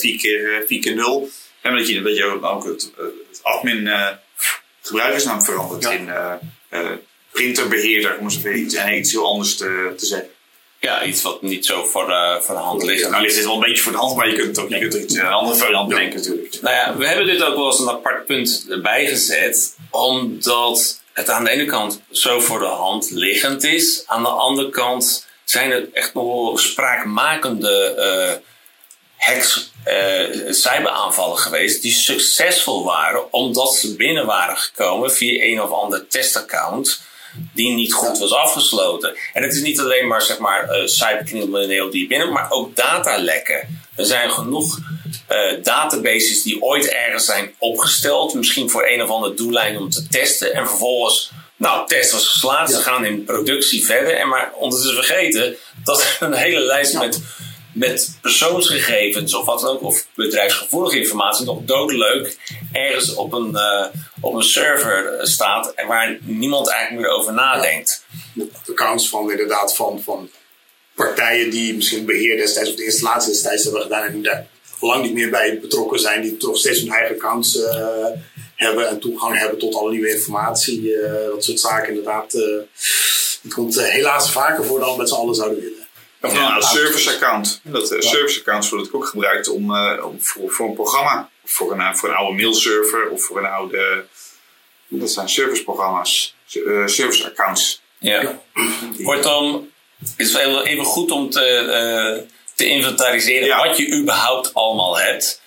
4 0.00 0.18
keer, 0.18 0.64
4 0.66 0.80
keer 0.80 0.94
0. 0.94 1.28
En 1.60 1.76
dat 1.76 1.88
je, 1.88 2.02
dat 2.02 2.16
je 2.16 2.40
ook 2.42 2.64
het, 2.64 2.90
het 3.30 3.40
admin 3.42 3.90
gebruikersnaam 4.82 5.42
verandert 5.42 5.82
ja. 5.82 5.90
in 5.90 6.10
printerbeheerder, 7.30 8.18
om 8.18 8.28
even 8.28 8.58
iets, 8.58 8.84
iets 8.86 9.12
heel 9.12 9.26
anders 9.26 9.56
te, 9.56 9.94
te 9.96 10.06
zeggen. 10.06 10.28
Ja, 10.84 11.04
iets 11.04 11.22
wat 11.22 11.42
niet 11.42 11.66
zo 11.66 11.84
voor, 11.84 12.08
uh, 12.08 12.36
voor 12.40 12.54
de 12.54 12.60
hand 12.60 12.82
ligt. 12.82 13.10
Nou 13.10 13.22
ligt 13.22 13.36
het 13.36 13.44
wel 13.44 13.54
een 13.54 13.60
beetje 13.60 13.82
voor 13.82 13.92
de 13.92 13.98
hand, 13.98 14.16
maar 14.16 14.28
je 14.28 14.34
kunt, 14.34 14.58
ook, 14.58 14.68
je 14.68 14.78
kunt 14.78 14.94
iets, 14.94 15.14
een 15.14 15.26
andere 15.26 15.56
variant 15.58 15.88
bedenken 15.88 16.16
natuurlijk. 16.16 16.58
Nou 16.62 16.74
ja, 16.74 16.96
we 16.96 17.06
hebben 17.06 17.26
dit 17.26 17.42
ook 17.42 17.56
wel 17.56 17.66
eens 17.66 17.78
een 17.78 17.88
apart 17.88 18.26
punt 18.26 18.66
erbij 18.70 19.06
gezet. 19.06 19.76
Omdat 19.90 21.00
het 21.12 21.30
aan 21.30 21.44
de 21.44 21.50
ene 21.50 21.64
kant 21.64 22.00
zo 22.10 22.40
voor 22.40 22.58
de 22.58 22.64
hand 22.64 23.10
liggend 23.10 23.64
is. 23.64 24.02
Aan 24.06 24.22
de 24.22 24.28
andere 24.28 24.70
kant 24.70 25.26
zijn 25.44 25.70
er 25.70 25.88
echt 25.92 26.14
nog 26.14 26.24
wel 26.24 26.58
spraakmakende 26.58 27.94
uh, 27.98 28.46
hacks, 29.16 29.72
uh, 29.86 30.52
cyberaanvallen 30.52 31.38
geweest. 31.38 31.82
Die 31.82 31.92
succesvol 31.92 32.84
waren 32.84 33.32
omdat 33.32 33.74
ze 33.74 33.96
binnen 33.96 34.26
waren 34.26 34.56
gekomen 34.56 35.12
via 35.12 35.44
een 35.44 35.62
of 35.62 35.70
ander 35.70 36.06
testaccount 36.06 37.10
die 37.54 37.70
niet 37.70 37.92
goed 37.92 38.18
was 38.18 38.32
afgesloten. 38.32 39.16
En 39.32 39.42
het 39.42 39.54
is 39.54 39.62
niet 39.62 39.80
alleen 39.80 40.06
maar, 40.06 40.22
zeg 40.22 40.38
maar 40.38 40.64
uh, 40.64 40.86
cybercrimineel 40.86 41.90
die 41.90 42.06
binnen, 42.06 42.32
maar 42.32 42.50
ook 42.50 42.76
datalekken. 42.76 43.80
Er 43.96 44.04
zijn 44.04 44.30
genoeg 44.30 44.78
uh, 45.30 45.62
databases 45.62 46.42
die 46.42 46.62
ooit 46.62 46.88
ergens 46.88 47.24
zijn 47.24 47.54
opgesteld, 47.58 48.34
misschien 48.34 48.70
voor 48.70 48.86
een 48.86 49.02
of 49.02 49.10
ander 49.10 49.36
doellijn 49.36 49.78
om 49.78 49.90
te 49.90 50.08
testen. 50.08 50.54
En 50.54 50.68
vervolgens, 50.68 51.30
nou, 51.56 51.86
test 51.86 52.12
was 52.12 52.28
geslaagd, 52.28 52.72
ze 52.72 52.78
gaan 52.78 53.04
in 53.04 53.24
productie 53.24 53.84
verder. 53.84 54.16
En 54.16 54.28
maar 54.28 54.52
ondertussen 54.54 55.04
vergeten 55.04 55.56
dat 55.84 56.00
er 56.00 56.16
een 56.26 56.34
hele 56.34 56.60
lijst 56.60 56.98
met 56.98 57.20
met 57.72 58.18
persoonsgegevens 58.20 59.34
of 59.34 59.44
wat 59.44 59.60
dan 59.60 59.70
ook, 59.70 59.82
of 59.82 60.06
bedrijfsgevoelige 60.14 60.98
informatie, 60.98 61.44
nog 61.46 61.58
doodleuk 61.64 62.38
ergens 62.72 63.14
op 63.14 63.32
een, 63.32 63.50
uh, 63.50 63.86
op 64.20 64.34
een 64.34 64.42
server 64.42 65.26
staat 65.26 65.72
waar 65.86 66.18
niemand 66.20 66.68
eigenlijk 66.68 67.06
meer 67.06 67.16
over 67.16 67.32
nadenkt. 67.32 68.04
De 68.34 68.48
accounts 68.70 69.08
van 69.08 69.30
inderdaad 69.30 69.76
van, 69.76 70.02
van 70.02 70.30
partijen 70.94 71.50
die 71.50 71.74
misschien 71.74 72.04
beheer 72.04 72.36
destijds 72.36 72.70
of 72.70 72.76
de 72.76 72.84
installatie 72.84 73.32
destijds 73.32 73.62
hebben 73.62 73.82
gedaan 73.82 74.06
en 74.06 74.22
daar 74.22 74.46
lang 74.80 75.02
niet 75.02 75.14
meer 75.14 75.30
bij 75.30 75.58
betrokken 75.60 75.98
zijn, 76.00 76.22
die 76.22 76.36
toch 76.36 76.56
steeds 76.56 76.80
hun 76.80 76.92
eigen 76.92 77.14
accounts 77.14 77.56
uh, 77.56 78.06
hebben 78.54 78.88
en 78.88 79.00
toegang 79.00 79.38
hebben 79.38 79.58
tot 79.58 79.74
alle 79.74 79.90
nieuwe 79.90 80.10
informatie. 80.10 80.80
Uh, 80.80 81.12
dat 81.30 81.44
soort 81.44 81.60
zaken 81.60 81.88
inderdaad. 81.88 82.32
Het 83.42 83.54
komt 83.54 83.80
helaas 83.80 84.30
vaker 84.30 84.64
voor 84.64 84.80
dan 84.80 84.90
we 84.90 84.96
met 84.96 85.08
z'n 85.08 85.14
allen 85.14 85.34
zouden 85.34 85.60
willen. 85.60 85.81
Of 86.22 86.34
een 86.34 86.62
service 86.62 87.10
account. 87.14 87.60
Dat, 87.64 87.88
ja. 87.88 88.00
Service 88.00 88.40
accounts 88.40 88.68
worden 88.70 88.94
ook 88.94 89.06
gebruikt 89.06 89.48
om, 89.48 89.76
om 90.00 90.22
voor, 90.22 90.50
voor, 90.50 90.68
een 90.68 90.74
programma. 90.74 91.30
Voor 91.44 91.72
een, 91.72 91.96
voor 91.96 92.08
een 92.08 92.14
oude 92.14 92.42
mailserver 92.42 93.08
of 93.08 93.24
voor 93.24 93.38
een 93.38 93.50
oude. 93.50 94.04
Dat 94.88 95.10
zijn 95.10 95.28
serviceprogramma's. 95.28 96.34
service 96.86 97.26
accounts. 97.26 97.82
Ja. 97.98 98.40
Kortom, 99.02 99.70
het 99.98 100.14
is 100.16 100.34
even 100.34 100.84
goed 100.84 101.10
om 101.10 101.30
te, 101.30 102.26
te 102.54 102.66
inventariseren 102.66 103.46
ja. 103.46 103.66
wat 103.66 103.76
je 103.76 103.92
überhaupt 103.92 104.54
allemaal 104.54 104.98
hebt. 104.98 105.40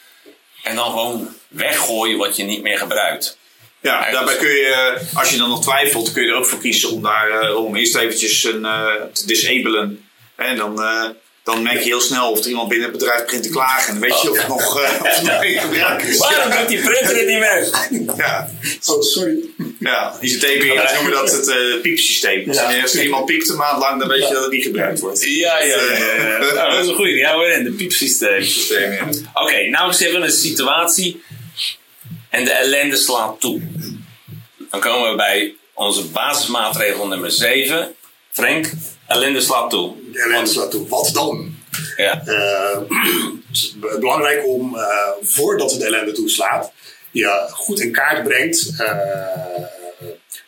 En 0.63 0.76
dan 0.76 0.86
gewoon 0.86 1.36
weggooien 1.47 2.17
wat 2.17 2.36
je 2.36 2.43
niet 2.43 2.61
meer 2.61 2.78
gebruikt. 2.78 3.38
Ja, 3.82 4.11
daarbij 4.11 4.36
kun 4.36 4.49
je, 4.49 4.99
als 5.13 5.30
je 5.30 5.38
dan 5.38 5.49
nog 5.49 5.61
twijfelt, 5.61 6.11
kun 6.11 6.23
je 6.23 6.30
er 6.30 6.36
ook 6.36 6.45
voor 6.45 6.59
kiezen 6.59 6.89
om 6.89 7.01
daar 7.01 7.55
om 7.55 7.76
eerst 7.76 7.95
eventjes 7.95 8.43
een, 8.43 8.61
uh, 8.61 8.93
te 9.13 9.26
disabelen. 9.26 10.09
En 10.36 10.57
dan, 10.57 10.81
uh, 10.81 11.09
dan 11.43 11.63
merk 11.63 11.77
je 11.79 11.83
heel 11.83 12.01
snel 12.01 12.31
of 12.31 12.39
er 12.39 12.47
iemand 12.47 12.69
binnen 12.69 12.89
het 12.89 12.97
bedrijf 12.97 13.23
begint 13.23 13.43
te 13.43 13.49
klagen. 13.49 13.93
En 13.93 13.99
dan 13.99 14.09
weet 14.09 14.21
je 14.21 14.31
of 14.31 14.38
het 14.38 14.47
nog, 14.47 14.81
uh, 14.81 15.01
of 15.01 15.15
het 15.15 15.23
nog 15.23 15.43
in 15.43 15.59
gebruik 15.59 16.01
is. 16.01 16.17
Waarom 16.17 16.51
doet 16.59 16.67
die 16.67 16.81
printer 16.81 17.17
het 17.17 17.27
niet 17.27 17.39
meer? 17.39 17.69
Ja. 18.17 18.49
Oh, 18.86 19.01
sorry. 19.01 19.38
Ja, 19.79 20.17
ICT-beheerders 20.21 20.93
noemen 20.93 21.11
dat 21.11 21.31
het 21.31 21.47
uh, 21.47 21.81
piepsysteem. 21.81 22.45
Dus 22.45 22.55
ja. 22.55 22.81
als 22.81 22.95
iemand 22.95 23.25
piept 23.25 23.49
een 23.49 23.55
maand 23.55 23.79
lang, 23.79 23.99
dan 23.99 24.07
weet 24.07 24.27
je 24.27 24.33
dat 24.33 24.43
het 24.43 24.51
niet 24.51 24.63
gebruikt 24.63 24.99
wordt. 24.99 25.23
Ja, 25.23 25.59
ja, 25.59 25.81
ja. 25.81 26.15
ja. 26.15 26.38
nou, 26.38 26.71
dat 26.71 26.83
is 26.83 26.88
een 26.88 26.95
goede. 26.95 27.11
Ja, 27.11 27.38
we 27.38 27.45
in 27.45 27.63
de 27.63 27.71
piepsysteem. 27.71 28.43
Systeem, 28.43 28.91
ja. 28.91 29.03
Oké, 29.03 29.19
okay, 29.33 29.67
nou 29.67 29.88
eens 29.88 29.99
even 29.99 30.21
een 30.21 30.31
situatie 30.31 31.23
en 32.29 32.43
de 32.43 32.51
ellende 32.51 32.95
slaat 32.95 33.39
toe. 33.39 33.61
Dan 34.71 34.79
komen 34.79 35.09
we 35.09 35.15
bij 35.15 35.55
onze 35.73 36.05
basismaatregel 36.05 37.07
nummer 37.07 37.31
7. 37.31 37.95
Frank, 38.31 38.71
ellende 39.08 39.41
slaat 39.41 39.70
toe. 39.70 39.95
De 40.12 40.22
ellende 40.22 40.49
slaat 40.49 40.72
toe. 40.72 40.88
Wat 40.88 41.10
dan? 41.14 41.56
Ja. 41.97 42.24
Uh, 42.28 42.80
het 43.47 43.51
is 43.51 43.76
belangrijk 43.99 44.47
om, 44.47 44.76
uh, 44.76 45.10
voordat 45.22 45.72
het 45.72 45.82
ellende 45.82 46.12
toeslaat, 46.12 46.72
je 47.12 47.47
goed 47.51 47.80
in 47.80 47.91
kaart 47.91 48.24
brengt 48.24 48.74
uh, 48.80 48.97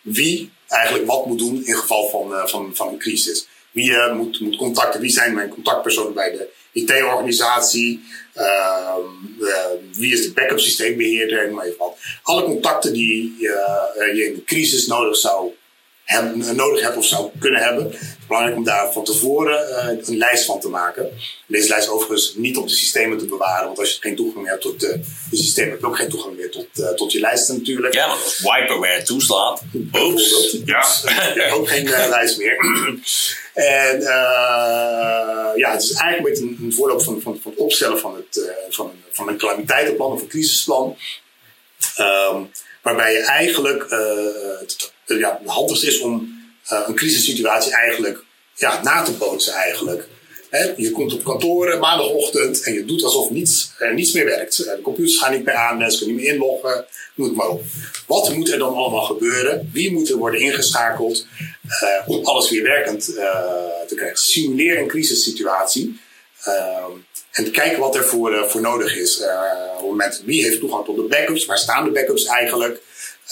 wie 0.01 0.51
eigenlijk 0.67 1.07
wat 1.07 1.25
moet 1.25 1.39
doen 1.39 1.65
in 1.65 1.75
geval 1.75 2.09
van, 2.09 2.49
van, 2.49 2.75
van 2.75 2.87
een 2.87 2.99
crisis. 2.99 3.47
Wie 3.71 3.85
je 3.85 4.13
moet, 4.15 4.39
moet 4.39 4.55
contacten, 4.55 5.01
wie 5.01 5.09
zijn 5.09 5.33
mijn 5.33 5.49
contactpersonen 5.49 6.13
bij 6.13 6.31
de 6.31 6.47
IT-organisatie, 6.71 8.03
wie 9.93 10.13
is 10.13 10.21
de 10.21 10.31
backup 10.33 10.59
systeembeheerder 10.59 11.45
en 11.45 11.53
maar 11.53 11.65
even 11.65 11.77
wat. 11.77 11.97
Alle 12.23 12.43
contacten 12.43 12.93
die 12.93 13.35
je, 13.39 14.11
je 14.15 14.25
in 14.25 14.33
de 14.33 14.43
crisis 14.43 14.87
nodig 14.87 15.17
zou 15.17 15.51
hebben, 16.07 16.55
nodig 16.55 16.81
hebt 16.81 16.97
of 16.97 17.05
zou 17.05 17.29
kunnen 17.39 17.61
hebben. 17.61 17.83
Het 17.83 17.93
is 17.93 18.25
belangrijk 18.27 18.57
om 18.57 18.63
daar 18.63 18.91
van 18.93 19.03
tevoren 19.03 19.69
uh, 19.69 20.07
een 20.07 20.17
lijst 20.17 20.45
van 20.45 20.59
te 20.59 20.69
maken. 20.69 21.09
Deze 21.47 21.69
lijst 21.69 21.89
overigens 21.89 22.33
niet 22.35 22.57
op 22.57 22.67
de 22.67 22.75
systemen 22.75 23.17
te 23.17 23.25
bewaren, 23.25 23.65
want 23.65 23.79
als 23.79 23.93
je 23.93 24.01
geen 24.01 24.15
toegang 24.15 24.41
meer 24.41 24.51
hebt 24.51 24.61
tot 24.61 24.79
de, 24.79 24.99
de 25.29 25.37
systemen, 25.37 25.71
heb 25.71 25.79
je 25.79 25.85
ook 25.85 25.97
geen 25.97 26.09
toegang 26.09 26.37
meer 26.37 26.51
tot, 26.51 26.67
uh, 26.75 26.89
tot 26.89 27.11
je 27.11 27.19
lijsten 27.19 27.57
natuurlijk. 27.57 27.93
Ja, 27.93 28.07
want 28.07 28.23
als 28.23 28.39
wiperware 28.39 29.03
toeslaat, 29.03 29.61
Oeps. 29.93 30.57
Ja. 30.65 30.85
ja. 31.35 31.51
ook 31.51 31.69
geen 31.69 31.85
uh, 31.85 32.07
lijst 32.09 32.37
meer. 32.37 32.57
en 33.53 34.01
ja, 35.55 35.71
het 35.71 35.83
is 35.83 35.91
eigenlijk 35.91 36.37
een, 36.37 36.57
een 36.61 36.73
voorloop 36.73 37.03
van, 37.03 37.21
van, 37.21 37.39
van 37.41 37.51
het 37.51 37.59
opstellen 37.59 37.99
van, 37.99 38.15
het, 38.15 38.51
van, 38.69 38.85
een, 38.85 39.03
van 39.11 39.27
een 39.27 39.37
calamiteitenplan 39.37 40.11
of 40.11 40.21
een 40.21 40.27
crisisplan. 40.27 40.97
Um, 41.99 42.51
waarbij 42.81 43.13
je 43.13 43.19
eigenlijk 43.19 43.85
het 44.59 44.95
ja, 45.07 45.39
het 45.41 45.49
handigste 45.49 45.87
is 45.87 45.99
om 45.99 46.41
uh, 46.71 46.83
een 46.87 46.95
crisissituatie 46.95 47.71
eigenlijk 47.71 48.23
ja, 48.55 48.81
na 48.83 49.01
te 49.01 49.11
bootsen 49.11 49.53
eigenlijk. 49.53 50.07
Je 50.77 50.91
komt 50.91 51.13
op 51.13 51.23
kantoor 51.23 51.79
maandagochtend 51.79 52.63
en 52.63 52.73
je 52.73 52.85
doet 52.85 53.03
alsof 53.03 53.29
niets, 53.29 53.71
er 53.77 53.93
niets 53.93 54.13
meer 54.13 54.25
werkt. 54.25 54.57
De 54.57 54.79
computers 54.83 55.17
gaan 55.17 55.31
niet 55.31 55.45
meer 55.45 55.53
aan, 55.53 55.77
mensen 55.77 55.99
kunnen 55.99 56.15
niet 56.15 56.25
meer 56.25 56.33
inloggen, 56.33 56.85
noem 57.15 57.27
het 57.27 57.37
maar 57.37 57.49
op. 57.49 57.63
Wat 58.07 58.33
moet 58.33 58.51
er 58.51 58.57
dan 58.57 58.73
allemaal 58.73 59.03
gebeuren? 59.03 59.69
Wie 59.73 59.91
moet 59.91 60.09
er 60.09 60.17
worden 60.17 60.39
ingeschakeld 60.39 61.27
uh, 61.83 62.07
om 62.07 62.25
alles 62.25 62.49
weer 62.49 62.63
werkend 62.63 63.09
uh, 63.09 63.15
te 63.87 63.95
krijgen? 63.95 64.17
Simuleer 64.17 64.77
een 64.77 64.87
crisissituatie 64.87 65.99
en 67.31 67.51
kijken 67.51 67.79
wat 67.79 67.95
er 67.95 68.05
voor, 68.05 68.49
voor 68.49 68.61
nodig 68.61 68.97
is. 68.97 69.21
op 69.21 69.77
het 69.77 69.85
moment 69.85 70.21
wie 70.25 70.43
heeft 70.43 70.59
toegang 70.59 70.85
tot 70.85 70.95
de 70.95 71.01
backups, 71.01 71.45
waar 71.45 71.57
staan 71.57 71.83
de 71.83 71.91
backups 71.91 72.25
eigenlijk? 72.25 72.81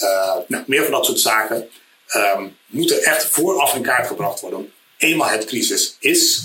Uh, 0.02 0.36
nou, 0.46 0.64
meer 0.66 0.82
van 0.82 0.92
dat 0.92 1.06
soort 1.06 1.20
zaken 1.20 1.68
um, 2.14 2.56
moeten 2.66 3.02
echt 3.02 3.26
vooraf 3.26 3.74
in 3.74 3.82
kaart 3.82 4.06
gebracht 4.06 4.40
worden. 4.40 4.72
Eenmaal 4.96 5.28
het 5.28 5.44
crisis 5.44 5.96
is, 6.00 6.42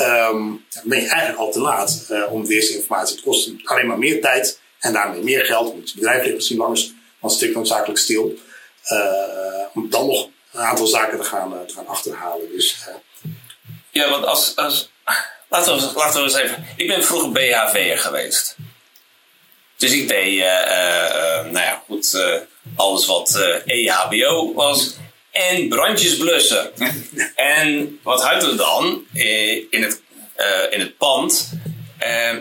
um, 0.00 0.64
ben 0.82 1.00
je 1.00 1.08
eigenlijk 1.08 1.38
al 1.38 1.52
te 1.52 1.60
laat 1.60 2.06
uh, 2.10 2.32
om 2.32 2.46
deze 2.46 2.74
informatie. 2.74 3.14
Het 3.14 3.24
kost 3.24 3.50
alleen 3.64 3.86
maar 3.86 3.98
meer 3.98 4.20
tijd 4.20 4.60
en 4.78 4.92
daarmee 4.92 5.22
meer 5.22 5.44
geld. 5.44 5.74
Het 5.74 5.94
bedrijf 5.94 6.22
ligt 6.22 6.34
misschien 6.34 6.58
langer 6.58 6.90
dan 7.20 7.30
strikt 7.30 7.54
noodzakelijk 7.54 7.98
stil. 7.98 8.34
Uh, 8.92 8.98
om 9.74 9.90
dan 9.90 10.06
nog 10.06 10.28
een 10.52 10.60
aantal 10.60 10.86
zaken 10.86 11.18
te 11.18 11.24
gaan, 11.24 11.66
te 11.66 11.74
gaan 11.74 11.86
achterhalen. 11.86 12.48
Dus, 12.52 12.76
ja, 13.90 14.10
want 14.10 14.24
als, 14.24 14.56
als, 14.56 14.90
laten, 15.48 15.76
we, 15.76 15.92
laten 15.94 16.18
we 16.18 16.24
eens 16.24 16.34
even. 16.34 16.66
Ik 16.76 16.88
ben 16.88 17.04
vroeger 17.04 17.32
BHV'er 17.32 17.98
geweest. 17.98 18.56
Dus 19.78 19.92
ik 19.92 20.08
deed, 20.08 20.38
nou 21.50 21.58
ja, 21.58 21.82
goed 21.86 22.18
alles 22.76 23.06
wat 23.06 23.60
EHBO 23.64 24.50
e 24.50 24.54
was. 24.54 24.96
En 25.30 25.68
brandjes 25.68 26.16
blussen. 26.16 26.70
en 27.34 27.98
wat 28.02 28.24
hadden 28.24 28.50
we 28.50 28.56
dan 28.56 29.04
eh, 29.14 29.56
in 29.56 29.82
het, 29.82 30.00
in 30.70 30.80
het 30.80 30.96
pand? 30.96 31.50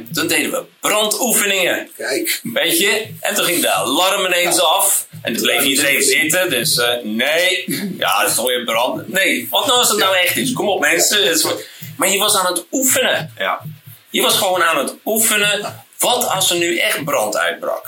Dan 0.10 0.28
deden 0.28 0.52
we 0.52 0.64
brandoefeningen. 0.80 1.90
Kijk. 1.98 2.40
Weet 2.44 2.78
je? 2.78 3.08
En 3.20 3.36
toen 3.36 3.46
ging 3.46 3.62
de 3.62 3.72
alarm 3.72 4.26
ineens 4.26 4.60
af. 4.60 5.08
En 5.22 5.34
toen 5.34 5.42
bleef 5.42 5.64
iedereen 5.64 6.04
zitten. 6.04 6.50
Dus 6.50 6.78
uh, 6.78 6.90
nee. 7.04 7.64
Ja, 7.98 8.20
dat 8.22 8.30
is 8.30 8.36
toch 8.36 8.48
weer 8.48 8.64
brand. 8.64 9.08
Nee. 9.08 9.48
Wat 9.50 9.66
nou 9.66 9.80
als 9.80 9.90
het 9.90 9.98
nou 9.98 10.16
echt 10.16 10.38
is? 10.38 10.54
Kom 10.54 10.70
op 10.70 10.80
mensen. 10.80 11.58
Maar 11.98 12.10
je 12.10 12.18
was 12.18 12.36
aan 12.36 12.54
het 12.54 12.66
oefenen. 12.72 13.34
Ja. 13.38 13.62
Je 14.10 14.22
was 14.22 14.38
gewoon 14.38 14.64
aan 14.64 14.78
het 14.78 14.96
oefenen. 15.06 15.86
Wat 15.98 16.28
als 16.28 16.50
er 16.50 16.58
nu 16.58 16.78
echt 16.78 17.04
brand 17.04 17.38
uitbrak? 17.38 17.86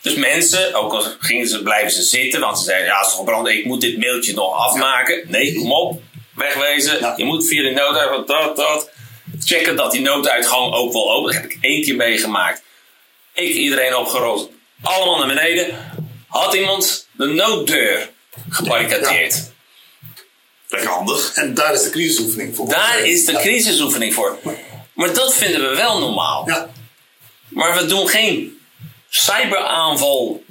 Dus 0.00 0.14
mensen, 0.14 0.74
ook 0.74 0.92
al 0.92 1.04
gingen 1.18 1.48
ze, 1.48 1.62
blijven 1.62 1.90
ze 1.90 2.02
zitten, 2.02 2.40
want 2.40 2.58
ze 2.58 2.64
zeiden, 2.64 2.86
ja, 2.86 3.00
is 3.00 3.14
toch 3.14 3.24
brand, 3.24 3.48
ik 3.48 3.64
moet 3.64 3.80
dit 3.80 3.98
mailtje 3.98 4.34
nog 4.34 4.54
afmaken. 4.54 5.24
Nee, 5.26 5.54
kom 5.54 5.72
op, 5.72 6.02
wegwezen. 6.34 7.14
Je 7.16 7.24
moet 7.24 7.46
via 7.46 7.62
de 7.62 7.70
nooduitgang 7.70 8.26
dat, 8.26 8.56
dat. 8.56 8.90
Checken 9.44 9.76
dat 9.76 9.92
die 9.92 10.00
nooduitgang 10.00 10.72
ook 10.72 10.92
wel 10.92 11.12
open 11.12 11.32
Dat 11.32 11.42
heb 11.42 11.50
ik 11.50 11.58
één 11.60 11.82
keer 11.82 11.96
meegemaakt. 11.96 12.62
Ik, 13.32 13.54
iedereen 13.54 13.96
opgerold. 13.96 14.50
Allemaal 14.82 15.18
naar 15.18 15.34
beneden. 15.34 15.78
Had 16.28 16.54
iemand 16.54 17.08
de 17.12 17.26
nooddeur 17.26 18.10
gebarricadeerd. 18.48 19.52
Lekker 20.68 20.90
handig. 20.90 21.34
En 21.34 21.54
daar 21.54 21.72
is 21.72 21.82
de 21.82 21.90
crisisoefening 21.90 22.56
voor. 22.56 22.68
Daar 22.68 22.98
is 22.98 23.24
de 23.24 23.32
crisisoefening 23.32 24.14
voor. 24.14 24.38
Maar 24.94 25.14
dat 25.14 25.34
vinden 25.34 25.70
we 25.70 25.76
wel 25.76 25.98
normaal. 25.98 26.48
Ja. 26.48 26.70
Maar 27.54 27.74
we 27.76 27.86
doen 27.86 28.08
geen 28.08 28.58
cyberaanval 29.08 30.44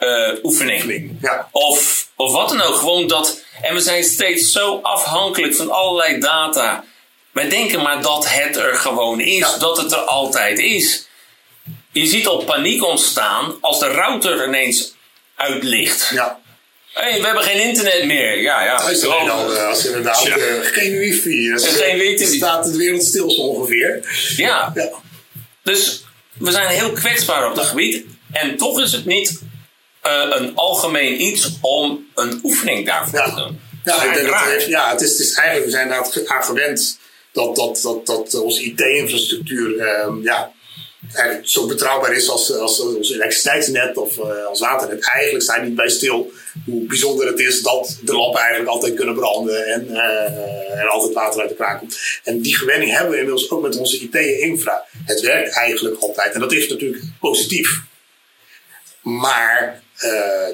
uh, 0.00 0.30
oefening. 0.42 1.18
Ja. 1.20 1.48
Of, 1.52 2.08
of 2.16 2.32
wat 2.32 2.48
dan 2.48 2.60
ook. 2.60 2.74
Gewoon 2.74 3.06
dat. 3.06 3.44
En 3.62 3.74
we 3.74 3.80
zijn 3.80 4.04
steeds 4.04 4.52
zo 4.52 4.80
afhankelijk 4.82 5.54
van 5.54 5.70
allerlei 5.70 6.20
data. 6.20 6.84
Wij 7.32 7.48
denken 7.48 7.82
maar 7.82 8.02
dat 8.02 8.28
het 8.28 8.56
er 8.56 8.74
gewoon 8.74 9.20
is. 9.20 9.54
Dat 9.58 9.76
het 9.76 9.92
er 9.92 9.98
altijd 9.98 10.58
is. 10.58 11.08
Je 11.92 12.06
ziet 12.06 12.26
al 12.26 12.44
paniek 12.44 12.84
ontstaan 12.84 13.54
als 13.60 13.78
de 13.78 13.86
router 13.86 14.46
ineens 14.46 14.94
uitlicht. 15.34 16.10
Ja. 16.12 16.40
hey, 16.92 17.20
we 17.20 17.26
hebben 17.26 17.42
geen 17.42 17.60
internet 17.60 18.04
meer. 18.04 18.40
Ja, 18.42 18.64
ja. 18.64 18.76
Thuis 18.76 19.04
alleen 19.04 19.30
al, 19.30 19.52
uh, 19.52 19.66
als 19.66 19.84
inderdaad 19.84 20.22
ja. 20.22 20.36
uh, 20.36 20.44
geen 20.60 20.98
wifi 20.98 21.52
is. 21.52 21.66
geen 21.66 21.98
wifi. 21.98 22.26
staat 22.26 22.64
de 22.64 22.76
wereld 22.76 23.04
stil 23.04 23.26
ongeveer. 23.26 24.16
Ja. 24.36 24.72
ja. 24.74 24.88
Dus 25.62 26.04
we 26.38 26.50
zijn 26.50 26.68
heel 26.68 26.92
kwetsbaar 26.92 27.48
op 27.48 27.54
dat 27.54 27.64
gebied. 27.64 28.04
En 28.32 28.56
toch 28.56 28.80
is 28.80 28.92
het 28.92 29.04
niet 29.04 29.42
uh, 30.06 30.26
een 30.30 30.54
algemeen 30.54 31.22
iets 31.22 31.50
om 31.60 32.06
een 32.14 32.40
oefening 32.42 32.86
daarvoor 32.86 33.18
ja. 33.18 33.28
te 33.28 33.34
doen. 33.34 33.60
Ja, 33.84 34.02
ik 34.02 34.14
denk 34.14 34.28
dat 34.28 34.40
heeft, 34.40 34.66
ja 34.66 34.90
het, 34.90 35.00
is, 35.00 35.10
het 35.10 35.20
is 35.20 35.34
eigenlijk, 35.34 35.66
we 35.66 35.72
zijn 35.72 35.88
daar 35.88 36.26
aan 36.26 36.44
gewend 36.44 36.98
dat, 37.32 37.56
dat, 37.56 37.80
dat, 37.82 38.06
dat 38.06 38.34
onze 38.34 38.62
IT-infrastructuur 38.62 40.00
um, 40.04 40.22
ja, 40.22 40.52
eigenlijk 41.16 41.48
zo 41.48 41.66
betrouwbaar 41.66 42.12
is 42.12 42.28
als, 42.28 42.52
als, 42.52 42.80
ons 42.80 43.10
elektriciteitsnet 43.12 43.96
of 43.96 44.16
uh, 44.16 44.46
als 44.46 44.60
waternet. 44.60 45.10
Eigenlijk 45.10 45.44
sta 45.44 45.56
je 45.56 45.62
niet 45.62 45.74
bij 45.74 45.88
stil 45.88 46.32
hoe 46.64 46.86
bijzonder 46.86 47.26
het 47.26 47.38
is 47.38 47.62
dat 47.62 47.98
de 48.02 48.12
lampen 48.12 48.40
eigenlijk 48.40 48.70
altijd 48.70 48.94
kunnen 48.94 49.14
branden 49.14 49.66
en 49.66 49.96
er 50.78 50.88
altijd 50.88 51.14
water 51.14 51.40
uit 51.40 51.48
de 51.48 51.54
kraan 51.54 51.78
komt. 51.78 51.98
En 52.24 52.40
die 52.40 52.56
gewenning 52.56 52.90
hebben 52.90 53.10
we 53.10 53.16
inmiddels 53.16 53.50
ook 53.50 53.62
met 53.62 53.76
onze 53.76 54.00
IT 54.00 54.14
en 54.14 54.40
infra. 54.40 54.84
Het 55.04 55.20
werkt 55.20 55.56
eigenlijk 55.56 55.96
altijd 56.00 56.34
en 56.34 56.40
dat 56.40 56.52
is 56.52 56.68
natuurlijk 56.68 57.02
positief. 57.20 57.80
Maar 59.02 59.82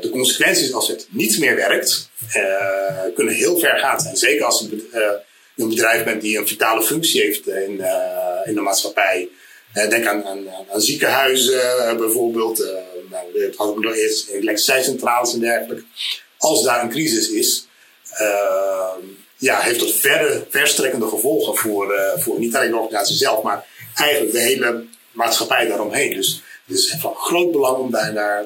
de 0.00 0.08
consequenties 0.12 0.72
als 0.72 0.88
het 0.88 1.06
niet 1.10 1.38
meer 1.38 1.56
werkt, 1.56 2.10
kunnen 3.14 3.34
heel 3.34 3.58
ver 3.58 3.78
gaan. 3.78 4.16
Zeker 4.16 4.44
als 4.44 4.60
je 4.60 5.20
een 5.56 5.68
bedrijf 5.68 6.04
bent 6.04 6.22
die 6.22 6.38
een 6.38 6.48
vitale 6.48 6.82
functie 6.82 7.20
heeft 7.20 7.46
in 8.44 8.54
de 8.54 8.60
maatschappij. 8.60 9.28
Uh, 9.74 9.88
denk 9.88 10.06
aan, 10.06 10.24
aan, 10.72 10.80
ziekenhuizen 10.80 11.54
uh, 11.54 11.96
bijvoorbeeld. 11.96 12.60
Uh, 12.60 12.66
nou, 13.10 13.42
het 13.44 13.56
had 13.56 13.68
ook 13.68 13.82
nog 13.82 13.94
elektriciteitscentrales 13.94 15.32
en 15.32 15.40
dergelijke. 15.40 15.84
Als 16.38 16.62
daar 16.62 16.82
een 16.82 16.90
crisis 16.90 17.30
is, 17.30 17.66
ja, 19.36 19.60
heeft 19.60 19.80
dat 19.80 19.92
verre, 19.92 20.46
verstrekkende 20.48 21.08
gevolgen 21.08 21.56
voor, 21.56 21.94
voor 22.18 22.38
niet 22.38 22.56
alleen 22.56 22.70
de 22.70 22.76
organisatie 22.76 23.16
zelf, 23.16 23.42
maar 23.42 23.66
eigenlijk 23.94 24.32
de 24.32 24.40
hele 24.40 24.84
maatschappij 25.12 25.66
daaromheen. 25.66 26.14
Dus 26.14 26.42
het 26.66 26.76
is 26.76 26.96
van 27.00 27.14
groot 27.14 27.52
belang 27.52 27.76
om 27.76 27.90
daar, 27.90 28.14
daar 28.14 28.44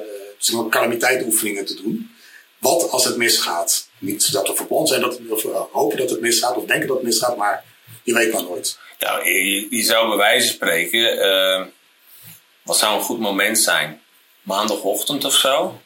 calamiteitoefeningen 0.69 1.65
te 1.65 1.75
doen. 1.75 2.11
Wat 2.59 2.91
als 2.91 3.05
het 3.05 3.17
misgaat? 3.17 3.89
Niet 3.99 4.33
dat 4.33 4.49
we 4.49 4.55
voor 4.55 4.67
plan 4.67 4.87
zijn 4.87 5.01
dat, 5.01 5.19
of 5.29 5.43
hopen 5.73 5.99
dat 5.99 6.11
het 6.11 6.21
misgaat 6.21 6.57
of 6.57 6.65
denken 6.65 6.87
dat 6.87 6.97
het 6.97 7.07
misgaat, 7.07 7.37
maar 7.37 7.65
je 8.03 8.15
weet 8.15 8.33
maar 8.33 8.43
nooit. 8.43 8.79
Nou, 8.99 9.31
je, 9.31 9.67
je 9.71 9.83
zou 9.83 10.09
bij 10.09 10.17
wijze 10.17 10.47
van 10.47 10.55
spreken, 10.55 11.19
uh, 11.19 11.67
wat 12.63 12.79
zou 12.79 12.97
een 12.97 13.05
goed 13.05 13.21
moment 13.21 13.59
zijn? 13.59 14.01
Maandagochtend 14.43 15.25
of 15.25 15.35
zo. 15.35 15.81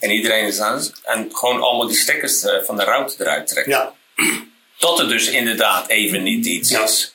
En 0.00 0.10
iedereen 0.10 0.46
is 0.46 0.60
aan 0.60 0.82
en 1.02 1.28
gewoon 1.32 1.62
allemaal 1.62 1.86
die 1.86 1.96
stekkers 1.96 2.42
uh, 2.42 2.52
van 2.62 2.76
de 2.76 2.84
router 2.84 3.20
eruit 3.20 3.46
trekken. 3.46 3.72
Ja. 3.72 3.94
Tot 4.78 4.98
er 4.98 5.08
dus 5.08 5.28
inderdaad 5.28 5.88
even 5.88 6.22
niet 6.22 6.46
iets 6.46 6.70
Ja. 6.70 6.82
is. 6.82 7.14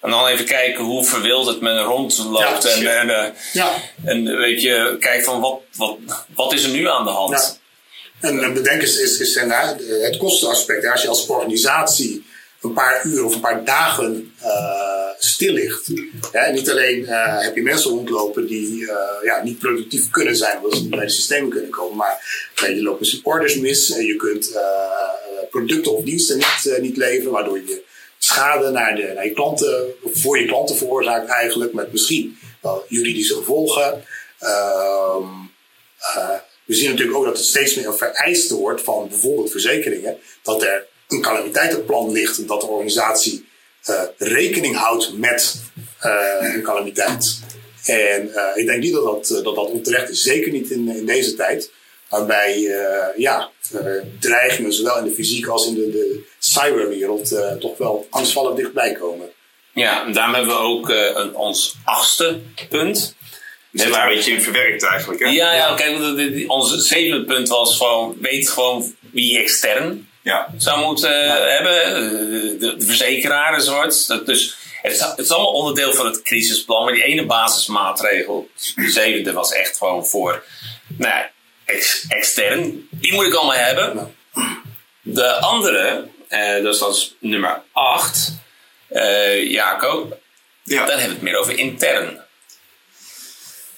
En 0.00 0.10
dan 0.10 0.26
even 0.26 0.44
kijken 0.44 0.84
hoe 0.84 1.04
verwilderd 1.04 1.60
men 1.60 1.78
rondloopt. 1.78 2.62
Ja, 2.62 2.70
en, 2.70 2.98
en, 2.98 3.10
eh, 3.24 3.32
Ja. 3.52 3.74
en 4.04 4.36
weet 4.36 4.62
je, 4.62 4.96
kijk 5.00 5.24
van 5.24 5.40
wat, 5.40 5.60
wat, 5.76 5.98
wat 6.34 6.52
is 6.52 6.64
er 6.64 6.70
nu 6.70 6.88
aan 6.88 7.04
de 7.04 7.10
hand? 7.10 7.60
Ja. 8.20 8.28
En 8.28 8.42
een 8.42 8.54
bedenk 8.54 8.82
is, 8.82 8.98
is, 8.98 9.18
is 9.18 9.34
inderdaad 9.34 9.80
het 10.02 10.16
kostenaspect. 10.16 10.86
Als 10.86 11.02
je 11.02 11.08
als 11.08 11.26
organisatie 11.26 12.26
een 12.62 12.72
paar 12.72 13.06
uur 13.06 13.24
of 13.24 13.34
een 13.34 13.40
paar 13.40 13.64
dagen 13.64 14.34
uh, 14.42 15.08
stil 15.18 15.52
ligt. 15.52 15.88
Niet 16.52 16.70
alleen 16.70 16.98
uh, 16.98 17.40
heb 17.40 17.56
je 17.56 17.62
mensen 17.62 17.90
rondlopen 17.90 18.46
die 18.46 18.80
uh, 18.80 18.94
ja, 19.22 19.42
niet 19.42 19.58
productief 19.58 20.10
kunnen 20.10 20.36
zijn 20.36 20.56
omdat 20.56 20.74
ze 20.74 20.80
niet 20.80 20.90
bij 20.90 21.04
de 21.04 21.10
systemen 21.10 21.50
kunnen 21.50 21.70
komen, 21.70 21.96
maar 21.96 22.24
je 22.54 22.96
misschien 22.98 23.20
orders 23.24 23.56
mis 23.56 23.90
en 23.90 24.04
je 24.04 24.16
kunt 24.16 24.58
producten 25.50 25.96
of 25.96 26.04
diensten 26.04 26.36
niet, 26.36 26.78
niet 26.80 26.96
leveren, 26.96 27.32
waardoor 27.32 27.56
je 27.56 27.82
schade 28.18 28.70
naar, 28.70 28.94
de, 28.94 29.12
naar 29.14 29.24
je 29.24 29.32
klanten, 29.32 29.94
voor 30.04 30.38
je 30.38 30.46
klanten 30.46 30.76
veroorzaakt 30.76 31.28
eigenlijk, 31.28 31.72
met 31.72 31.92
misschien 31.92 32.38
wel 32.60 32.84
juridische 32.88 33.34
gevolgen. 33.34 34.04
Ehm, 34.38 35.26
we 36.64 36.74
zien 36.74 36.90
natuurlijk 36.90 37.18
ook 37.18 37.24
dat 37.24 37.36
het 37.36 37.46
steeds 37.46 37.74
meer 37.74 37.94
vereist 37.94 38.50
wordt 38.50 38.82
van 38.82 39.08
bijvoorbeeld 39.08 39.50
verzekeringen, 39.50 40.18
dat 40.42 40.62
er 40.62 40.86
een 41.12 41.20
calamiteitenplan 41.20 42.12
ligt, 42.12 42.48
dat 42.48 42.60
de 42.60 42.66
organisatie 42.66 43.46
uh, 43.90 44.02
rekening 44.16 44.76
houdt 44.76 45.18
met 45.18 45.62
uh, 46.02 46.54
een 46.54 46.62
calamiteit. 46.62 47.40
En 47.84 48.28
uh, 48.28 48.42
ik 48.54 48.66
denk 48.66 48.82
niet 48.82 48.92
dat 48.92 49.04
dat, 49.04 49.44
dat 49.44 49.54
dat 49.54 49.70
onterecht 49.70 50.08
is, 50.08 50.22
zeker 50.22 50.52
niet 50.52 50.70
in, 50.70 50.88
in 50.88 51.06
deze 51.06 51.34
tijd, 51.34 51.70
waarbij 52.08 52.60
ja, 53.16 53.50
dreigingen 54.20 54.72
zowel 54.72 54.98
in 54.98 55.04
de 55.04 55.14
fysieke 55.14 55.50
als 55.50 55.66
in 55.66 55.74
de, 55.74 55.90
de 55.90 56.24
cyberwereld 56.38 57.34
toch 57.60 57.78
wel 57.78 58.06
angstvallig 58.10 58.54
dichtbij 58.54 58.92
komen. 58.92 59.30
Ja, 59.72 60.06
en 60.06 60.12
daarom 60.12 60.34
hebben 60.34 60.54
we 60.54 60.60
ook 60.60 60.88
een, 60.88 61.34
ons 61.34 61.74
achtste 61.84 62.40
punt. 62.68 63.16
Zit 63.72 63.92
daar 63.92 64.08
een 64.08 64.14
beetje 64.14 64.32
in 64.32 64.42
verwerkt 64.42 64.84
eigenlijk, 64.84 65.20
hè? 65.20 65.28
Ja, 65.28 65.52
ja, 65.54 65.74
kijk, 65.74 65.98
okay, 65.98 66.44
onze 66.46 66.80
zevende 66.80 67.24
punt 67.24 67.48
was 67.48 67.76
gewoon, 67.76 68.16
weet 68.20 68.48
gewoon 68.48 68.94
wie 69.12 69.38
extern 69.38 70.08
ja. 70.22 70.48
zou 70.56 70.84
moeten 70.84 71.24
ja. 71.24 71.36
hebben. 71.36 72.58
De, 72.58 72.76
de 72.76 72.86
verzekeraar 72.86 73.54
enzovoort. 73.54 74.26
Dus, 74.26 74.56
het 74.82 74.92
is, 74.92 75.00
het 75.00 75.18
is 75.18 75.30
allemaal 75.30 75.52
onderdeel 75.52 75.92
van 75.92 76.06
het 76.06 76.22
crisisplan. 76.22 76.84
Maar 76.84 76.92
die 76.92 77.04
ene 77.04 77.26
basismaatregel, 77.26 78.48
de 78.74 78.90
zevende, 78.90 79.32
was 79.32 79.52
echt 79.52 79.76
gewoon 79.76 80.06
voor 80.06 80.44
nou, 80.86 81.14
ja, 81.14 81.30
ex, 81.64 82.04
extern. 82.08 82.88
Die 82.90 83.12
moet 83.12 83.26
ik 83.26 83.34
allemaal 83.34 83.56
hebben. 83.56 84.14
De 85.00 85.32
andere, 85.32 86.08
uh, 86.28 86.62
dus 86.62 86.78
dat 86.78 86.94
is 86.94 87.14
nummer 87.18 87.62
acht. 87.72 88.32
Uh, 88.90 89.50
Jacob, 89.50 90.18
ja. 90.62 90.86
dan 90.86 90.98
hebben 90.98 91.06
we 91.06 91.12
het 91.12 91.22
meer 91.22 91.36
over 91.36 91.58
intern. 91.58 92.21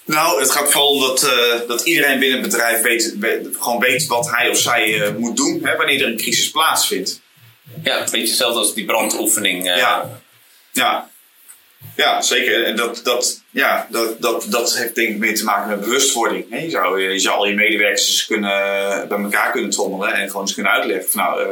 Nou, 0.04 0.40
het 0.40 0.50
gaat 0.50 0.70
vooral 0.70 0.90
om 0.90 1.00
dat, 1.00 1.22
uh, 1.22 1.68
dat 1.68 1.82
iedereen 1.82 2.18
binnen 2.18 2.40
het 2.40 2.50
bedrijf 2.50 2.82
weet, 2.82 3.14
weet, 3.18 3.48
gewoon 3.58 3.80
weet 3.80 4.06
wat 4.06 4.30
hij 4.30 4.48
of 4.48 4.58
zij 4.58 4.88
uh, 4.88 5.14
moet 5.16 5.36
doen 5.36 5.60
hè, 5.62 5.76
wanneer 5.76 6.00
er 6.02 6.06
een 6.06 6.16
crisis 6.16 6.50
plaatsvindt. 6.50 7.20
Ja, 7.82 7.98
een 7.98 8.10
beetje 8.10 8.28
hetzelfde 8.28 8.58
als 8.58 8.74
die 8.74 8.84
brandoefening. 8.84 9.66
Uh, 9.66 9.76
ja. 9.76 10.20
ja. 10.72 11.10
Ja, 11.96 12.22
zeker. 12.22 12.64
En 12.64 12.76
dat, 12.76 13.00
dat, 13.04 13.40
ja, 13.50 13.86
dat, 13.90 14.20
dat, 14.20 14.46
dat 14.48 14.76
heeft 14.76 14.94
denk 14.94 15.08
ik 15.08 15.18
mee 15.18 15.32
te 15.32 15.44
maken 15.44 15.68
met 15.68 15.80
bewustwording. 15.80 16.46
Je, 16.62 16.70
zou, 16.70 17.12
je 17.12 17.18
zou 17.18 17.36
al 17.36 17.46
je 17.46 17.54
medewerkers 17.54 18.26
kunnen, 18.26 18.50
bij 19.08 19.18
elkaar 19.18 19.50
kunnen 19.50 19.70
trommelen 19.70 20.14
en 20.14 20.26
gewoon 20.26 20.42
eens 20.42 20.54
kunnen 20.54 20.72
uitleggen. 20.72 21.10
Van, 21.10 21.22
nou, 21.22 21.48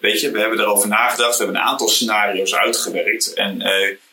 weet 0.00 0.20
je, 0.20 0.30
we 0.30 0.40
hebben 0.40 0.60
erover 0.60 0.88
nagedacht, 0.88 1.36
we 1.36 1.44
hebben 1.44 1.62
een 1.62 1.68
aantal 1.68 1.88
scenario's 1.88 2.54
uitgewerkt. 2.54 3.34
En 3.34 3.62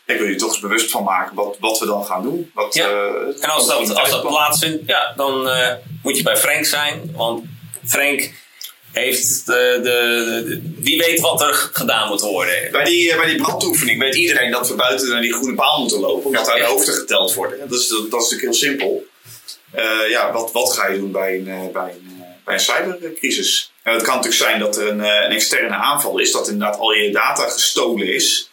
ik 0.06 0.18
wil 0.18 0.28
je 0.28 0.34
toch 0.34 0.48
eens 0.48 0.60
bewust 0.60 0.90
van 0.90 1.02
maken 1.02 1.34
wat, 1.34 1.56
wat 1.60 1.78
we 1.78 1.86
dan 1.86 2.04
gaan 2.04 2.22
doen. 2.22 2.50
Wat, 2.54 2.74
ja. 2.74 2.88
uh, 2.88 3.42
en 3.42 3.50
als 3.50 3.66
dat, 3.66 3.94
als 3.94 4.10
dat 4.10 4.26
plaatsvindt, 4.26 4.82
ja, 4.86 5.12
dan 5.16 5.46
uh, 5.46 5.72
moet 6.02 6.16
je 6.16 6.22
bij 6.22 6.36
Frank 6.36 6.64
zijn. 6.64 7.10
Want 7.14 7.44
Frank 7.84 8.32
heeft 8.94 9.46
de, 9.46 9.80
de, 9.82 10.60
die 10.62 10.98
weet 10.98 11.20
wat 11.20 11.40
er 11.40 11.54
gedaan 11.72 12.08
moet 12.08 12.20
worden. 12.20 12.70
Bij 12.72 12.84
die, 12.84 13.16
bij 13.16 13.26
die 13.26 13.42
brandoefening 13.42 14.00
weet 14.00 14.14
iedereen 14.14 14.50
dat 14.50 14.68
we 14.68 14.74
buiten 14.74 15.08
naar 15.08 15.20
die 15.20 15.32
groene 15.32 15.54
paal 15.54 15.80
moeten 15.80 16.00
lopen. 16.00 16.26
Omdat 16.26 16.46
daar 16.46 16.58
de 16.58 16.64
hoofden 16.64 16.94
geteld 16.94 17.34
worden. 17.34 17.58
Dat 17.68 17.78
is, 17.78 17.88
dat, 17.88 17.98
is 17.98 18.10
natuurlijk 18.10 18.42
heel 18.42 18.52
simpel. 18.52 19.06
Uh, 19.76 20.10
ja, 20.10 20.32
wat, 20.32 20.52
wat 20.52 20.72
ga 20.72 20.88
je 20.88 20.98
doen 20.98 21.12
bij 21.12 21.34
een, 21.34 21.72
bij 21.72 21.90
een, 21.90 22.24
bij 22.44 22.54
een 22.54 22.60
cybercrisis? 22.60 23.72
het 23.82 24.02
kan 24.02 24.16
natuurlijk 24.16 24.42
zijn 24.42 24.60
dat 24.60 24.76
er 24.76 24.88
een, 24.88 25.00
een 25.00 25.30
externe 25.30 25.74
aanval 25.74 26.18
is. 26.18 26.32
Dat 26.32 26.48
inderdaad 26.48 26.78
al 26.78 26.92
je 26.92 27.12
data 27.12 27.48
gestolen 27.48 28.14
is. 28.14 28.50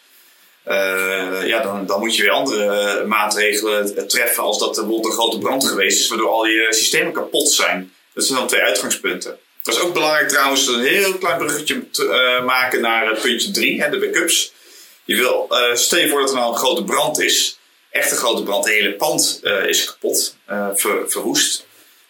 Uh, 0.67 1.47
ja, 1.47 1.61
dan, 1.61 1.85
dan 1.85 1.99
moet 1.99 2.15
je 2.15 2.21
weer 2.21 2.31
andere 2.31 3.05
maatregelen 3.05 4.07
treffen 4.07 4.43
als 4.43 4.59
dat 4.59 4.75
bijvoorbeeld 4.75 5.05
een 5.05 5.11
grote 5.11 5.37
brand 5.37 5.67
geweest 5.67 5.99
is, 5.99 6.07
waardoor 6.07 6.29
al 6.29 6.45
je 6.45 6.67
systemen 6.69 7.13
kapot 7.13 7.49
zijn. 7.49 7.93
Dat 8.13 8.25
zijn 8.25 8.37
dan 8.39 8.47
twee 8.47 8.61
uitgangspunten. 8.61 9.39
Dat 9.63 9.75
is 9.75 9.81
ook 9.81 9.93
belangrijk 9.93 10.29
trouwens, 10.29 10.67
een 10.67 10.83
heel 10.83 11.13
klein 11.13 11.37
bruggetje 11.37 11.83
uh, 11.99 12.45
maken 12.45 12.81
naar 12.81 13.19
puntje 13.21 13.51
3, 13.51 13.89
de 13.89 13.99
backups. 13.99 14.53
Je 15.03 15.15
wil, 15.15 15.47
uh, 15.49 15.75
stel 15.75 15.99
je 15.99 16.09
voor 16.09 16.19
dat 16.19 16.29
er 16.29 16.35
nou 16.35 16.51
een 16.51 16.57
grote 16.57 16.83
brand 16.83 17.21
is, 17.21 17.59
echt 17.89 18.11
een 18.11 18.17
grote 18.17 18.43
brand, 18.43 18.65
het 18.65 18.73
hele 18.73 18.93
pand 18.93 19.41
is 19.67 19.85
kapot, 19.85 20.35
ver, 20.75 21.09
verwoest. 21.09 21.65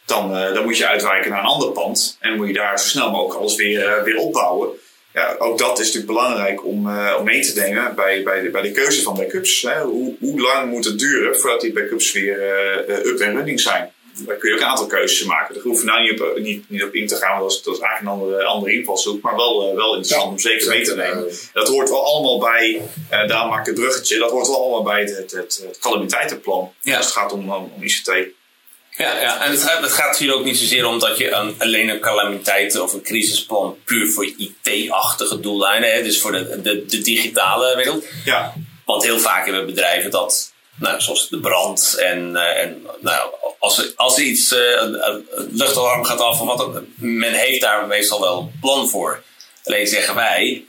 Dan, 0.06 0.32
dan 0.32 0.64
moet 0.64 0.78
je 0.78 0.88
uitwijken 0.88 1.32
naar 1.32 1.40
een 1.40 1.46
ander 1.46 1.72
pand 1.72 2.18
en 2.20 2.36
moet 2.36 2.48
je 2.48 2.54
daar 2.54 2.80
zo 2.80 2.88
snel 2.88 3.12
mogelijk 3.12 3.40
alles 3.40 3.56
weer, 3.56 4.04
weer 4.04 4.18
opbouwen 4.18 4.80
ja, 5.14 5.36
ook 5.38 5.58
dat 5.58 5.80
is 5.80 5.86
natuurlijk 5.86 6.14
belangrijk 6.14 6.66
om, 6.66 6.88
om 7.18 7.24
mee 7.24 7.42
te 7.42 7.60
nemen 7.60 7.96
bij, 7.96 8.24
bij, 8.24 8.42
de, 8.42 8.50
bij 8.50 8.62
de 8.62 8.72
keuze 8.72 9.02
van 9.02 9.16
backups. 9.16 9.62
Hè. 9.62 9.82
Hoe, 9.82 10.16
hoe 10.20 10.42
lang 10.42 10.70
moet 10.70 10.86
het 10.86 11.00
duren 11.00 11.40
voordat 11.40 11.62
die 11.62 11.74
backups 11.74 12.12
weer 12.12 12.40
up 13.08 13.20
en 13.20 13.36
running 13.36 13.60
zijn? 13.60 13.92
Daar 14.18 14.36
kun 14.36 14.50
je 14.50 14.56
ook 14.56 14.62
een 14.62 14.68
aantal 14.68 14.86
keuzes 14.86 15.24
maken. 15.24 15.54
Daar 15.54 15.64
hoeven 15.64 15.86
we 15.86 15.92
nou 15.92 16.04
niet 16.04 16.22
op, 16.22 16.38
niet, 16.38 16.70
niet 16.70 16.84
op 16.84 16.94
in 16.94 17.08
te 17.08 17.16
gaan, 17.16 17.40
want 17.40 17.42
dat 17.42 17.52
is, 17.52 17.64
dat 17.64 17.74
is 17.76 17.80
eigenlijk 17.80 18.16
een 18.16 18.22
andere, 18.22 18.44
andere 18.44 18.74
invalshoek. 18.74 19.22
Maar 19.22 19.36
wel, 19.36 19.70
uh, 19.70 19.76
wel 19.76 19.96
interessant 19.96 20.24
ja, 20.24 20.30
om 20.30 20.40
zeker 20.40 20.68
mee 20.68 20.84
te 20.84 20.96
nemen. 20.96 21.32
Dat 21.54 21.68
hoort 21.68 21.90
wel 21.90 22.06
allemaal 22.06 22.40
bij, 22.40 22.82
daar 23.10 23.48
maak 23.48 23.60
ik 23.60 23.66
het 23.66 23.76
bruggetje, 23.76 24.18
dat 24.18 24.32
hoort 24.32 24.48
wel 24.48 24.62
allemaal 24.62 24.84
bij 24.84 25.02
het, 25.02 25.18
het, 25.18 25.32
het, 25.32 25.64
het 25.68 25.80
calamiteitenplan. 25.80 26.74
Ja. 26.82 26.98
Als 26.98 27.06
het 27.06 27.16
gaat 27.16 27.34
om, 27.34 27.52
om, 27.52 27.72
om 27.76 27.84
ICT. 27.84 28.12
Ja, 28.98 29.22
ja, 29.22 29.44
en 29.46 29.52
het 29.52 29.64
gaat, 29.64 29.82
het 29.82 29.92
gaat 29.92 30.18
hier 30.18 30.34
ook 30.34 30.44
niet 30.44 30.58
zozeer 30.58 30.86
om 30.86 31.00
dat 31.00 31.18
je 31.18 31.32
een, 31.32 31.56
alleen 31.58 31.90
een 31.90 32.00
calamiteit 32.00 32.80
of 32.80 32.94
een 32.94 33.02
crisisplan 33.02 33.78
puur 33.86 34.12
voor 34.12 34.26
IT-achtige 34.38 35.40
doeleinden, 35.40 35.94
hè, 35.94 36.04
dus 36.04 36.22
voor 36.22 36.32
de, 36.32 36.62
de, 36.62 36.86
de, 36.86 37.02
digitale 37.02 37.76
wereld. 37.76 38.06
Ja. 38.26 38.54
Want 38.86 39.04
heel 39.04 39.20
vaak 39.20 39.46
hebben 39.46 39.66
bedrijven 39.66 40.12
dat, 40.12 40.51
nou, 40.76 41.02
zoals 41.02 41.30
de 41.30 41.40
brand 41.40 41.96
en, 42.00 42.30
uh, 42.30 42.62
en 42.62 42.86
nou, 43.00 43.34
als 43.60 43.98
als 43.98 44.18
er 44.18 44.24
iets, 44.24 44.52
uh, 44.52 44.60
een 44.82 45.26
luchtalarm 45.52 46.04
gaat 46.04 46.20
af 46.20 46.42
of 46.42 46.48
wat 46.48 46.58
dan, 46.58 46.86
men 46.96 47.34
heeft 47.34 47.62
daar 47.62 47.88
meestal 47.88 48.22
wel 48.22 48.40
een 48.40 48.60
plan 48.62 48.90
voor. 48.90 49.24
Alleen 49.64 49.88
zeggen 49.88 50.16
wij, 50.16 50.66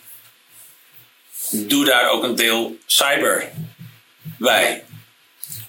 doe 1.51 1.85
daar 1.85 2.09
ook 2.09 2.23
een 2.23 2.35
deel 2.35 2.77
cyber 2.87 3.51
bij. 4.39 4.85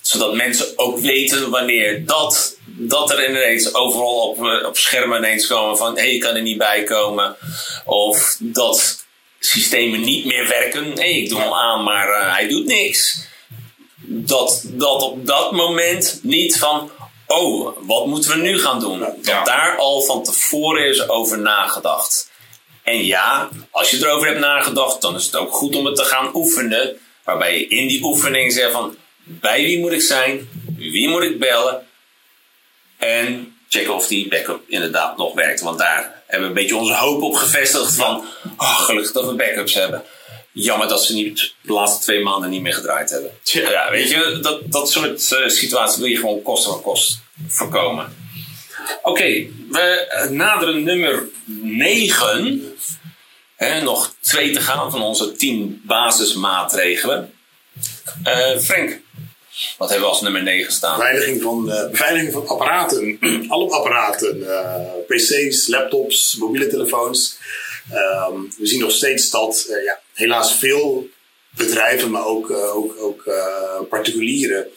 Zodat 0.02 0.36
mensen 0.36 0.74
ook 0.76 1.00
weten 1.00 1.50
wanneer 1.50 2.06
dat, 2.06 2.58
dat 2.66 3.12
er 3.12 3.30
ineens 3.30 3.74
overal 3.74 4.30
op, 4.30 4.46
eh, 4.46 4.68
op 4.68 4.78
schermen 4.78 5.18
ineens 5.18 5.48
komen 5.48 5.78
van 5.78 5.96
hé, 5.96 6.02
hey, 6.02 6.14
ik 6.14 6.22
kan 6.22 6.36
er 6.36 6.42
niet 6.42 6.58
bij 6.58 6.84
komen. 6.84 7.36
Of 7.86 8.38
dat 8.40 9.06
systemen 9.40 10.02
niet 10.02 10.26
meer 10.26 10.48
werken. 10.48 10.84
Hé, 10.84 10.94
hey, 10.94 11.12
ik 11.12 11.30
doe 11.30 11.40
hem 11.40 11.54
aan, 11.54 11.84
maar 11.84 12.08
uh, 12.08 12.34
hij 12.34 12.48
doet 12.48 12.66
niks. 12.66 13.32
Dat, 14.06 14.64
dat 14.66 15.02
op 15.02 15.26
dat 15.26 15.52
moment 15.52 16.20
niet 16.22 16.58
van 16.58 16.92
oh, 17.28 17.78
wat 17.82 18.06
moeten 18.06 18.32
we 18.32 18.38
nu 18.38 18.60
gaan 18.60 18.80
doen? 18.80 19.00
Dat 19.00 19.46
daar 19.46 19.78
al 19.78 20.02
van 20.02 20.24
tevoren 20.24 20.88
is 20.88 21.10
over 21.10 21.40
nagedacht. 21.40 22.32
En 22.84 23.06
ja, 23.06 23.50
als 23.72 23.92
je 23.92 23.98
erover 23.98 24.28
hebt 24.28 24.40
nagedacht, 24.40 25.02
dan 25.02 25.16
is 25.16 25.26
het 25.26 25.36
ook 25.36 25.54
goed 25.54 25.76
om 25.76 25.86
het 25.86 25.96
te 25.96 26.04
gaan 26.04 26.36
oefenen. 26.36 26.98
Waarbij 27.24 27.60
je 27.60 27.68
in 27.68 27.88
die 27.88 28.04
oefening 28.04 28.54
zegt 28.54 28.72
van, 28.72 28.96
bij 29.24 29.64
wie 29.64 29.80
moet 29.80 29.92
ik 29.92 30.02
zijn? 30.02 30.50
Wie 30.78 31.10
moet 31.10 31.24
ik 31.24 31.40
bellen? 31.40 31.88
En 32.98 33.56
checken 33.70 33.94
of 33.94 34.08
die 34.08 34.28
backup 34.28 34.62
inderdaad 34.68 35.18
nog 35.18 35.34
werkt. 35.34 35.62
Want 35.62 35.78
daar 35.78 36.24
hebben 36.28 36.50
we 36.52 36.56
een 36.56 36.62
beetje 36.62 36.82
onze 36.82 36.94
hoop 36.94 37.22
op 37.22 37.36
gevestigd 37.36 37.96
van, 37.96 38.26
oh, 38.58 38.80
gelukkig 38.80 39.12
dat 39.12 39.26
we 39.26 39.34
backups 39.34 39.74
hebben. 39.74 40.04
Jammer 40.54 40.88
dat 40.88 41.06
ze 41.06 41.14
niet 41.14 41.54
de 41.62 41.74
laatste 41.74 42.04
twee 42.04 42.24
maanden 42.24 42.50
niet 42.50 42.62
meer 42.62 42.74
gedraaid 42.74 43.10
hebben. 43.10 43.32
Ja, 43.44 43.92
weet 43.92 44.10
je, 44.10 44.40
dat, 44.42 44.72
dat 44.72 44.92
soort 44.92 45.32
uh, 45.32 45.48
situaties 45.48 45.98
wil 45.98 46.08
je 46.08 46.16
gewoon 46.18 46.42
kosten 46.42 46.72
wat 46.72 46.82
kost 46.82 47.20
voorkomen. 47.48 48.16
Oké, 49.02 49.46
we 49.70 50.28
naderen 50.30 50.84
nummer 50.84 51.30
9. 51.62 52.76
He, 53.56 53.82
nog 53.82 54.16
twee 54.20 54.54
te 54.54 54.62
gaan 54.62 54.92
van 54.92 55.02
onze 55.02 55.32
10 55.32 55.82
basismaatregelen. 55.86 57.34
Uh, 58.28 58.60
Frank, 58.60 59.00
wat 59.78 59.90
hebben 59.90 60.08
we 60.08 60.14
als 60.14 60.22
nummer 60.22 60.44
9 60.44 60.74
staan? 60.74 60.98
Beveiliging 60.98 61.42
van, 61.42 61.70
uh, 61.70 61.90
beveiliging 61.90 62.34
van 62.34 62.48
apparaten. 62.48 63.20
Alle 63.50 63.72
apparaten. 63.72 64.38
Uh, 64.38 64.76
PC's, 65.08 65.68
laptops, 65.68 66.36
mobiele 66.36 66.68
telefoons. 66.68 67.38
Um, 67.92 68.54
we 68.58 68.68
zien 68.68 68.80
nog 68.80 68.92
steeds 68.92 69.30
dat 69.30 69.66
ja, 69.86 70.00
helaas 70.14 70.56
veel 70.56 71.10
bedrijven, 71.50 72.12
maar 72.12 72.26
ook, 72.26 72.52
ook, 72.52 72.96
ook 73.00 73.32
particulieren, 73.90 74.68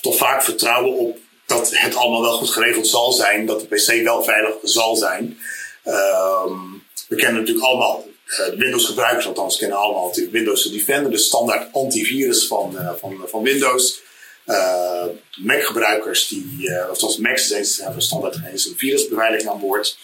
toch 0.00 0.16
vaak 0.16 0.42
vertrouwen 0.42 0.98
op 0.98 1.18
dat 1.46 1.70
het 1.72 1.94
allemaal 1.94 2.22
wel 2.22 2.36
goed 2.36 2.50
geregeld 2.50 2.86
zal 2.86 3.12
zijn, 3.12 3.46
dat 3.46 3.60
de 3.60 3.66
PC 3.66 4.02
wel 4.02 4.24
veilig 4.24 4.54
zal 4.62 4.96
zijn. 4.96 5.38
Um, 5.84 6.82
we 7.08 7.16
kennen 7.16 7.40
natuurlijk 7.40 7.66
allemaal 7.66 8.06
uh, 8.26 8.58
Windows 8.58 8.86
gebruikers, 8.86 9.26
althans 9.26 9.58
kennen 9.58 9.78
allemaal 9.78 10.14
Windows 10.30 10.70
Defender, 10.70 11.10
de 11.10 11.18
standaard 11.18 11.72
antivirus 11.72 12.46
van, 12.46 12.96
van, 13.00 13.24
van 13.26 13.42
Windows. 13.42 14.00
Uh, 14.46 15.04
Mac 15.36 15.62
gebruikers, 15.62 16.28
die, 16.28 16.70
of 16.90 16.98
zoals 16.98 17.16
Mac 17.16 17.38
steeds 17.38 17.76
hebben 17.78 18.02
standaard 18.02 18.34
een 18.34 18.76
virusbeveiliging 18.76 19.50
aan 19.50 19.60
boord. 19.60 19.98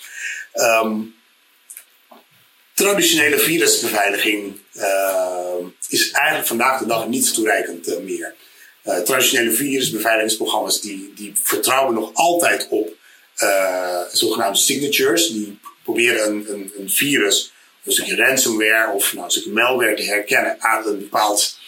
Um, 0.55 1.15
traditionele 2.79 3.39
virusbeveiliging 3.39 4.61
is 5.89 6.11
eigenlijk 6.11 6.47
vandaag 6.47 6.79
de 6.79 6.87
dag 6.87 7.09
niet 7.09 7.35
toereikend 7.35 8.03
meer. 8.05 8.35
Uh, 8.85 8.99
traditionele 8.99 9.51
virusbeveiligingsprogramma's 9.51 10.81
die, 10.81 11.13
die 11.17 11.33
vertrouwen 11.43 11.95
nog 11.95 12.11
altijd 12.15 12.67
op 12.71 12.97
zogenaamde 14.13 14.59
signatures. 14.59 15.29
Die 15.29 15.59
proberen 15.85 16.27
een, 16.29 16.47
een, 16.49 16.73
een 16.79 16.91
virus, 16.91 17.53
een 17.85 17.93
stukje 17.93 18.17
ransomware 18.17 18.93
of 18.93 19.13
nou, 19.13 19.25
een 19.25 19.31
stukje 19.31 19.53
malware 19.53 19.95
te 19.95 20.03
herkennen 20.03 20.57
aan 20.59 20.87
een 20.87 20.99
bepaald 20.99 21.59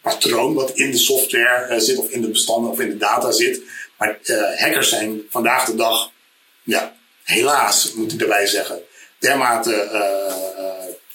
patroon 0.00 0.54
wat 0.54 0.70
in 0.70 0.90
de 0.90 0.98
software 0.98 1.80
zit 1.80 1.96
of 1.96 2.10
in 2.10 2.20
de 2.20 2.28
bestanden 2.28 2.70
of 2.70 2.80
in 2.80 2.88
de 2.88 2.96
data 2.96 3.30
zit. 3.30 3.62
Maar 3.98 4.18
hackers 4.56 4.88
zijn 4.88 5.22
vandaag 5.30 5.64
de 5.64 5.74
dag, 5.74 6.10
ja, 6.62 6.96
helaas 7.22 7.92
moet 7.92 8.12
ik 8.12 8.20
erbij 8.20 8.46
zeggen, 8.46 8.82
dermate 9.20 9.88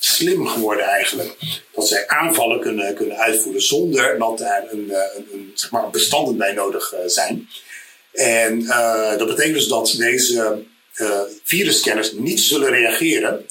slim 0.06 0.48
geworden 0.48 0.86
eigenlijk. 0.86 1.36
Dat 1.72 1.88
zij 1.88 2.08
aanvallen 2.08 2.60
kunnen, 2.60 2.96
kunnen 2.96 3.18
uitvoeren 3.18 3.62
zonder 3.62 4.18
dat 4.20 4.42
er 4.42 4.68
een, 4.72 4.92
eh, 4.92 5.16
een, 5.16 5.28
een 5.34 5.52
zeg 5.54 5.72
maar 5.72 5.90
bestanden 5.90 6.38
bij 6.38 6.54
nodig 6.54 6.94
eh, 6.94 7.00
zijn. 7.06 7.50
En 8.14 8.66
dat 9.18 9.28
betekent 9.28 9.54
dus 9.54 9.68
dat 9.68 9.96
deze 9.98 10.64
uh, 10.96 11.22
virusscanners 11.44 12.12
niet 12.12 12.40
zullen 12.40 12.70
reageren 12.70 13.46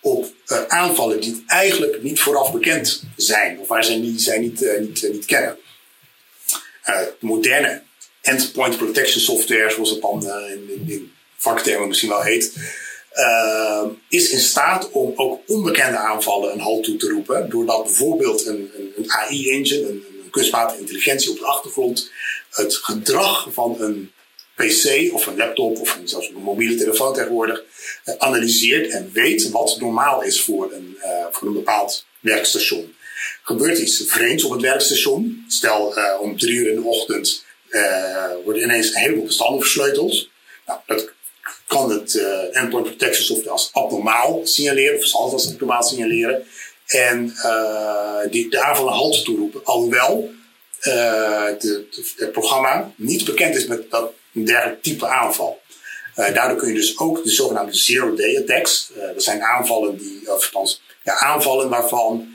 op 0.00 0.26
aanvallen 0.68 1.20
die 1.20 1.44
eigenlijk 1.46 2.02
niet 2.02 2.20
vooraf 2.20 2.52
bekend 2.52 3.02
zijn. 3.16 3.58
Of 3.58 3.68
waar 3.68 3.84
zij, 3.84 3.96
niet, 3.96 4.22
zij 4.22 4.38
niet, 4.38 4.78
niet, 4.80 5.08
niet 5.12 5.24
kennen. 5.24 5.56
moderne 7.20 7.82
endpoint 8.20 8.76
protection 8.76 9.20
software, 9.20 9.70
zoals 9.70 9.90
het 9.90 10.00
dan 10.00 10.22
in, 10.22 10.70
in, 10.70 10.84
in 10.86 11.12
vaktermen 11.36 11.88
misschien 11.88 12.08
wel 12.08 12.22
heet, 12.22 12.52
uh, 13.14 13.84
is 14.08 14.30
in 14.30 14.38
staat 14.38 14.90
om 14.90 15.12
ook 15.16 15.40
onbekende 15.46 15.96
aanvallen 15.96 16.52
een 16.52 16.60
halt 16.60 16.84
toe 16.84 16.96
te 16.96 17.08
roepen. 17.08 17.50
Doordat 17.50 17.84
bijvoorbeeld 17.84 18.46
een, 18.46 18.70
een, 18.96 19.10
AI-engine, 19.10 19.88
een, 19.88 20.04
kunstmatige 20.30 20.80
intelligentie 20.80 21.30
op 21.30 21.38
de 21.38 21.44
achtergrond, 21.44 22.10
het 22.50 22.74
gedrag 22.74 23.48
van 23.52 23.76
een 23.80 24.12
PC 24.54 25.12
of 25.12 25.26
een 25.26 25.36
laptop 25.36 25.78
of 25.78 25.96
een, 25.96 26.08
zelfs 26.08 26.28
een 26.28 26.42
mobiele 26.42 26.74
telefoon 26.74 27.14
tegenwoordig 27.14 27.64
uh, 28.04 28.14
analyseert 28.18 28.90
en 28.90 29.10
weet 29.12 29.50
wat 29.50 29.76
normaal 29.80 30.22
is 30.22 30.40
voor 30.40 30.72
een, 30.72 30.96
uh, 30.98 31.26
voor 31.30 31.48
een 31.48 31.54
bepaald 31.54 32.06
werkstation. 32.20 32.94
Gebeurt 33.42 33.78
iets 33.78 34.04
vreemds 34.06 34.44
op 34.44 34.50
het 34.50 34.60
werkstation, 34.60 35.44
stel 35.48 35.94
om 36.20 36.38
drie 36.38 36.54
uur 36.54 36.68
in 36.68 36.74
de 36.74 36.88
ochtend 36.88 37.44
worden 38.44 38.62
ineens 38.62 38.94
een 38.94 39.00
heleboel 39.00 39.24
bestanden 39.24 39.60
versleuteld. 39.60 40.28
Nou, 40.66 40.80
dat 40.86 41.12
kan 41.68 41.90
het 41.90 42.14
uh, 42.14 42.56
endpoint 42.56 42.86
protection 42.86 43.24
software 43.24 43.50
als 43.50 43.70
abnormaal 43.72 44.40
signaleren, 44.44 44.98
of 44.98 45.04
zal 45.04 45.24
het 45.24 45.32
als 45.32 45.48
abnormaal 45.48 45.82
signaleren. 45.82 46.46
En 46.86 47.34
uh, 47.44 48.20
die, 48.30 48.50
de 48.50 48.62
aanval 48.64 48.86
een 48.86 48.92
halt 48.92 49.24
toeroepen. 49.24 49.64
Alhoewel 49.64 50.30
uh, 50.82 51.44
het 52.16 52.32
programma 52.32 52.92
niet 52.96 53.24
bekend 53.24 53.54
is 53.54 53.66
met 53.66 53.90
dat, 53.90 54.12
een 54.34 54.44
dergelijk 54.44 54.82
type 54.82 55.06
aanval. 55.06 55.60
daardoor 56.14 56.56
kun 56.56 56.68
je 56.68 56.74
dus 56.74 56.98
ook 56.98 57.24
de 57.24 57.30
zogenaamde 57.30 57.74
zero-day 57.74 58.38
attacks, 58.38 58.90
dat 59.14 59.22
zijn 59.22 59.42
aanvallen 59.42 59.98
die, 59.98 60.20
of 60.22 60.44
althans, 60.44 60.82
ja, 61.04 61.18
aanvallen 61.18 61.68
waarvan 61.68 62.28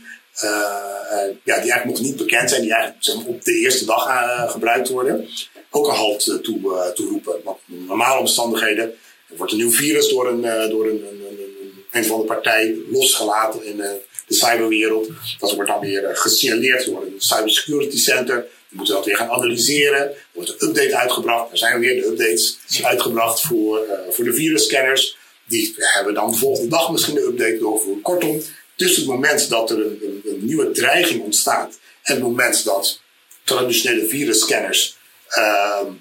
ja, 1.43 1.59
die 1.61 1.71
eigenlijk 1.71 1.85
nog 1.85 1.99
niet 1.99 2.15
bekend 2.15 2.49
zijn, 2.49 2.61
die 2.61 2.73
eigenlijk 2.73 3.27
op 3.27 3.43
de 3.43 3.53
eerste 3.53 3.85
dag 3.85 4.07
gebruikt 4.51 4.89
worden, 4.89 5.27
ook 5.69 5.87
een 5.87 5.95
halt 5.95 6.39
toe, 6.43 6.91
toeroepen. 6.95 7.35
Want 7.43 7.57
normale 7.65 8.19
omstandigheden 8.19 8.93
er 9.33 9.39
wordt 9.39 9.51
een 9.51 9.57
nieuw 9.57 9.71
virus 9.71 10.07
door 10.09 10.27
een, 10.27 10.43
uh, 10.43 10.69
door 10.69 10.85
een, 10.85 11.05
een, 11.09 11.21
een, 11.27 11.85
een, 11.91 12.05
van 12.05 12.19
de 12.19 12.25
partij 12.25 12.75
losgelaten 12.89 13.65
in 13.65 13.77
uh, 13.77 13.85
de 14.27 14.33
cyberwereld. 14.33 15.09
Dat 15.39 15.53
wordt 15.53 15.69
dan 15.69 15.79
weer 15.79 16.03
uh, 16.03 16.09
gesignaleerd 16.13 16.85
door 16.85 17.01
een 17.01 17.15
cybersecurity 17.17 17.97
center. 17.97 18.41
Die 18.69 18.77
moeten 18.77 18.95
dat 18.95 19.05
weer 19.05 19.15
gaan 19.15 19.29
analyseren. 19.29 20.01
Er 20.01 20.15
wordt 20.31 20.49
een 20.49 20.67
update 20.67 20.97
uitgebracht. 20.97 21.51
Er 21.51 21.57
zijn 21.57 21.79
weer 21.79 21.95
de 21.95 22.07
updates 22.07 22.59
uitgebracht 22.83 23.41
voor, 23.41 23.85
voor 24.09 24.23
de 24.23 24.33
virusscanners. 24.33 25.17
Die 25.47 25.73
hebben 25.77 26.13
dan 26.13 26.31
de 26.31 26.37
volgende 26.37 26.69
dag 26.69 26.91
misschien 26.91 27.15
de 27.15 27.25
update 27.25 27.57
doorgevoerd. 27.57 28.01
Kortom, 28.01 28.41
tussen 28.75 29.01
het 29.01 29.11
moment 29.11 29.49
dat 29.49 29.69
er 29.69 29.77
een, 29.77 30.21
nieuwe 30.39 30.71
dreiging 30.71 31.23
ontstaat 31.23 31.79
en 32.03 32.13
het 32.13 32.23
moment 32.23 32.63
dat 32.63 33.01
traditionele 33.43 34.07
virusscanners 34.07 34.97
ehm, 35.27 35.91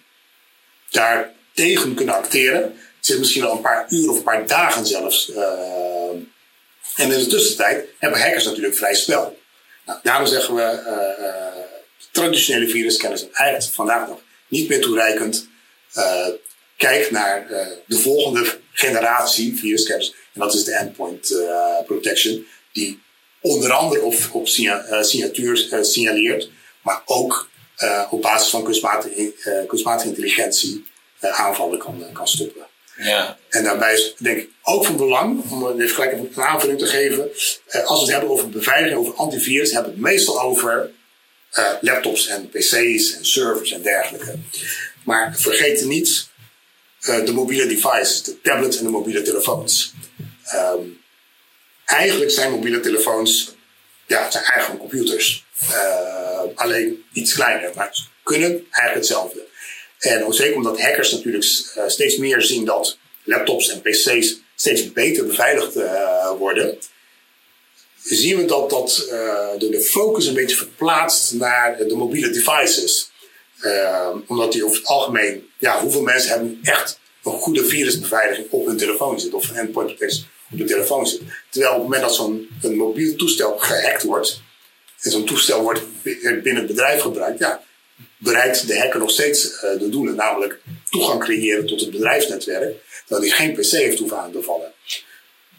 daar 0.91 1.35
tegen 1.53 1.95
kunnen 1.95 2.15
acteren, 2.15 2.77
zit 3.05 3.19
misschien 3.19 3.43
wel 3.43 3.53
een 3.53 3.61
paar 3.61 3.87
uur 3.89 4.11
of 4.11 4.17
een 4.17 4.23
paar 4.23 4.47
dagen 4.47 4.87
zelfs. 4.87 5.29
Uh, 5.29 6.11
en 6.97 7.13
in 7.13 7.19
de 7.19 7.27
tussentijd 7.27 7.89
hebben 7.99 8.21
hackers 8.21 8.45
natuurlijk 8.45 8.75
vrij 8.75 8.95
spel. 8.95 9.39
Nou, 9.87 9.99
daarom 10.03 10.27
zeggen 10.27 10.55
we, 10.55 10.83
uh, 10.87 11.63
traditionele 12.11 12.69
viruskennis 12.69 13.21
zijn 13.21 13.33
eigenlijk 13.33 13.75
vandaag 13.75 14.09
nog 14.09 14.21
niet 14.49 14.69
meer 14.69 14.81
toereikend. 14.81 15.49
kijk 16.77 17.11
naar 17.11 17.47
de 17.87 17.99
volgende 17.99 18.59
generatie 18.73 19.59
viruskennis. 19.59 20.15
En 20.35 20.41
dat 20.41 20.55
is 20.55 20.65
de 20.65 20.75
endpoint 20.75 21.35
protection. 21.87 22.47
Die 22.73 23.03
onder 23.41 23.73
andere 23.73 24.03
op, 24.03 24.15
op 24.33 24.49
signatuur 25.01 25.69
signaleert. 25.81 26.51
Maar 26.83 27.03
ook 27.05 27.49
op 28.11 28.23
basis 28.23 28.51
van 28.51 28.65
kunstmatige, 28.65 29.65
kunstmatige 29.67 30.09
intelligentie 30.09 30.87
aanvallen 31.21 31.79
kan, 31.79 32.05
kan 32.13 32.29
stoppen. 32.29 32.67
Ja. 33.03 33.39
En 33.49 33.65
daarbij 33.65 33.93
is 33.93 34.15
denk 34.19 34.39
ik 34.39 34.49
ook 34.63 34.85
van 34.85 34.97
belang, 34.97 35.51
om 35.51 35.81
even 35.81 35.95
gelijk 35.95 36.13
een 36.13 36.43
aanvulling 36.43 36.79
te 36.79 36.87
geven, 36.87 37.31
eh, 37.67 37.85
als 37.85 37.99
we 37.99 38.05
het 38.05 38.15
hebben 38.15 38.31
over 38.31 38.49
beveiliging, 38.49 38.99
over 38.99 39.15
antivirus, 39.15 39.73
hebben 39.73 39.91
we 39.91 39.99
het 39.99 40.07
meestal 40.07 40.41
over 40.41 40.91
uh, 41.59 41.71
laptops 41.81 42.27
en 42.27 42.49
pc's 42.49 43.17
en 43.17 43.27
servers 43.27 43.73
en 43.73 43.83
dergelijke. 43.83 44.35
Maar 45.05 45.37
vergeet 45.37 45.85
niet 45.85 46.29
uh, 47.01 47.25
de 47.25 47.33
mobiele 47.33 47.67
devices, 47.67 48.23
de 48.23 48.41
tablets 48.41 48.79
en 48.79 48.85
de 48.85 48.91
mobiele 48.91 49.23
telefoons. 49.23 49.93
Um, 50.55 51.01
eigenlijk 51.85 52.31
zijn 52.31 52.51
mobiele 52.51 52.81
telefoons, 52.81 53.55
ja, 54.07 54.31
zijn 54.31 54.45
eigenlijk 54.45 54.81
computers. 54.81 55.45
alleen 56.55 57.05
iets 57.13 57.35
kleiner, 57.35 57.71
maar 57.75 57.97
kunnen 58.23 58.51
eigenlijk 58.71 58.95
hetzelfde. 58.95 59.51
En 60.03 60.33
zeker 60.33 60.57
omdat 60.57 60.81
hackers 60.81 61.13
natuurlijk 61.13 61.45
uh, 61.45 61.83
steeds 61.87 62.17
meer 62.17 62.43
zien 62.43 62.65
dat 62.65 62.99
laptops 63.25 63.69
en 63.69 63.81
PC's 63.81 64.41
steeds 64.55 64.93
beter 64.93 65.27
beveiligd 65.27 65.77
uh, 65.77 66.31
worden, 66.39 66.79
zien 68.03 68.37
we 68.37 68.45
dat, 68.45 68.71
dat 68.71 69.07
uh, 69.11 69.71
de, 69.71 69.81
focus 69.81 70.27
een 70.27 70.35
beetje 70.35 70.57
verplaatst 70.57 71.33
naar 71.33 71.77
de 71.77 71.95
mobiele 71.95 72.31
devices. 72.31 73.11
omdat 74.27 74.53
die 74.53 74.65
over 74.65 74.77
het 74.77 74.87
algemeen, 74.87 75.49
ja, 75.59 75.81
hoeveel 75.81 76.03
mensen 76.03 76.31
hebben 76.31 76.59
echt 76.63 76.99
een 77.25 77.33
goede 77.33 77.65
virusbeveiliging 77.65 78.47
op 78.51 78.67
hun 78.67 78.77
telefoon 78.77 79.21
zit 79.21 79.35
of 79.35 79.49
een 79.49 79.57
endpoint 79.57 79.89
protection 79.89 80.27
op 80.53 80.59
de 80.59 80.65
telefoon 80.65 81.07
zit. 81.07 81.21
Terwijl 81.51 81.75
op 81.75 81.81
het 81.81 81.89
moment 81.89 82.03
dat 82.03 82.15
zo'n 82.15 82.77
mobiel 82.77 83.17
toestel 83.17 83.59
gehackt 83.59 84.03
wordt, 84.03 84.41
en 85.01 85.11
zo'n 85.11 85.25
toestel 85.25 85.63
wordt 85.63 85.81
binnen 86.03 86.57
het 86.57 86.67
bedrijf 86.67 87.01
gebruikt, 87.01 87.39
ja, 87.39 87.63
bereikt 88.23 88.67
de 88.67 88.79
hacker 88.79 89.01
nog 89.01 89.11
steeds 89.11 89.45
uh, 89.45 89.61
de 89.79 89.89
doelen, 89.89 90.15
namelijk 90.15 90.61
toegang 90.91 91.21
creëren 91.21 91.67
tot 91.67 91.81
het 91.81 91.91
bedrijfsnetwerk, 91.91 92.77
terwijl 93.07 93.29
hij 93.29 93.37
geen 93.37 93.55
PC 93.55 93.71
heeft 93.71 93.99
hoeven 93.99 94.19
aan 94.19 94.33
te 94.33 94.43
vallen. 94.43 94.73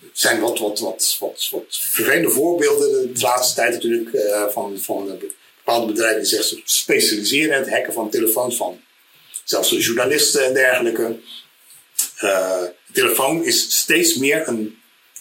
Er 0.01 0.09
zijn 0.13 0.39
wat, 0.39 0.59
wat, 0.59 0.79
wat, 0.79 1.17
wat, 1.19 1.49
wat 1.51 1.63
vervelende 1.69 2.29
voorbeelden 2.29 3.13
de 3.13 3.21
laatste 3.21 3.55
tijd 3.55 3.73
natuurlijk 3.73 4.13
uh, 4.13 4.47
van, 4.47 4.79
van 4.79 5.19
bepaalde 5.57 5.91
bedrijven 5.91 6.21
die 6.21 6.41
zich 6.41 6.61
specialiseren 6.65 7.55
in 7.55 7.63
het 7.63 7.69
hacken 7.69 7.93
van 7.93 8.09
telefoons 8.09 8.55
van 8.55 8.81
zelfs 9.43 9.69
de 9.69 9.79
journalisten 9.79 10.45
en 10.45 10.53
dergelijke. 10.53 11.19
Uh, 12.21 12.61
de 12.61 12.93
telefoon 12.93 13.43
is 13.43 13.79
steeds 13.79 14.15
meer 14.15 14.47
een 14.47 14.77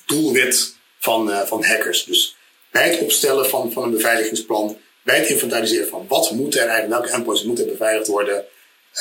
doelwit 0.06 0.76
van, 0.98 1.46
van 1.46 1.64
hackers. 1.64 2.04
Dus 2.04 2.36
bij 2.70 2.90
het 2.90 3.00
opstellen 3.00 3.48
van, 3.48 3.72
van 3.72 3.82
een 3.82 3.90
beveiligingsplan, 3.90 4.78
bij 5.02 5.18
het 5.18 5.28
inventariseren 5.28 5.88
van 5.88 6.04
wat 6.08 6.30
moet 6.30 6.54
er 6.54 6.60
eigenlijk, 6.60 6.90
welke 6.90 7.10
endpoints 7.10 7.42
moeten 7.42 7.66
beveiligd 7.66 8.08
worden, 8.08 8.44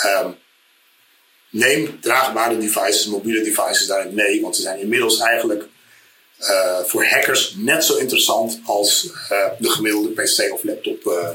um, 0.06 0.38
neem 1.50 2.00
draagbare 2.02 2.58
devices, 2.58 3.06
mobiele 3.06 3.44
devices 3.44 3.88
daarin 3.88 4.14
mee, 4.14 4.42
want 4.42 4.56
ze 4.56 4.62
zijn 4.62 4.80
inmiddels 4.80 5.20
eigenlijk 5.20 5.68
uh, 6.40 6.80
voor 6.80 7.06
hackers 7.06 7.54
net 7.58 7.84
zo 7.84 7.96
interessant 7.96 8.62
als 8.66 9.10
uh, 9.32 9.46
de 9.60 9.70
gemiddelde 9.70 10.10
PC 10.10 10.54
of 10.54 10.64
laptop 10.64 11.06
uh, 11.06 11.30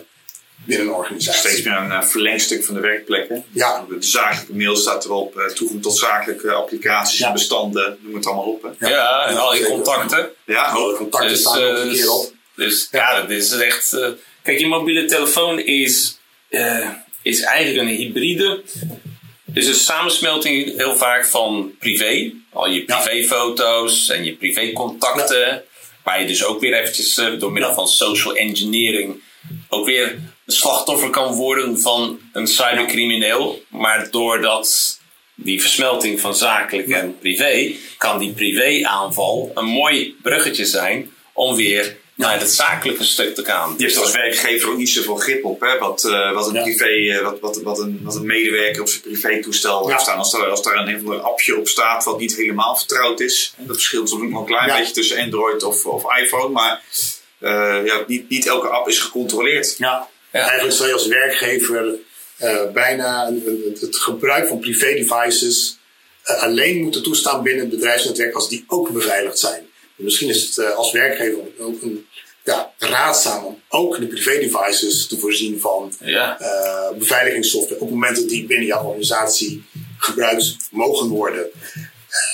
binnen 0.65 0.87
een 0.87 0.93
organisatie. 0.93 1.41
Steeds 1.41 1.63
meer 1.63 1.77
een 1.77 2.05
verlengstuk 2.05 2.65
van 2.65 2.75
de 2.75 2.81
werkplekken. 2.81 3.45
Ja. 3.51 3.85
De 3.89 3.97
zakelijke 3.99 4.55
mail 4.55 4.77
staat 4.77 5.05
erop, 5.05 5.53
toegang 5.55 5.83
tot 5.83 5.99
zakelijke 5.99 6.53
applicaties, 6.53 7.19
ja. 7.19 7.33
bestanden, 7.33 7.99
noem 8.01 8.15
het 8.15 8.27
allemaal 8.27 8.45
op. 8.45 8.63
Hè. 8.63 8.89
Ja, 8.89 8.95
ja, 8.95 9.27
en 9.27 9.37
al 9.37 9.55
je 9.55 9.65
contacten. 9.65 10.31
Ja, 10.45 10.63
alle 10.63 10.97
contacten 10.97 11.31
dus, 11.31 11.41
staan 11.41 11.61
er 11.61 11.71
ook 11.71 11.85
een 11.85 11.93
keer 11.93 12.11
op. 12.11 12.33
Dus 12.55 12.89
ja, 12.91 13.21
dat 13.21 13.31
is 13.31 13.51
echt. 13.51 13.97
Kijk, 14.47 14.59
je 14.59 14.67
mobiele 14.67 15.05
telefoon 15.05 15.61
is, 15.61 16.19
uh, 16.51 16.89
is 17.23 17.41
eigenlijk 17.41 17.89
een 17.89 17.97
hybride. 17.97 18.63
Dus 19.45 19.67
een 19.67 19.75
samensmelting 19.75 20.77
heel 20.77 20.97
vaak 20.97 21.27
van 21.27 21.73
privé. 21.79 22.33
Al 22.53 22.69
je 22.69 22.85
privéfoto's 22.85 24.09
en 24.09 24.25
je 24.25 24.33
privécontacten. 24.33 25.47
Ja. 25.47 25.63
Waar 26.03 26.21
je 26.21 26.27
dus 26.27 26.45
ook 26.45 26.61
weer 26.61 26.75
eventjes 26.75 27.19
uh, 27.19 27.39
door 27.39 27.53
middel 27.53 27.75
van 27.75 27.89
social 27.89 28.35
engineering 28.35 29.23
ook 29.69 29.87
weer 29.87 30.19
slachtoffer 30.47 31.11
kan 31.11 31.35
worden 31.35 31.81
van 31.81 32.21
een 32.33 32.47
cybercrimineel. 32.47 33.63
Maar 33.69 34.11
doordat 34.11 35.01
die 35.35 35.61
versmelting 35.61 36.21
van 36.21 36.35
zakelijk 36.35 36.89
en 36.89 37.19
privé, 37.19 37.75
kan 37.99 38.19
die 38.19 38.33
privé-aanval 38.33 39.51
een 39.55 39.67
mooi 39.67 40.17
bruggetje 40.23 40.65
zijn 40.65 41.11
om 41.33 41.57
weer 41.57 41.97
naar 42.17 42.41
het 42.41 42.51
zakelijke 42.51 43.05
stuk 43.05 43.35
te 43.35 43.45
gaan. 43.45 43.75
Je 43.77 43.85
hebt 43.85 43.99
als 43.99 44.13
werkgever 44.13 44.71
ook 44.71 44.77
niet 44.77 44.91
zoveel 44.91 45.17
grip 45.17 45.45
op 45.45 45.61
hè? 45.61 45.79
Wat, 45.79 46.05
uh, 46.05 46.33
wat, 46.33 46.49
een 46.49 46.55
ja. 46.55 46.63
privé, 46.63 46.91
uh, 46.91 47.23
wat, 47.23 47.41
wat, 47.41 47.63
wat, 47.63 47.79
een, 47.79 48.01
wat 48.03 48.15
een 48.15 48.27
medewerker 48.27 48.81
op 48.81 48.89
zijn 48.89 49.01
privé-toestel 49.01 49.83
ja. 49.83 49.89
heeft 49.89 50.03
staan. 50.03 50.19
Als, 50.19 50.33
daar, 50.33 50.47
als 50.47 50.63
daar 50.63 50.77
een, 50.77 51.07
een 51.07 51.21
appje 51.21 51.59
op 51.59 51.69
staat 51.69 52.05
wat 52.05 52.19
niet 52.19 52.37
helemaal 52.37 52.77
vertrouwd 52.77 53.21
is. 53.21 53.55
Dat 53.57 53.77
verschilt 53.77 54.09
soms 54.09 54.31
nog 54.31 54.41
een 54.41 54.47
klein 54.47 54.69
ja. 54.69 54.79
beetje 54.79 54.93
tussen 54.93 55.19
Android 55.19 55.63
of, 55.63 55.87
of 55.87 56.17
iPhone. 56.19 56.49
Maar 56.49 56.83
uh, 57.41 57.87
ja, 57.87 58.05
niet, 58.07 58.29
niet 58.29 58.47
elke 58.47 58.69
app 58.69 58.89
is 58.89 58.99
gecontroleerd. 58.99 59.75
Ja, 59.79 60.09
eigenlijk 60.31 60.77
zou 60.77 60.89
je 60.89 60.95
als 60.95 61.07
werkgever 61.07 61.95
bijna 62.73 63.33
het 63.81 63.97
gebruik 63.97 64.49
van 64.49 64.59
privé-devices 64.59 65.79
alleen 66.25 66.83
moeten 66.83 67.03
toestaan 67.03 67.43
binnen 67.43 67.65
het 67.65 67.75
bedrijfsnetwerk 67.75 68.35
als 68.35 68.49
die 68.49 68.65
ook 68.67 68.91
beveiligd 68.91 69.39
zijn. 69.39 69.67
Misschien 69.97 70.29
is 70.29 70.43
het 70.43 70.57
uh, 70.57 70.75
als 70.75 70.93
werkgever 70.93 71.39
ook 71.59 71.83
een, 71.83 72.07
ja, 72.45 72.73
raadzaam 72.79 73.45
om 73.45 73.61
ook 73.69 73.99
de 73.99 74.07
privé-devices 74.07 75.07
te 75.07 75.19
voorzien 75.19 75.61
van 75.61 75.93
ja. 76.01 76.41
uh, 76.41 76.99
beveiligingssoftware 76.99 77.81
op 77.81 77.87
het 77.87 77.97
moment 77.97 78.17
dat 78.17 78.29
die 78.29 78.47
binnen 78.47 78.67
jouw 78.67 78.85
organisatie 78.85 79.65
gebruikt 79.99 80.57
mogen 80.71 81.09
worden. 81.09 81.51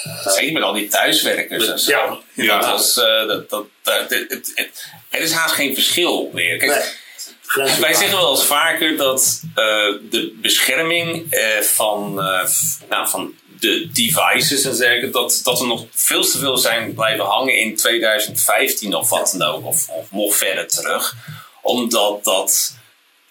Uh, 0.07 0.33
Zeker 0.33 0.53
met 0.53 0.63
al 0.63 0.73
die 0.73 0.89
thuiswerkers 0.89 1.69
en 1.69 1.79
zo. 1.79 1.91
Ja, 1.91 2.21
ja. 2.33 2.61
Dat 2.61 2.81
is, 2.81 2.95
dat, 2.95 3.51
dat, 3.51 3.67
het, 3.83 4.11
het, 4.11 4.53
het, 4.55 4.87
er 5.11 5.21
is 5.21 5.33
haast 5.33 5.55
geen 5.55 5.75
verschil 5.75 6.31
meer. 6.33 6.57
Kijk, 6.57 6.71
nee. 6.71 7.01
Wij 7.55 7.95
zeggen 7.95 8.17
wel 8.19 8.31
eens 8.31 8.45
vaker 8.45 8.97
dat 8.97 9.41
uh, 9.45 9.55
de 10.11 10.39
bescherming 10.43 11.35
uh, 11.35 11.59
van, 11.61 12.19
uh, 12.19 12.49
nou, 12.89 13.09
van 13.09 13.35
de 13.63 13.91
devices 13.93 14.65
en 14.65 14.75
zeggen 14.75 15.13
dat, 15.13 15.41
dat 15.43 15.61
er 15.61 15.67
nog 15.67 15.85
veel 15.91 16.23
te 16.23 16.39
veel 16.39 16.57
zijn 16.57 16.95
blijven 16.95 17.25
hangen 17.25 17.59
in 17.59 17.77
2015 17.77 18.95
of 18.95 19.09
wat 19.09 19.35
dan 19.39 19.49
ook, 19.49 19.67
of, 19.67 19.89
of 19.89 20.11
nog 20.11 20.37
verder 20.37 20.69
terug. 20.69 21.15
Omdat 21.63 22.25
dat 22.25 22.77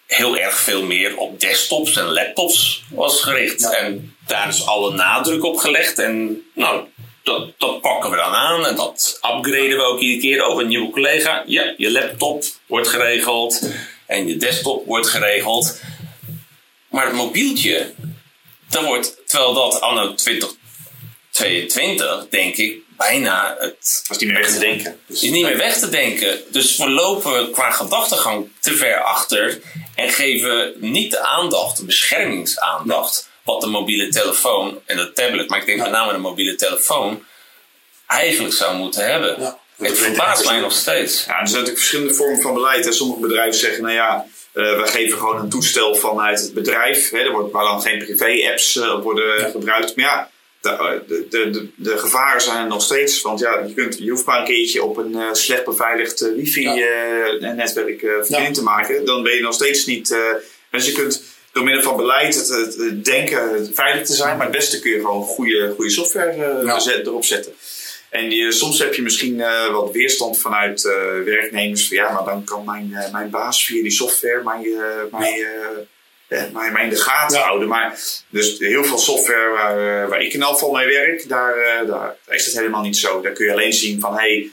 heel 0.06 0.38
erg 0.38 0.56
veel 0.56 0.84
meer 0.84 1.18
op 1.18 1.40
desktops 1.40 1.98
en 1.98 2.06
laptops 2.06 2.84
was 2.90 3.22
gericht. 3.22 3.76
En 3.76 4.16
daar 4.28 4.48
is 4.48 4.66
alle 4.66 4.94
nadruk 4.94 5.44
op 5.44 5.58
gelegd. 5.58 6.00
En 6.00 6.44
nou, 6.56 6.88
dat, 7.24 7.54
dat 7.58 7.82
pakken 7.82 8.10
we 8.10 8.16
dan 8.16 8.34
aan 8.34 8.66
en 8.66 8.76
dat 8.76 9.20
upgraden 9.22 9.78
we 9.78 9.84
ook 9.84 10.00
iedere 10.00 10.22
keer 10.22 10.44
over 10.44 10.62
een 10.62 10.68
nieuwe 10.68 10.92
collega. 10.92 11.44
Ja, 11.46 11.74
je 11.78 11.92
laptop 11.92 12.44
wordt 12.66 12.88
geregeld 12.88 13.70
en 14.06 14.28
je 14.28 14.38
desktop 14.38 14.86
wordt 14.86 15.08
geregeld. 15.08 15.82
Maar 16.90 17.06
het 17.06 17.16
mobieltje, 17.16 17.94
dan 18.72 18.86
wordt, 18.86 19.18
terwijl 19.26 19.54
dat 19.54 19.82
anno 19.82 20.14
2022, 20.14 22.28
denk 22.30 22.56
ik, 22.56 22.78
bijna 22.98 23.56
het. 23.60 24.04
Was 24.08 24.18
niet 24.18 24.32
meer 24.32 24.42
weg 24.42 24.54
te 24.54 24.60
denken. 24.60 25.00
Dus 25.08 25.24
is 25.24 25.30
niet 25.30 25.46
meer 25.46 25.58
weg 25.58 25.78
te 25.78 25.90
denken. 25.90 26.42
Dus 26.52 26.78
we 26.78 26.90
lopen 26.90 27.52
qua 27.52 27.72
gedachtegang 27.72 28.50
te 28.60 28.76
ver 28.76 29.02
achter 29.02 29.62
en 29.96 30.10
geven 30.10 30.74
niet 30.76 31.12
de 31.12 31.20
aandacht, 31.20 31.78
de 31.78 31.86
beschermingsaandacht, 31.86 33.30
wat 33.44 33.62
de 33.62 33.68
mobiele 33.68 34.10
telefoon 34.10 34.80
en 34.86 34.98
de 34.98 35.12
tablet, 35.12 35.50
maar 35.50 35.60
ik 35.60 35.66
denk 35.66 35.80
met 35.80 35.92
name 35.92 36.12
de 36.12 36.18
mobiele 36.18 36.56
telefoon, 36.56 37.26
eigenlijk 38.08 38.54
zou 38.54 38.76
moeten 38.76 39.12
hebben. 39.12 39.42
Ja. 39.42 39.60
Het 39.78 39.98
verbaast 39.98 40.46
mij 40.46 40.60
nog 40.60 40.72
steeds. 40.72 41.26
Ja, 41.26 41.40
er 41.40 41.48
zijn 41.48 41.60
natuurlijk 41.60 41.78
verschillende 41.78 42.14
vormen 42.14 42.42
van 42.42 42.54
beleid. 42.54 42.86
Hè. 42.86 42.92
Sommige 42.92 43.20
bedrijven 43.20 43.60
zeggen, 43.60 43.82
nou 43.82 43.94
ja, 43.94 44.26
uh, 44.54 44.82
we 44.82 44.88
geven 44.88 45.18
gewoon 45.18 45.40
een 45.40 45.50
toestel 45.50 45.96
vanuit 45.96 46.42
het 46.42 46.54
bedrijf. 46.54 47.10
Hè. 47.10 47.20
Er 47.20 47.32
wordt, 47.32 47.52
waar 47.52 47.64
dan 47.64 47.82
geen 47.82 47.98
privé-apps 47.98 48.76
uh, 48.76 49.02
worden 49.02 49.40
ja. 49.40 49.50
gebruikt. 49.50 49.96
Maar 49.96 50.06
ja, 50.06 50.30
de, 50.62 51.26
de, 51.30 51.50
de, 51.50 51.68
de, 51.76 51.98
gevaren 51.98 52.42
zijn 52.42 52.64
er 52.64 52.68
nog 52.68 52.84
steeds. 52.84 53.22
Want 53.22 53.40
ja, 53.40 53.60
je, 53.68 53.74
kunt, 53.74 53.98
je 53.98 54.10
hoeft 54.10 54.26
maar 54.26 54.40
een 54.40 54.46
keertje 54.46 54.84
op 54.84 54.98
een 54.98 55.12
uh, 55.12 55.34
slecht 55.34 55.66
beveiligd 55.66 56.20
wifi-netwerk 56.36 58.02
ja. 58.28 58.52
te 58.52 58.64
maken. 58.64 59.06
Dan 59.06 59.24
ben 59.24 59.36
je 59.36 59.42
nog 59.42 59.54
steeds 59.54 59.86
niet... 59.86 60.16
dus 60.72 60.86
je 60.86 60.92
kunt 60.92 61.24
door 61.52 61.64
middel 61.64 61.84
van 61.84 61.98
beleid 61.98 62.36
het, 62.36 62.48
het, 62.48 62.76
het 62.76 63.06
denken 63.06 63.70
veilig 63.74 64.06
te 64.06 64.14
zijn. 64.14 64.38
Maar 64.38 64.48
het 64.48 64.56
beste 64.56 64.80
kun 64.80 64.92
je 64.92 65.00
gewoon 65.00 65.24
goede, 65.24 65.74
goede 65.76 65.92
software 65.92 67.02
erop 67.04 67.26
zetten. 67.26 67.54
En 68.12 68.30
die, 68.30 68.52
soms 68.52 68.80
heb 68.80 68.94
je 68.94 69.02
misschien 69.02 69.36
uh, 69.36 69.72
wat 69.72 69.92
weerstand 69.92 70.40
vanuit 70.40 70.84
uh, 70.84 70.94
werknemers. 71.26 71.88
Van, 71.88 71.98
ja, 71.98 72.12
maar 72.12 72.24
dan 72.24 72.44
kan 72.44 72.66
mijn, 72.66 72.90
uh, 72.90 73.12
mijn 73.12 73.30
baas 73.30 73.66
via 73.66 73.82
die 73.82 73.92
software 73.92 74.44
mij, 74.44 74.76
mij, 75.12 75.46
mij, 76.54 76.72
mij 76.72 76.84
in 76.84 76.90
de 76.90 76.96
gaten 76.96 77.38
ja. 77.38 77.44
houden. 77.44 77.68
Maar 77.68 78.00
dus 78.30 78.60
heel 78.60 78.84
veel 78.84 78.98
software 78.98 79.50
waar, 79.50 80.10
waar 80.10 80.22
ik 80.22 80.34
in 80.34 80.42
elk 80.42 80.54
geval 80.54 80.72
mee 80.72 80.88
werk, 80.88 81.30
daar, 81.30 81.86
daar 81.88 82.16
is 82.28 82.46
het 82.46 82.56
helemaal 82.56 82.82
niet 82.82 82.98
zo. 82.98 83.22
Daar 83.22 83.32
kun 83.32 83.46
je 83.46 83.52
alleen 83.52 83.74
zien 83.74 84.00
van 84.00 84.18
hey, 84.18 84.50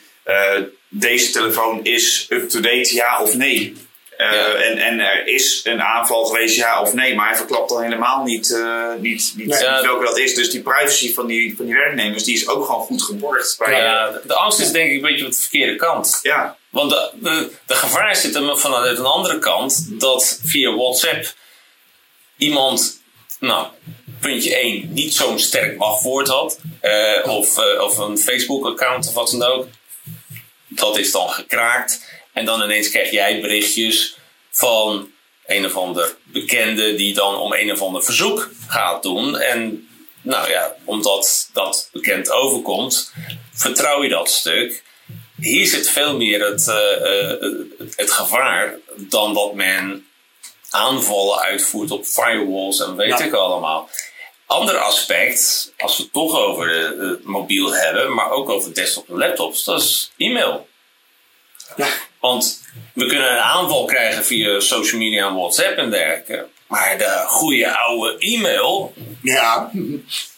deze 0.88 1.32
telefoon 1.32 1.84
is 1.84 2.26
up-to-date, 2.28 2.94
ja 2.94 3.22
of 3.22 3.34
nee. 3.34 3.76
Uh, 4.18 4.32
ja. 4.32 4.54
en, 4.54 4.78
en 4.78 5.00
er 5.00 5.26
is 5.26 5.60
een 5.64 5.82
aanval 5.82 6.24
geweest, 6.24 6.56
ja 6.56 6.80
of 6.80 6.92
nee, 6.92 7.14
maar 7.14 7.28
hij 7.28 7.36
verklapt 7.36 7.68
dan 7.68 7.82
helemaal 7.82 8.22
niet, 8.22 8.50
uh, 8.50 8.94
niet, 8.98 9.32
niet, 9.36 9.46
nee, 9.46 9.62
ja. 9.62 9.82
welke 9.82 10.04
dat 10.04 10.18
is. 10.18 10.34
Dus 10.34 10.50
die 10.50 10.62
privacy 10.62 11.14
van 11.14 11.26
die, 11.26 11.56
van 11.56 11.64
die 11.64 11.74
werknemers 11.74 12.24
die 12.24 12.34
is 12.34 12.48
ook 12.48 12.66
gewoon 12.66 12.80
goed 12.80 13.02
geborgd. 13.02 13.58
Bij 13.58 13.82
ja, 13.82 14.10
de, 14.10 14.20
de 14.26 14.34
angst 14.34 14.60
is 14.60 14.72
denk 14.72 14.90
ik 14.90 14.96
een 14.96 15.08
beetje 15.08 15.24
op 15.24 15.30
de 15.30 15.38
verkeerde 15.38 15.76
kant. 15.76 16.18
Ja. 16.22 16.56
Want 16.70 16.90
de, 16.90 17.10
de, 17.14 17.50
de 17.66 17.74
gevaar 17.74 18.16
zit 18.16 18.34
er 18.34 18.58
vanuit 18.58 18.98
een 18.98 19.04
andere 19.04 19.38
kant 19.38 20.00
dat 20.00 20.40
via 20.44 20.74
WhatsApp 20.74 21.34
iemand, 22.36 23.02
nou, 23.40 23.66
puntje 24.20 24.56
1, 24.56 24.92
niet 24.92 25.14
zo'n 25.14 25.38
sterk 25.38 25.78
wachtwoord 25.78 26.28
had. 26.28 26.58
Uh, 26.82 27.36
of, 27.36 27.58
of 27.58 27.98
een 27.98 28.18
Facebook-account 28.18 29.08
of 29.08 29.14
wat 29.14 29.30
dan 29.30 29.42
ook. 29.42 29.66
Dat 30.68 30.98
is 30.98 31.12
dan 31.12 31.30
gekraakt. 31.30 32.07
En 32.38 32.44
dan 32.44 32.62
ineens 32.62 32.90
krijg 32.90 33.10
jij 33.10 33.40
berichtjes 33.40 34.16
van 34.50 35.10
een 35.46 35.64
of 35.64 35.76
ander 35.76 36.16
bekende 36.24 36.94
die 36.94 37.14
dan 37.14 37.36
om 37.36 37.52
een 37.52 37.72
of 37.72 37.82
ander 37.82 38.04
verzoek 38.04 38.50
gaat 38.68 39.02
doen. 39.02 39.38
En 39.38 39.88
nou 40.22 40.50
ja, 40.50 40.74
omdat 40.84 41.50
dat 41.52 41.88
bekend 41.92 42.30
overkomt, 42.30 43.12
vertrouw 43.52 44.02
je 44.02 44.08
dat 44.08 44.30
stuk. 44.30 44.82
Hier 45.36 45.66
zit 45.66 45.90
veel 45.90 46.16
meer 46.16 46.44
het, 46.44 46.66
uh, 46.66 47.86
het 47.96 48.10
gevaar 48.10 48.78
dan 48.96 49.34
dat 49.34 49.54
men 49.54 50.06
aanvallen 50.70 51.38
uitvoert 51.38 51.90
op 51.90 52.04
firewalls 52.04 52.80
en 52.80 52.96
weet 52.96 53.20
ik 53.20 53.32
allemaal. 53.32 53.88
Ander 54.46 54.76
aspect, 54.76 55.72
als 55.78 55.96
we 55.96 56.02
het 56.02 56.12
toch 56.12 56.38
over 56.38 56.68
het 57.08 57.24
mobiel 57.24 57.74
hebben, 57.74 58.14
maar 58.14 58.30
ook 58.30 58.48
over 58.48 58.74
desktop 58.74 59.08
en 59.08 59.18
laptops, 59.18 59.64
dat 59.64 59.80
is 59.80 60.12
e-mail. 60.16 60.68
Ja. 61.76 61.88
Want 62.20 62.64
we 62.92 63.06
kunnen 63.06 63.32
een 63.32 63.38
aanval 63.38 63.84
krijgen 63.84 64.24
via 64.24 64.60
social 64.60 65.00
media 65.00 65.26
en 65.26 65.34
WhatsApp 65.34 65.76
en 65.76 65.90
dergelijke. 65.90 66.46
Maar 66.66 66.98
de 66.98 67.24
goede 67.26 67.78
oude 67.78 68.18
e-mail. 68.18 68.92
Ja. 69.22 69.70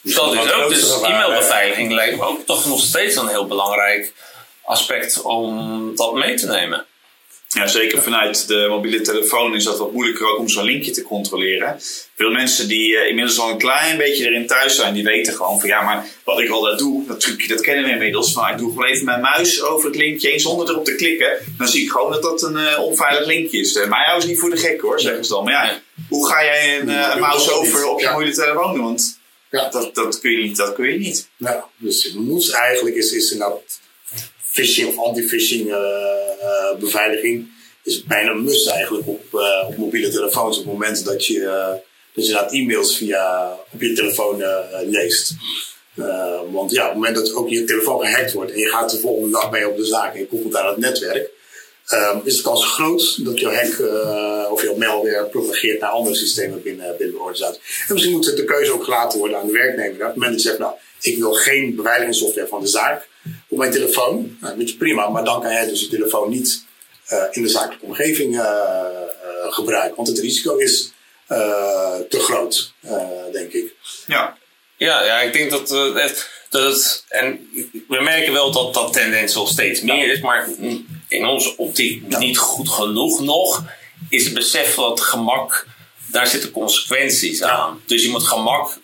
Dat 0.01 0.33
is 0.33 0.53
ook. 0.53 0.69
Dus 0.69 1.01
e-mailbeveiliging 1.01 1.91
lijkt 1.91 2.17
me 2.17 2.23
ook 2.23 2.45
toch 2.45 2.65
nog 2.65 2.79
steeds 2.79 3.15
een 3.15 3.27
heel 3.27 3.47
belangrijk 3.47 4.13
aspect 4.63 5.21
om 5.21 5.95
dat 5.95 6.13
mee 6.13 6.35
te 6.35 6.47
nemen. 6.47 6.85
Ja, 7.53 7.67
zeker 7.67 8.03
vanuit 8.03 8.47
de 8.47 8.65
mobiele 8.69 9.01
telefoon 9.01 9.55
is 9.55 9.63
dat 9.63 9.77
wat 9.77 9.91
moeilijker 9.91 10.27
ook 10.27 10.39
om 10.39 10.49
zo'n 10.49 10.63
linkje 10.63 10.91
te 10.91 11.01
controleren. 11.01 11.77
Veel 12.15 12.31
mensen 12.31 12.67
die 12.67 12.91
uh, 12.91 13.07
inmiddels 13.07 13.39
al 13.39 13.49
een 13.49 13.57
klein 13.57 13.97
beetje 13.97 14.25
erin 14.25 14.47
thuis 14.47 14.75
zijn, 14.75 14.93
die 14.93 15.03
weten 15.03 15.33
gewoon 15.33 15.59
van 15.59 15.69
ja, 15.69 15.81
maar 15.81 16.05
wat 16.23 16.39
ik 16.39 16.49
al 16.49 16.61
dat 16.61 16.79
doe, 16.79 17.07
dat 17.07 17.19
trucje, 17.19 17.47
dat 17.47 17.61
kennen 17.61 17.83
we 17.83 17.91
inmiddels. 17.91 18.33
Van, 18.33 18.49
ik 18.49 18.57
doe 18.57 18.69
gewoon 18.69 18.85
even 18.85 19.05
mijn 19.05 19.21
muis 19.21 19.61
over 19.63 19.87
het 19.87 19.95
linkje 19.95 20.29
heen 20.29 20.39
zonder 20.39 20.69
erop 20.69 20.85
te 20.85 20.95
klikken. 20.95 21.37
Dan 21.57 21.67
zie 21.67 21.83
ik 21.83 21.91
gewoon 21.91 22.11
dat 22.11 22.21
dat 22.21 22.41
een 22.41 22.57
uh, 22.57 22.79
onveilig 22.79 23.25
linkje 23.25 23.59
is. 23.59 23.75
Uh, 23.75 23.87
maar 23.87 24.05
jou 24.05 24.17
is 24.17 24.25
niet 24.25 24.39
voor 24.39 24.49
de 24.49 24.57
gek 24.57 24.81
hoor, 24.81 24.99
zeggen 24.99 25.25
ze 25.25 25.31
dan. 25.31 25.43
Maar 25.43 25.53
ja, 25.53 25.81
hoe 26.09 26.27
ga 26.27 26.43
jij 26.43 26.79
een, 26.79 26.87
een 26.87 27.19
mouse 27.19 27.51
over 27.51 27.87
op 27.87 27.99
je 27.99 28.05
ja. 28.05 28.11
mobiele 28.11 28.33
telefoon 28.33 28.73
doen? 28.73 28.83
Want 28.83 29.19
ja. 29.49 29.69
dat, 29.69 29.95
dat, 29.95 30.19
kun 30.19 30.31
je 30.31 30.37
niet, 30.37 30.57
dat 30.57 30.73
kun 30.73 30.91
je 30.91 30.99
niet. 30.99 31.29
Ja, 31.37 31.65
dus 31.77 32.03
het 32.03 32.15
moet 32.15 32.51
eigenlijk 32.51 32.95
is, 32.95 33.11
is 33.11 33.31
inderdaad 33.31 33.79
phishing 34.51 34.87
of 34.87 34.97
anti-phishing 34.97 35.67
uh, 35.67 35.75
uh, 36.41 36.79
beveiliging 36.79 37.47
is 37.83 38.03
bijna 38.03 38.31
een 38.31 38.43
must 38.43 38.67
eigenlijk 38.67 39.07
op, 39.07 39.23
uh, 39.33 39.67
op 39.67 39.77
mobiele 39.77 40.09
telefoons 40.09 40.57
op 40.57 40.63
het 40.63 40.73
moment 40.73 41.05
dat 41.05 41.25
je, 41.25 41.79
dat 42.13 42.27
je 42.27 42.47
e-mails 42.49 42.97
via 42.97 43.51
op 43.73 43.81
je 43.81 43.93
telefoon 43.93 44.43
leest. 44.85 45.33
want 46.51 46.71
ja, 46.71 46.81
op 46.81 46.89
het 46.89 46.97
moment 46.97 47.15
dat 47.15 47.33
ook 47.33 47.49
je 47.49 47.63
telefoon 47.63 47.99
gehackt 47.99 48.33
wordt 48.33 48.51
en 48.51 48.59
je 48.59 48.69
gaat 48.69 48.91
de 48.91 48.99
volgende 48.99 49.31
dag 49.31 49.51
mee 49.51 49.69
op 49.69 49.77
de 49.77 49.85
zaak 49.85 50.13
en 50.13 50.19
je 50.19 50.27
koppelt 50.27 50.55
aan 50.55 50.67
het 50.67 50.77
netwerk, 50.77 51.29
um, 51.93 52.21
is 52.23 52.35
de 52.35 52.43
kans 52.43 52.65
groot 52.65 53.25
dat 53.25 53.39
jouw 53.39 53.51
hack 53.51 53.77
uh, 53.77 54.51
of 54.51 54.63
jouw 54.63 54.75
malware 54.75 55.25
propageert 55.25 55.79
naar 55.79 55.89
andere 55.89 56.15
systemen 56.15 56.61
binnen, 56.61 56.95
binnen 56.97 57.15
de 57.15 57.21
organisatie. 57.21 57.61
En 57.87 57.93
misschien 57.93 58.13
moet 58.13 58.35
de 58.35 58.43
keuze 58.43 58.71
ook 58.71 58.83
gelaten 58.83 59.19
worden 59.19 59.37
aan 59.37 59.47
de 59.47 59.53
werknemer. 59.53 59.93
Op 59.93 60.01
het 60.01 60.15
moment 60.15 60.33
dat 60.33 60.41
je 60.41 60.47
zegt, 60.47 60.59
nou, 60.59 60.73
ik 61.01 61.17
wil 61.17 61.33
geen 61.33 61.75
beveiligingssoftware 61.75 62.47
van 62.47 62.61
de 62.61 62.67
zaak 62.67 63.09
op 63.47 63.57
mijn 63.57 63.71
telefoon. 63.71 64.37
Nou, 64.41 64.57
dat 64.57 64.67
is 64.67 64.75
prima, 64.75 65.09
maar 65.09 65.23
dan 65.23 65.41
kan 65.41 65.51
jij 65.51 65.67
dus 65.67 65.81
je 65.81 65.87
telefoon 65.87 66.29
niet 66.29 66.65
uh, 67.11 67.23
in 67.31 67.41
de 67.41 67.49
zakelijke 67.49 67.85
omgeving 67.85 68.33
uh, 68.33 68.45
gebruiken. 69.49 69.95
Want 69.95 70.07
het 70.07 70.19
risico 70.19 70.55
is 70.55 70.91
te 72.09 72.19
groot, 72.19 72.73
denk 73.31 73.51
ik. 73.51 73.73
Ja. 74.07 74.37
Ja, 74.77 75.03
ja, 75.03 75.19
ik 75.19 75.33
denk 75.33 75.51
dat, 75.51 75.67
dat 76.49 76.63
het, 76.63 77.05
en 77.07 77.49
we 77.87 78.01
merken 78.01 78.33
wel 78.33 78.51
dat 78.51 78.73
dat 78.73 78.93
tendens 78.93 79.35
al 79.35 79.47
steeds 79.47 79.81
meer 79.81 80.11
is, 80.11 80.19
maar 80.19 80.49
in 81.07 81.25
onze 81.25 81.57
optiek 81.57 82.17
niet 82.17 82.37
goed 82.37 82.69
genoeg 82.69 83.21
nog, 83.21 83.63
is 84.09 84.23
het 84.23 84.33
besef 84.33 84.75
dat 84.75 85.01
gemak, 85.01 85.67
daar 86.05 86.27
zitten 86.27 86.51
consequenties 86.51 87.43
aan. 87.43 87.81
Dus 87.85 88.03
je 88.03 88.09
moet 88.09 88.27
gemak 88.27 88.79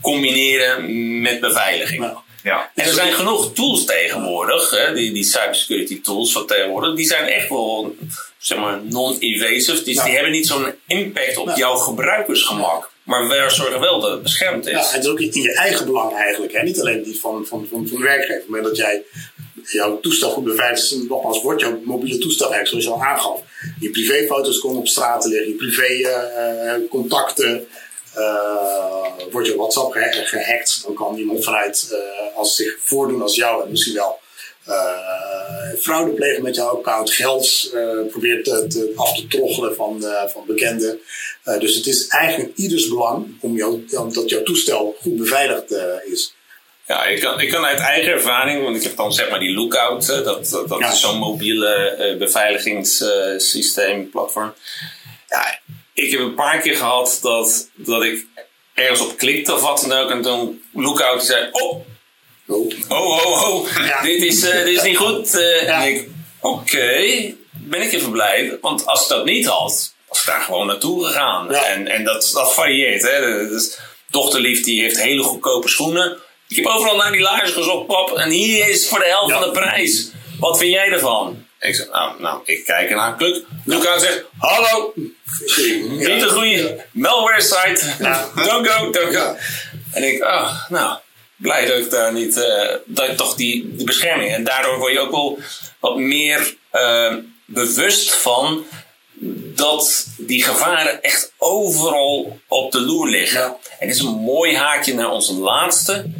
combineren 0.00 1.20
met 1.20 1.40
beveiliging. 1.40 2.02
Ja. 2.02 2.23
En 2.44 2.84
er 2.84 2.92
zijn 2.92 3.12
genoeg 3.12 3.52
tools 3.52 3.84
tegenwoordig, 3.84 4.70
hè, 4.70 4.94
die, 4.94 5.12
die 5.12 5.24
cybersecurity 5.24 6.00
tools 6.00 6.32
van 6.32 6.46
tegenwoordig, 6.46 6.94
die 6.94 7.06
zijn 7.06 7.26
echt 7.26 7.48
wel 7.48 7.96
zeg 8.38 8.58
maar, 8.58 8.80
non-invasive. 8.82 9.82
Dus 9.82 10.02
die 10.02 10.12
hebben 10.12 10.32
niet 10.32 10.46
zo'n 10.46 10.74
impact 10.86 11.36
op 11.36 11.56
jouw 11.56 11.74
gebruikersgemak. 11.74 12.92
Maar 13.02 13.28
we 13.28 13.44
zorgen 13.48 13.80
wel 13.80 14.00
dat 14.00 14.10
het 14.10 14.22
beschermd 14.22 14.66
is. 14.66 14.72
Ja, 14.72 14.90
het 14.90 15.04
is 15.04 15.10
ook 15.10 15.20
in 15.20 15.42
je 15.42 15.54
eigen 15.54 15.86
belang 15.86 16.16
eigenlijk. 16.16 16.52
Hè? 16.52 16.62
Niet 16.62 16.80
alleen 16.80 17.02
die 17.02 17.20
van, 17.20 17.46
van, 17.46 17.66
van, 17.70 17.88
van 17.88 17.96
de 17.98 18.02
werkgever. 18.02 18.44
Moment 18.46 18.64
dat 18.64 18.76
jij 18.76 19.02
jouw 19.64 20.00
toestel 20.00 20.30
goed 20.30 20.44
beveiligd 20.44 20.96
nogmaals 21.08 21.42
wordt 21.42 21.60
jouw 21.60 21.80
mobiele 21.84 22.18
toestel 22.18 22.52
eigenlijk, 22.52 22.82
zoals 22.82 23.00
je 23.00 23.04
al 23.04 23.10
aangaf. 23.12 23.40
Je 23.80 23.90
privéfoto's 23.90 24.60
komen 24.60 24.78
op 24.78 24.88
straat 24.88 25.24
liggen, 25.24 25.48
je 25.48 25.54
privécontacten. 25.54 27.50
Uh, 27.50 27.54
uh, 27.54 27.60
wordt 29.30 29.46
je 29.46 29.56
WhatsApp 29.56 29.92
gehackt, 29.92 30.82
dan 30.84 30.94
kan 30.94 31.16
iemand 31.16 31.44
vanuit, 31.44 31.88
uh, 31.92 32.36
als 32.36 32.56
zich 32.56 32.76
voordoen 32.80 33.22
als 33.22 33.34
jou, 33.34 33.64
en 33.64 33.70
misschien 33.70 33.94
wel 33.94 34.22
fraude 35.78 36.10
plegen 36.10 36.42
met 36.42 36.54
jouw 36.54 36.76
account, 36.76 37.10
geld 37.10 37.70
probeert 38.10 38.44
te, 38.44 38.92
af 38.96 39.16
te 39.16 39.26
troggelen 39.26 39.74
van, 39.74 40.04
van 40.32 40.44
bekenden. 40.46 41.00
dus 41.58 41.74
het 41.74 41.86
is 41.86 42.06
eigenlijk 42.08 42.56
ieders 42.56 42.88
belang 42.88 43.26
om 43.40 43.56
jou, 43.56 43.84
dat 44.12 44.30
jouw 44.30 44.42
toestel 44.42 44.96
goed 45.00 45.16
beveiligd 45.16 45.70
is. 46.04 46.34
Ja, 46.86 47.04
ik 47.04 47.20
kan, 47.20 47.40
ik 47.40 47.50
kan 47.50 47.64
uit 47.64 47.78
eigen 47.78 48.12
ervaring, 48.12 48.62
want 48.62 48.76
ik 48.76 48.82
heb 48.82 48.96
dan 48.96 49.12
zeg 49.12 49.30
maar 49.30 49.38
die 49.38 49.54
Lookout, 49.54 50.06
dat, 50.06 50.24
dat, 50.50 50.68
dat 50.68 50.80
is 50.80 51.00
zo'n 51.00 51.18
mobiele 51.18 51.96
uh, 51.98 52.18
beveiligingssysteem, 52.18 54.10
platform. 54.10 54.54
Ja, 55.28 55.58
ik 55.94 56.10
heb 56.10 56.20
een 56.20 56.34
paar 56.34 56.60
keer 56.60 56.76
gehad 56.76 57.18
dat, 57.22 57.68
dat 57.74 58.02
ik 58.02 58.26
ergens 58.74 59.00
op 59.00 59.18
klikte 59.18 59.54
of 59.54 59.60
wat 59.60 59.84
dan 59.88 59.98
ook, 59.98 60.10
en 60.10 60.22
toen 60.22 60.62
Lookout 60.72 61.24
zei: 61.24 61.48
Oh, 61.50 61.86
oh, 62.46 62.70
oh, 62.88 63.26
oh, 63.26 63.48
oh 63.48 64.02
dit, 64.02 64.22
is, 64.22 64.44
uh, 64.44 64.52
dit 64.52 64.76
is 64.76 64.82
niet 64.82 64.96
goed. 64.96 65.34
Uh, 65.34 65.62
ja. 65.62 65.84
En 65.84 65.94
ik: 65.94 66.08
Oké, 66.40 67.34
ben 67.50 67.82
ik 67.82 67.92
even 67.92 68.10
blij, 68.10 68.58
want 68.60 68.86
als 68.86 69.02
ik 69.02 69.08
dat 69.08 69.24
niet 69.24 69.46
had, 69.46 69.94
was 70.08 70.20
ik 70.20 70.26
daar 70.26 70.40
gewoon 70.40 70.66
naartoe 70.66 71.04
gegaan. 71.04 71.48
Ja. 71.50 71.64
En, 71.64 71.88
en 71.88 72.04
dat, 72.04 72.30
dat 72.32 72.54
varieert. 72.54 73.02
Hè. 73.02 73.48
Dus, 73.48 73.78
dochterlief 74.10 74.64
die 74.64 74.82
heeft 74.82 75.02
hele 75.02 75.22
goedkope 75.22 75.68
schoenen. 75.68 76.18
Ik 76.48 76.56
heb 76.56 76.66
overal 76.66 76.96
naar 76.96 77.12
die 77.12 77.20
laarzen 77.20 77.54
gezocht, 77.54 77.86
pap. 77.86 78.16
En 78.16 78.30
hier 78.30 78.68
is 78.68 78.88
voor 78.88 78.98
de 78.98 79.06
helft 79.06 79.32
van 79.32 79.42
de 79.42 79.50
prijs. 79.50 80.10
Wat 80.38 80.58
vind 80.58 80.72
jij 80.72 80.88
ervan? 80.88 81.43
Ik 81.64 81.74
zeg, 81.74 81.88
nou, 81.90 82.20
nou 82.20 82.40
ik 82.44 82.64
kijk 82.64 82.90
ernaar. 82.90 83.16
Kluk. 83.16 83.44
Luca 83.64 83.98
zegt, 83.98 84.24
hallo. 84.38 84.92
Niet 85.88 86.22
een 86.22 86.28
goede 86.28 86.84
malware 86.90 87.40
site. 87.40 87.94
don't 88.34 88.68
go, 88.68 88.90
don't 88.90 89.16
go. 89.16 89.36
En 89.92 90.02
ik, 90.02 90.22
ah, 90.22 90.68
nou, 90.68 90.98
blij 91.36 91.66
dat 91.66 91.78
ik 91.78 91.90
daar 91.90 92.12
niet, 92.12 92.36
uh, 92.36 92.70
dat 92.84 93.16
toch 93.16 93.34
die, 93.34 93.76
die 93.76 93.86
bescherming. 93.86 94.32
En 94.32 94.44
daardoor 94.44 94.78
word 94.78 94.92
je 94.92 95.00
ook 95.00 95.10
wel 95.10 95.38
wat 95.80 95.96
meer 95.96 96.56
uh, 96.72 97.14
bewust 97.44 98.14
van 98.14 98.64
dat 99.54 100.06
die 100.16 100.42
gevaren 100.42 101.02
echt 101.02 101.32
overal 101.38 102.40
op 102.48 102.72
de 102.72 102.80
loer 102.80 103.08
liggen. 103.08 103.40
Ja. 103.40 103.56
En 103.78 103.86
dit 103.86 103.96
is 103.96 104.02
een 104.02 104.20
mooi 104.20 104.56
haakje 104.56 104.94
naar 104.94 105.10
onze 105.10 105.34
laatste 105.34 106.10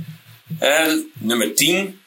en 0.58 1.10
nummer 1.18 1.54
10. 1.54 2.00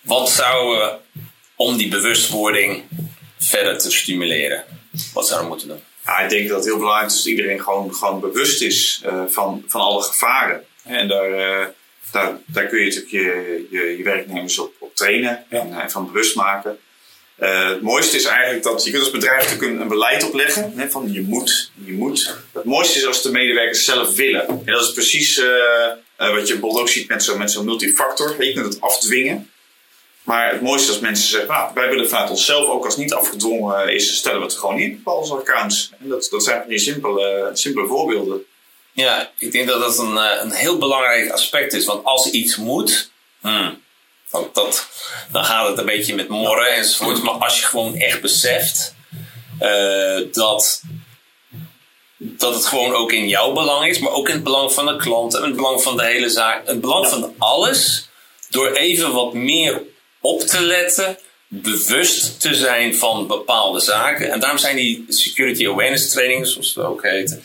Wat 0.00 0.30
zouden 0.30 0.78
we 0.78 1.22
om 1.56 1.76
die 1.76 1.88
bewustwording 1.88 2.82
verder 3.38 3.78
te 3.78 3.90
stimuleren? 3.90 4.64
Wat 5.12 5.26
zouden 5.26 5.48
we 5.48 5.54
moeten 5.54 5.68
doen? 5.68 5.82
Ja, 6.04 6.18
ik 6.18 6.30
denk 6.30 6.48
dat 6.48 6.56
het 6.56 6.66
heel 6.66 6.78
belangrijk 6.78 7.10
is 7.10 7.16
dat 7.16 7.26
iedereen 7.26 7.60
gewoon, 7.60 7.94
gewoon 7.94 8.20
bewust 8.20 8.62
is 8.62 9.02
uh, 9.06 9.22
van, 9.28 9.64
van 9.66 9.80
alle 9.80 10.02
gevaren. 10.02 10.64
En 10.84 11.08
daar, 11.08 11.30
uh, 11.30 11.66
daar, 12.10 12.38
daar 12.46 12.66
kun 12.66 12.78
je 12.78 12.84
natuurlijk 12.84 13.10
je, 13.10 13.66
je, 13.70 13.96
je 13.96 14.02
werknemers 14.02 14.58
op, 14.58 14.74
op 14.78 14.96
trainen 14.96 15.44
en, 15.48 15.80
en, 15.80 15.90
van 15.90 16.06
bewust 16.12 16.34
maken. 16.34 16.78
Het 17.34 17.80
mooiste 17.80 18.16
is 18.16 18.24
eigenlijk 18.24 18.62
dat 18.64 18.84
je 18.84 18.90
kunt 18.90 19.02
als 19.02 19.12
bedrijf 19.12 19.42
natuurlijk 19.42 19.72
een, 19.72 19.80
een 19.80 19.88
beleid 19.88 20.24
opleggen. 20.24 20.72
Hè, 20.76 20.90
van 20.90 21.12
je 21.12 21.22
moet, 21.22 21.70
je 21.84 21.92
moet. 21.92 22.36
Het 22.52 22.64
mooiste 22.64 22.98
is 22.98 23.06
als 23.06 23.22
de 23.22 23.30
medewerkers 23.30 23.84
zelf 23.84 24.14
willen. 24.14 24.48
En 24.48 24.72
dat 24.72 24.82
is 24.82 24.92
precies 24.92 25.36
wat 26.16 26.48
je 26.48 26.52
bijvoorbeeld 26.52 26.78
ook 26.78 26.88
ziet 26.88 27.08
met 27.08 27.22
zo'n 27.22 27.38
met 27.38 27.50
zo'n 27.50 27.64
multifactor. 27.64 28.44
Je 28.44 28.52
kunt 28.52 28.74
het 28.74 28.80
afdwingen. 28.80 29.50
Maar 30.24 30.52
het 30.52 30.60
mooiste 30.60 30.88
is 30.88 30.92
als 30.92 31.02
mensen 31.02 31.28
zeggen, 31.28 31.50
nou, 31.50 31.70
wij 31.74 31.88
willen 31.88 32.08
vanuit 32.08 32.30
onszelf, 32.30 32.68
ook 32.68 32.84
als 32.84 32.96
niet 32.96 33.14
afgedwongen 33.14 33.94
is, 33.94 34.16
stellen 34.16 34.38
we 34.38 34.44
het 34.44 34.58
gewoon 34.58 34.78
in 34.78 35.02
op 35.04 35.12
onze 35.14 35.34
accounts. 35.34 35.90
En 36.00 36.08
dat, 36.08 36.28
dat 36.30 36.44
zijn 36.44 36.68
die 36.68 36.78
simpele, 36.78 37.50
simpele 37.52 37.86
voorbeelden. 37.86 38.44
Ja, 38.92 39.30
ik 39.38 39.52
denk 39.52 39.68
dat 39.68 39.80
dat 39.80 39.98
een, 39.98 40.18
eh, 40.18 40.42
een 40.42 40.52
heel 40.52 40.78
belangrijk 40.78 41.30
aspect 41.30 41.72
is. 41.72 41.84
Want 41.84 42.04
als 42.04 42.30
iets 42.30 42.56
moet, 42.56 43.10
hmm, 43.40 43.82
want 44.30 44.54
dat, 44.54 44.88
dan 45.32 45.44
gaat 45.44 45.68
het 45.68 45.78
een 45.78 45.86
beetje 45.86 46.14
met 46.14 46.28
morren 46.28 46.74
enzovoort. 46.74 47.22
Maar 47.22 47.34
als 47.34 47.60
je 47.60 47.66
gewoon 47.66 47.96
echt 47.96 48.20
beseft 48.20 48.94
uh, 49.60 50.20
dat 50.32 50.82
dat 52.16 52.54
het 52.54 52.66
gewoon 52.66 52.94
ook 52.94 53.12
in 53.12 53.28
jouw 53.28 53.52
belang 53.52 53.88
is, 53.88 53.98
maar 53.98 54.12
ook 54.12 54.28
in 54.28 54.34
het 54.34 54.44
belang 54.44 54.72
van 54.72 54.86
de 54.86 54.96
klant 54.96 55.34
en 55.34 55.42
het 55.42 55.56
belang 55.56 55.82
van 55.82 55.96
de 55.96 56.04
hele 56.04 56.28
zaak. 56.28 56.66
Het 56.66 56.80
belang 56.80 57.06
van 57.08 57.34
alles, 57.38 58.08
door 58.50 58.70
even 58.72 59.12
wat 59.12 59.34
meer 59.34 59.82
op 60.24 60.40
te 60.40 60.60
letten, 60.60 61.18
bewust 61.48 62.40
te 62.40 62.54
zijn 62.54 62.94
van 62.94 63.26
bepaalde 63.26 63.80
zaken. 63.80 64.32
En 64.32 64.40
daarom 64.40 64.58
zijn 64.58 64.76
die 64.76 65.04
security 65.08 65.68
awareness 65.68 66.10
trainings, 66.10 66.52
zoals 66.52 66.72
ze 66.72 66.82
ook 66.82 67.02
heten, 67.02 67.44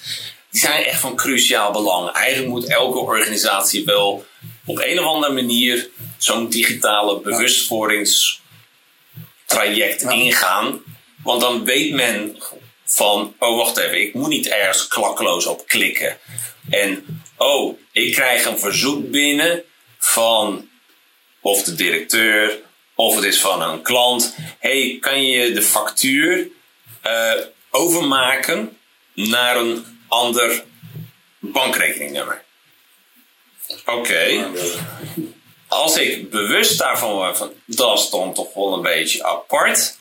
die 0.52 0.62
zijn 0.62 0.84
echt 0.84 1.00
van 1.00 1.16
cruciaal 1.16 1.72
belang. 1.72 2.12
Eigenlijk 2.12 2.50
moet 2.50 2.68
elke 2.68 2.98
organisatie 2.98 3.86
wel 3.86 4.26
op 4.66 4.80
een 4.80 5.00
of 5.00 5.06
andere 5.06 5.34
manier 5.34 5.90
zo'n 6.18 6.50
digitale 6.50 7.20
bewustwordingstraject 7.20 10.02
ingaan. 10.02 10.82
Want 11.24 11.42
dan 11.42 11.66
weet 11.66 11.94
men 11.94 12.38
van, 12.86 13.36
oh 13.40 13.58
wacht 13.58 13.78
even, 13.78 14.02
ik 14.02 14.14
moet 14.14 14.30
niet 14.30 14.48
ergens 14.48 14.88
klakkeloos 14.88 15.46
op 15.46 15.68
klikken. 15.68 16.18
En 16.70 17.22
oh, 17.38 17.80
ik 17.92 18.14
krijg 18.14 18.46
een 18.46 18.60
verzoek 18.60 19.12
binnen 19.12 19.64
van 19.98 20.70
of 21.42 21.64
de 21.64 21.76
directeur 21.76 22.68
of 23.00 23.16
het 23.16 23.24
is 23.24 23.42
van 23.42 23.62
een 23.62 23.82
klant. 23.82 24.36
hey, 24.60 24.98
kan 25.02 25.24
je 25.24 25.52
de 25.52 25.62
factuur 25.62 26.48
uh, 27.06 27.34
overmaken 27.70 28.78
naar 29.14 29.56
een 29.56 29.86
ander 30.08 30.64
bankrekeningnummer? 31.40 32.44
Oké. 33.86 34.52
Als 35.68 35.98
ik 35.98 36.30
bewust 36.30 36.78
daarvan 36.78 37.12
word, 37.12 37.44
dat 37.66 38.08
dan 38.12 38.34
toch 38.34 38.54
wel 38.54 38.74
een 38.74 38.82
beetje 38.82 39.24
apart 39.24 39.98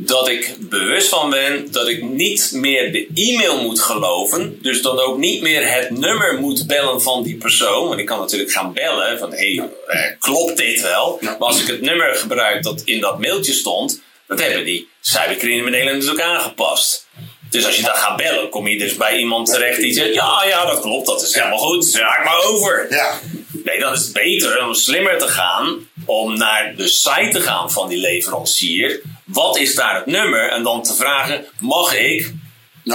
dat 0.00 0.28
ik 0.28 0.54
bewust 0.58 1.08
van 1.08 1.30
ben 1.30 1.72
dat 1.72 1.88
ik 1.88 2.02
niet 2.02 2.50
meer 2.52 2.92
de 2.92 3.08
e-mail 3.14 3.62
moet 3.62 3.80
geloven. 3.80 4.58
Dus 4.62 4.82
dan 4.82 4.98
ook 4.98 5.18
niet 5.18 5.42
meer 5.42 5.72
het 5.72 5.90
nummer 5.90 6.38
moet 6.40 6.66
bellen 6.66 7.02
van 7.02 7.22
die 7.22 7.36
persoon. 7.36 7.88
Want 7.88 8.00
ik 8.00 8.06
kan 8.06 8.18
natuurlijk 8.18 8.50
gaan 8.50 8.72
bellen 8.72 9.18
van 9.18 9.30
hé, 9.32 9.54
hey, 9.54 9.68
eh, 9.86 10.12
klopt 10.18 10.56
dit 10.56 10.80
wel? 10.80 11.18
Maar 11.20 11.36
als 11.36 11.60
ik 11.60 11.66
het 11.66 11.80
nummer 11.80 12.14
gebruik 12.14 12.62
dat 12.62 12.82
in 12.84 13.00
dat 13.00 13.18
mailtje 13.20 13.52
stond, 13.52 14.00
dat 14.26 14.40
hebben 14.40 14.64
die 14.64 14.88
cybercriminelen 15.00 15.94
natuurlijk 15.94 16.22
aangepast. 16.22 17.06
Dus 17.50 17.66
als 17.66 17.76
je 17.76 17.82
dan 17.82 17.94
gaat 17.94 18.16
bellen, 18.16 18.48
kom 18.48 18.68
je 18.68 18.78
dus 18.78 18.96
bij 18.96 19.16
iemand 19.16 19.46
terecht 19.46 19.80
die 19.80 19.92
zegt: 19.92 20.14
Ja, 20.14 20.44
ja, 20.48 20.66
dat 20.66 20.80
klopt, 20.80 21.06
dat 21.06 21.22
is 21.22 21.34
helemaal 21.34 21.58
goed, 21.58 21.94
raak 21.94 22.24
maar 22.24 22.44
over. 22.44 22.86
Ja. 22.90 23.20
Nee, 23.64 23.78
dan 23.78 23.92
is 23.92 24.00
het 24.00 24.12
beter 24.12 24.66
om 24.66 24.74
slimmer 24.74 25.18
te 25.18 25.28
gaan 25.28 25.88
om 26.04 26.36
naar 26.36 26.74
de 26.76 26.88
site 26.88 27.28
te 27.32 27.40
gaan 27.40 27.70
van 27.70 27.88
die 27.88 27.98
leverancier. 27.98 29.02
Wat 29.28 29.58
is 29.58 29.74
daar 29.74 29.96
het 29.96 30.06
nummer? 30.06 30.50
En 30.50 30.62
dan 30.62 30.82
te 30.82 30.94
vragen: 30.94 31.46
mag 31.60 31.94
ik 31.94 32.32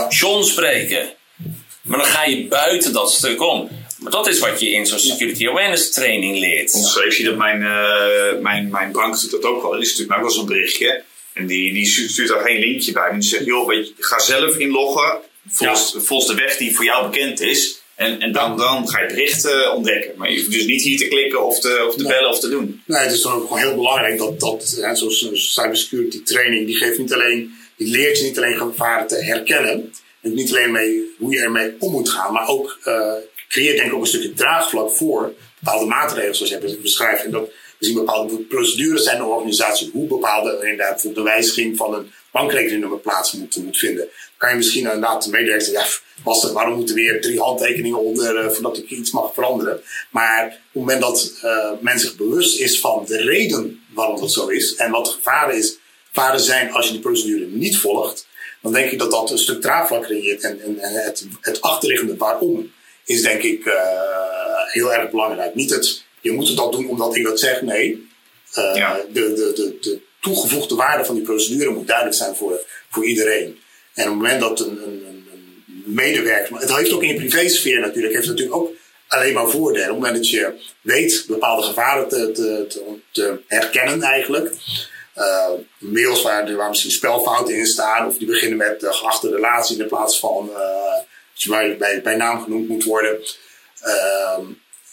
John 0.09 0.43
spreken? 0.43 1.09
Maar 1.81 1.97
dan 1.97 2.07
ga 2.07 2.23
je 2.23 2.47
buiten 2.47 2.93
dat 2.93 3.11
stuk 3.11 3.41
om. 3.41 3.69
Maar 3.97 4.11
dat 4.11 4.27
is 4.27 4.39
wat 4.39 4.59
je 4.59 4.71
in 4.71 4.85
zo'n 4.85 4.99
security 4.99 5.47
awareness 5.47 5.91
training 5.91 6.39
leert. 6.39 6.73
ik 7.05 7.11
zie 7.11 7.25
dat 7.25 7.35
mijn, 7.35 7.61
uh, 7.61 8.41
mijn, 8.41 8.69
mijn 8.69 8.91
bank 8.91 9.21
doet 9.21 9.31
dat 9.31 9.43
ook 9.43 9.61
wel. 9.61 9.71
Die 9.71 9.85
stuurt 9.85 10.07
mij 10.07 10.17
ook 10.17 10.23
wel 10.23 10.33
zo'n 10.33 10.45
berichtje. 10.45 11.03
En 11.33 11.47
die, 11.47 11.73
die 11.73 11.85
stuurt 11.85 12.29
daar 12.29 12.43
geen 12.43 12.59
linkje 12.59 12.91
bij. 12.91 13.09
Maar 13.09 13.19
die 13.19 13.29
zegt, 13.29 13.45
joh, 13.45 13.67
weet 13.67 13.87
je, 13.87 13.93
ga 13.97 14.19
zelf 14.19 14.57
inloggen 14.57 15.19
volgens, 15.47 15.95
volgens 15.97 16.29
de 16.29 16.35
weg 16.35 16.57
die 16.57 16.75
voor 16.75 16.85
jou 16.85 17.09
bekend 17.09 17.41
is. 17.41 17.82
En, 17.95 18.19
en 18.19 18.31
dan, 18.31 18.57
dan 18.57 18.89
ga 18.89 18.99
je 18.99 19.07
berichten 19.07 19.73
ontdekken. 19.73 20.11
Maar 20.17 20.31
je 20.31 20.37
hoeft 20.37 20.51
dus 20.51 20.65
niet 20.65 20.83
hier 20.83 20.97
te 20.97 21.07
klikken 21.07 21.45
of 21.45 21.59
te, 21.59 21.85
of 21.87 21.95
te 21.95 22.03
bellen 22.03 22.29
of 22.29 22.39
te 22.39 22.49
doen. 22.49 22.81
Nee, 22.85 23.01
het 23.01 23.11
is 23.11 23.21
dan 23.21 23.33
ook 23.33 23.41
gewoon 23.41 23.59
heel 23.59 23.75
belangrijk 23.75 24.17
dat, 24.17 24.39
dat 24.39 24.77
hè, 24.81 24.95
zoals 24.95 25.53
cybersecurity 25.53 26.23
training, 26.23 26.65
die 26.65 26.75
geeft 26.75 26.97
niet 26.97 27.13
alleen, 27.13 27.53
die 27.75 27.87
leert 27.87 28.17
je 28.17 28.23
niet 28.23 28.37
alleen 28.37 28.57
gevaren 28.57 29.07
te 29.07 29.15
herkennen. 29.15 29.93
En 30.21 30.33
niet 30.33 30.51
alleen 30.51 30.71
mee, 30.71 31.13
hoe 31.17 31.31
je 31.33 31.39
ermee 31.39 31.75
om 31.79 31.91
moet 31.91 32.09
gaan, 32.09 32.33
maar 32.33 32.47
ook 32.47 32.79
uh, 32.85 33.13
creëert 33.47 33.77
denk 33.77 33.87
ik 33.87 33.95
ook 33.95 34.01
een 34.01 34.07
stukje 34.07 34.33
draagvlak 34.33 34.91
voor 34.91 35.33
bepaalde 35.59 35.85
maatregelen 35.85 36.35
zoals 36.35 36.51
je 36.51 36.79
beschrijft. 36.81 37.23
En 37.23 37.31
dat 37.31 37.49
we 37.77 37.85
zien 37.85 37.95
bepaalde 37.95 38.35
procedures 38.35 39.03
zijn 39.03 39.17
in 39.17 39.23
de 39.23 39.29
organisatie, 39.29 39.89
hoe 39.93 40.07
bepaalde 40.07 40.51
inderdaad 40.61 40.91
bijvoorbeeld 40.91 41.25
de 41.25 41.31
wijziging 41.31 41.77
van 41.77 41.93
een 41.93 42.11
bankrekeningnummer 42.33 42.99
plaats 42.99 43.31
moet, 43.31 43.55
moet 43.55 43.77
vinden. 43.77 44.05
Dan 44.05 44.37
kan 44.37 44.49
je 44.49 44.55
misschien 44.55 44.83
inderdaad 44.83 45.23
de 45.23 45.29
medewerker 45.29 45.65
zeggen, 45.65 46.01
ja, 46.15 46.23
lastig, 46.29 46.51
waarom 46.51 46.75
moeten 46.75 46.95
weer 46.95 47.21
drie 47.21 47.39
handtekeningen 47.39 47.99
onder 47.99 48.43
uh, 48.43 48.49
voordat 48.49 48.77
ik 48.77 48.89
iets 48.89 49.11
mag 49.11 49.33
veranderen? 49.33 49.81
Maar 50.09 50.45
op 50.45 50.51
het 50.51 50.73
moment 50.73 51.01
dat 51.01 51.31
uh, 51.43 51.71
men 51.79 51.99
zich 51.99 52.15
bewust 52.15 52.59
is 52.59 52.79
van 52.79 53.05
de 53.07 53.17
reden 53.17 53.83
waarom 53.93 54.19
dat 54.19 54.31
zo 54.31 54.47
is 54.47 54.75
en 54.75 54.91
wat 54.91 55.05
de 55.05 55.11
gevaren, 55.11 55.57
is, 55.57 55.77
gevaren 56.07 56.39
zijn 56.39 56.71
als 56.71 56.85
je 56.85 56.91
die 56.91 57.01
procedure 57.01 57.45
niet 57.45 57.77
volgt, 57.77 58.27
dan 58.61 58.73
denk 58.73 58.91
ik 58.91 58.99
dat 58.99 59.11
dat 59.11 59.31
een 59.31 59.37
stuk 59.37 59.61
draagvlak 59.61 60.03
creëert. 60.03 60.43
En, 60.43 60.61
en, 60.61 60.79
en 60.79 60.93
het, 60.93 61.27
het 61.41 61.61
achterliggende 61.61 62.17
waarom 62.17 62.71
is 63.05 63.21
denk 63.21 63.41
ik 63.41 63.65
uh, 63.65 63.73
heel 64.67 64.93
erg 64.93 65.09
belangrijk. 65.09 65.55
Niet 65.55 65.69
het, 65.69 66.03
je 66.21 66.31
moet 66.31 66.47
het 66.47 66.57
dat 66.57 66.71
doen 66.71 66.89
omdat 66.89 67.15
ik 67.15 67.23
dat 67.23 67.39
zeg, 67.39 67.61
nee. 67.61 68.11
Ja. 68.73 68.99
de, 69.11 69.33
de, 69.33 69.51
de, 69.55 69.77
de 69.81 70.01
toegevoegde 70.23 70.75
waarde 70.75 71.05
van 71.05 71.15
die 71.15 71.23
procedure 71.23 71.69
moet 71.69 71.87
duidelijk 71.87 72.17
zijn 72.17 72.35
voor, 72.35 72.61
voor 72.89 73.05
iedereen. 73.05 73.59
En 73.93 74.03
op 74.03 74.09
het 74.09 74.21
moment 74.21 74.39
dat 74.39 74.59
een, 74.59 74.83
een, 74.83 75.05
een 75.07 75.83
medewerker, 75.85 76.57
het 76.57 76.75
heeft 76.75 76.93
ook 76.93 77.01
in 77.01 77.07
je 77.07 77.15
privésfeer 77.15 77.79
natuurlijk, 77.79 78.13
heeft 78.13 78.27
natuurlijk 78.27 78.55
ook 78.55 78.71
alleen 79.07 79.33
maar 79.33 79.49
voordelen. 79.49 79.89
Op 79.89 79.95
het 79.95 80.03
moment 80.03 80.15
dat 80.15 80.29
je 80.29 80.53
weet 80.81 81.25
bepaalde 81.27 81.63
gevaren 81.63 82.07
te, 82.07 82.31
te, 82.31 82.67
te, 83.11 83.39
herkennen 83.47 84.01
eigenlijk. 84.01 84.53
Uh, 85.17 85.49
mails 85.77 86.21
waar, 86.21 86.55
waar 86.55 86.69
misschien 86.69 86.91
spelfouten 86.91 87.55
in 87.55 87.65
staan, 87.65 88.07
of 88.07 88.17
die 88.17 88.27
beginnen 88.27 88.57
met 88.57 88.83
uh, 88.83 88.93
geachte 88.93 89.29
relatie 89.29 89.77
in 89.77 89.87
plaats 89.87 90.19
van 90.19 90.49
uh, 90.49 91.01
je 91.33 91.75
bij, 91.79 92.01
bij 92.01 92.15
naam 92.15 92.43
genoemd 92.43 92.67
moet 92.67 92.83
worden. 92.83 93.19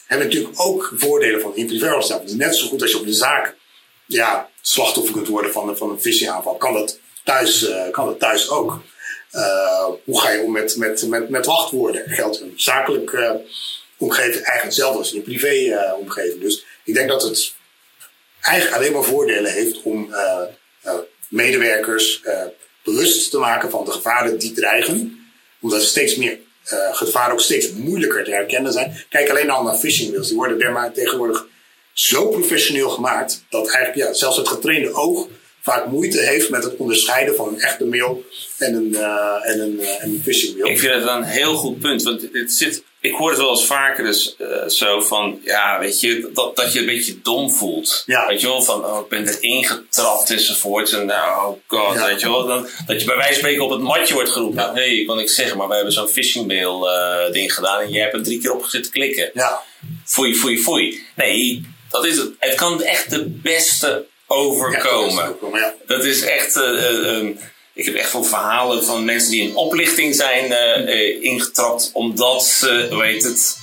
Hebben 0.07 0.27
natuurlijk 0.27 0.61
ook 0.61 0.93
voordelen 0.97 1.41
van 1.41 1.57
in 1.57 1.67
privé 1.67 2.19
Net 2.27 2.57
zo 2.57 2.67
goed 2.67 2.83
als 2.83 2.91
je 2.91 2.99
op 2.99 3.07
de 3.07 3.13
zaak 3.13 3.57
ja, 4.13 4.51
slachtoffer 4.61 5.15
kunt 5.15 5.29
worden 5.29 5.53
van, 5.53 5.77
van 5.77 5.91
een 5.91 6.01
phishing-aanval, 6.01 6.57
kan 6.57 6.75
dat 6.75 6.99
thuis, 7.25 7.69
uh, 7.69 7.91
kan 7.91 8.07
dat 8.07 8.19
thuis 8.19 8.51
ook. 8.51 8.83
Uh, 9.33 9.89
hoe 10.05 10.21
ga 10.21 10.31
je 10.31 10.43
om 10.43 10.53
met, 10.53 10.77
met, 10.77 11.09
met, 11.09 11.29
met 11.29 11.47
wachtwoorden? 11.47 12.03
Geldt 12.07 12.41
een 12.41 12.53
zakelijk 12.57 13.13
uh, 13.13 13.31
omgeving 13.97 14.35
eigenlijk 14.35 14.63
hetzelfde 14.63 14.99
als 14.99 15.13
in 15.13 15.17
een 15.17 15.23
privé 15.23 15.79
omgeving. 15.99 16.41
Dus 16.41 16.65
ik 16.85 16.95
denk 16.95 17.09
dat 17.09 17.23
het 17.23 17.55
eigenlijk 18.41 18.77
alleen 18.77 18.93
maar 18.93 19.05
voordelen 19.05 19.53
heeft 19.53 19.83
om 19.83 20.15
medewerkers 21.29 22.23
bewust 22.85 23.31
te 23.31 23.39
maken 23.39 23.71
van 23.71 23.85
de 23.85 23.91
gevaren 23.91 24.39
die 24.39 24.53
dreigen. 24.53 25.27
Omdat 25.61 25.83
steeds 25.83 26.17
meer 26.17 26.39
gevaren 26.93 27.33
ook 27.33 27.41
steeds 27.41 27.73
moeilijker 27.73 28.25
te 28.25 28.31
herkennen 28.31 28.73
zijn. 28.73 29.05
Kijk 29.09 29.31
alleen 29.31 29.51
al 29.51 29.63
naar 29.63 29.79
phishing 29.79 30.11
mails. 30.11 30.29
Die 30.29 30.37
worden 30.37 30.93
tegenwoordig 30.95 31.47
zo 31.93 32.29
professioneel 32.29 32.89
gemaakt 32.89 33.45
dat 33.49 33.71
eigenlijk 33.71 34.09
ja, 34.09 34.15
zelfs 34.15 34.37
het 34.37 34.49
getrainde 34.49 34.93
oog 34.93 35.29
vaak 35.63 35.87
moeite 35.87 36.21
heeft 36.21 36.51
met 36.51 36.65
het 36.65 36.77
onderscheiden 36.77 37.37
van 37.37 37.49
een 37.49 37.61
echte 37.61 37.85
mail 37.85 38.25
en 38.59 38.75
een, 38.75 38.89
uh, 38.91 39.37
en 39.43 39.61
een, 39.61 39.79
uh, 39.81 40.03
en 40.03 40.11
een 40.11 40.21
phishing 40.25 40.59
mail. 40.59 40.71
Ik 40.71 40.79
vind 40.79 40.95
het 40.95 41.07
een 41.07 41.23
heel 41.23 41.55
goed 41.55 41.79
punt, 41.79 42.03
want 42.03 42.29
het 42.33 42.53
zit, 42.53 42.85
ik 43.01 43.15
hoor 43.15 43.31
het 43.31 43.39
wel 43.39 43.51
eens 43.51 43.67
vaker 43.67 44.05
dus, 44.05 44.37
uh, 44.39 44.69
zo 44.69 45.01
van, 45.01 45.41
ja, 45.45 45.79
weet 45.79 46.01
je, 46.01 46.31
dat, 46.33 46.57
dat 46.57 46.73
je 46.73 46.79
een 46.79 46.87
beetje 46.87 47.21
dom 47.23 47.51
voelt. 47.51 48.03
Ja. 48.07 48.27
Weet 48.27 48.41
je 48.41 48.47
wel, 48.47 48.63
van, 48.63 48.85
oh, 48.85 49.01
ik 49.01 49.09
ben 49.09 49.27
er 49.27 49.43
ingetrapt 49.43 50.31
enzovoorts 50.31 50.93
en 50.93 51.07
nou, 51.07 51.53
oh 51.53 51.59
god, 51.67 51.95
ja. 51.95 52.07
weet 52.07 52.21
je 52.21 52.29
wel. 52.29 52.47
Dan, 52.47 52.69
dat 52.87 53.01
je 53.01 53.07
bij 53.07 53.17
wijze 53.17 53.33
van 53.33 53.39
spreken 53.39 53.65
op 53.65 53.71
het 53.71 53.81
matje 53.81 54.15
wordt 54.15 54.31
geroepen. 54.31 54.65
Hé, 54.65 54.73
hey, 54.73 54.95
ik 54.95 55.07
kan 55.07 55.19
ik 55.19 55.29
zeggen, 55.29 55.57
maar 55.57 55.69
we 55.69 55.75
hebben 55.75 55.93
zo'n 55.93 56.09
phishing 56.09 56.47
mail 56.47 56.89
ding 57.33 57.55
gedaan 57.55 57.81
en 57.81 57.91
jij 57.91 58.03
hebt 58.03 58.15
er 58.15 58.23
drie 58.23 58.41
keer 58.41 58.53
op 58.53 58.63
gezet 58.63 58.91
klikken. 58.91 59.31
Ja. 59.35 59.63
Foei, 60.05 60.35
foei, 60.35 60.59
foei. 60.59 61.07
Nee, 61.17 61.65
dat 61.91 62.05
is 62.05 62.17
het. 62.17 62.31
Het 62.39 62.55
kan 62.55 62.83
echt 62.83 63.11
de 63.11 63.25
beste 63.29 64.07
overkomen. 64.27 65.37
Ja, 65.53 65.75
dat 65.87 66.05
is 66.05 66.23
echt. 66.23 66.57
Uh, 66.57 67.29
ik 67.75 67.85
heb 67.85 67.95
echt 67.95 68.11
veel 68.11 68.25
verhalen 68.25 68.85
van 68.85 69.05
mensen 69.05 69.31
die 69.31 69.43
in 69.43 69.57
oplichting 69.57 70.15
zijn 70.15 70.51
uh, 70.51 71.23
ingetrapt 71.23 71.91
omdat 71.93 72.45
ze, 72.45 72.87
weet 72.91 73.23
het, 73.23 73.59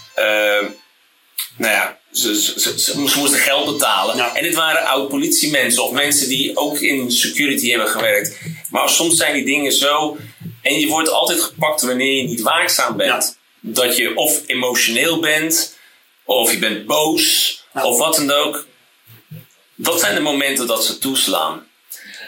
nou 1.57 1.73
ja, 1.73 1.99
ze, 2.11 2.41
ze, 2.41 2.59
ze, 2.59 2.79
ze, 2.79 2.99
moesten 2.99 3.39
geld 3.39 3.65
betalen. 3.65 4.35
En 4.35 4.43
dit 4.43 4.55
waren 4.55 4.85
oud 4.85 5.09
politiemensen 5.09 5.83
of 5.83 5.91
mensen 5.91 6.29
die 6.29 6.57
ook 6.57 6.79
in 6.79 7.11
security 7.11 7.69
hebben 7.69 7.87
gewerkt. 7.87 8.39
Maar 8.69 8.89
soms 8.89 9.17
zijn 9.17 9.33
die 9.33 9.45
dingen 9.45 9.71
zo. 9.71 10.17
En 10.61 10.79
je 10.79 10.87
wordt 10.87 11.09
altijd 11.09 11.41
gepakt 11.41 11.81
wanneer 11.81 12.13
je 12.13 12.27
niet 12.27 12.41
waakzaam 12.41 12.97
bent. 12.97 13.37
Dat 13.59 13.97
je 13.97 14.15
of 14.15 14.41
emotioneel 14.45 15.19
bent, 15.19 15.77
of 16.23 16.51
je 16.51 16.59
bent 16.59 16.85
boos, 16.85 17.56
of 17.83 17.97
wat 17.97 18.15
dan 18.15 18.31
ook. 18.31 18.65
Dat 19.75 19.99
zijn 19.99 20.15
de 20.15 20.21
momenten 20.21 20.67
dat 20.67 20.85
ze 20.85 20.97
toeslaan. 20.97 21.65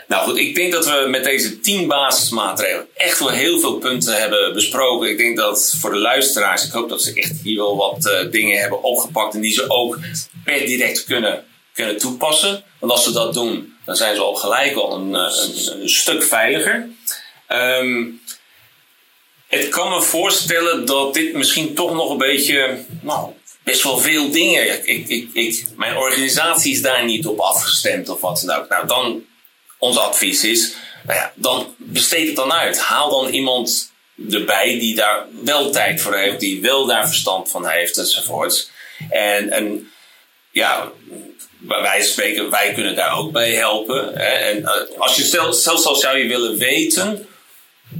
Nou 0.07 0.29
goed, 0.29 0.37
ik 0.37 0.55
denk 0.55 0.71
dat 0.71 0.85
we 0.85 1.07
met 1.09 1.23
deze 1.23 1.59
tien 1.59 1.87
basismaatregelen 1.87 2.87
echt 2.93 3.19
wel 3.19 3.29
heel 3.29 3.59
veel 3.59 3.77
punten 3.77 4.19
hebben 4.19 4.53
besproken. 4.53 5.09
Ik 5.09 5.17
denk 5.17 5.37
dat 5.37 5.75
voor 5.79 5.91
de 5.91 5.97
luisteraars, 5.97 6.65
ik 6.65 6.71
hoop 6.71 6.89
dat 6.89 7.03
ze 7.03 7.13
echt 7.13 7.33
hier 7.43 7.57
wel 7.57 7.75
wat 7.75 8.05
uh, 8.05 8.31
dingen 8.31 8.59
hebben 8.59 8.83
opgepakt 8.83 9.33
en 9.33 9.41
die 9.41 9.53
ze 9.53 9.69
ook 9.69 9.99
per 10.43 10.65
direct 10.65 11.03
kunnen, 11.03 11.45
kunnen 11.73 11.97
toepassen. 11.97 12.63
Want 12.79 12.91
als 12.91 13.03
ze 13.03 13.11
dat 13.11 13.33
doen, 13.33 13.73
dan 13.85 13.95
zijn 13.95 14.15
ze 14.15 14.21
al 14.21 14.35
gelijk 14.35 14.75
al 14.75 14.95
een, 14.95 15.15
eh, 15.15 15.85
stuk 15.85 16.23
veiliger. 16.23 16.89
Um, 17.49 18.21
het 19.47 19.69
kan 19.69 19.89
me 19.89 20.01
voorstellen 20.01 20.85
dat 20.85 21.13
dit 21.13 21.33
misschien 21.33 21.75
toch 21.75 21.93
nog 21.93 22.09
een 22.11 22.17
beetje 22.17 22.85
nou, 23.01 23.31
best 23.69 23.83
wel 23.83 23.97
veel 23.97 24.31
dingen. 24.31 24.87
Ik, 24.87 25.07
ik, 25.07 25.29
ik, 25.33 25.65
mijn 25.75 25.97
organisatie 25.97 26.73
is 26.73 26.81
daar 26.81 27.05
niet 27.05 27.25
op 27.25 27.39
afgestemd 27.39 28.09
of 28.09 28.21
wat 28.21 28.43
dan 28.45 28.57
ook. 28.57 28.69
Nou, 28.69 28.87
dan 28.87 29.25
ons 29.77 29.97
advies 29.97 30.43
is, 30.43 30.73
nou 31.03 31.19
ja, 31.19 31.31
dan 31.35 31.75
besteed 31.77 32.27
het 32.27 32.35
dan 32.35 32.53
uit. 32.53 32.79
Haal 32.79 33.09
dan 33.09 33.33
iemand 33.33 33.91
erbij 34.31 34.79
die 34.79 34.95
daar 34.95 35.25
wel 35.43 35.71
tijd 35.71 36.01
voor 36.01 36.15
heeft, 36.15 36.39
die 36.39 36.61
wel 36.61 36.85
daar 36.85 37.07
verstand 37.07 37.49
van 37.49 37.67
heeft 37.67 37.97
enzovoorts. 37.97 38.69
En, 39.09 39.49
en 39.49 39.91
ja, 40.51 40.91
van 41.67 42.01
spreken, 42.01 42.49
wij 42.49 42.73
kunnen 42.73 42.95
daar 42.95 43.17
ook 43.17 43.31
bij 43.31 43.51
helpen. 43.51 44.15
En 44.15 44.57
uh, 44.57 44.71
als 44.97 45.15
je 45.15 45.23
zelfs, 45.23 45.63
zelfs 45.63 46.01
zou 46.01 46.17
je 46.17 46.27
willen 46.27 46.57
weten 46.57 47.27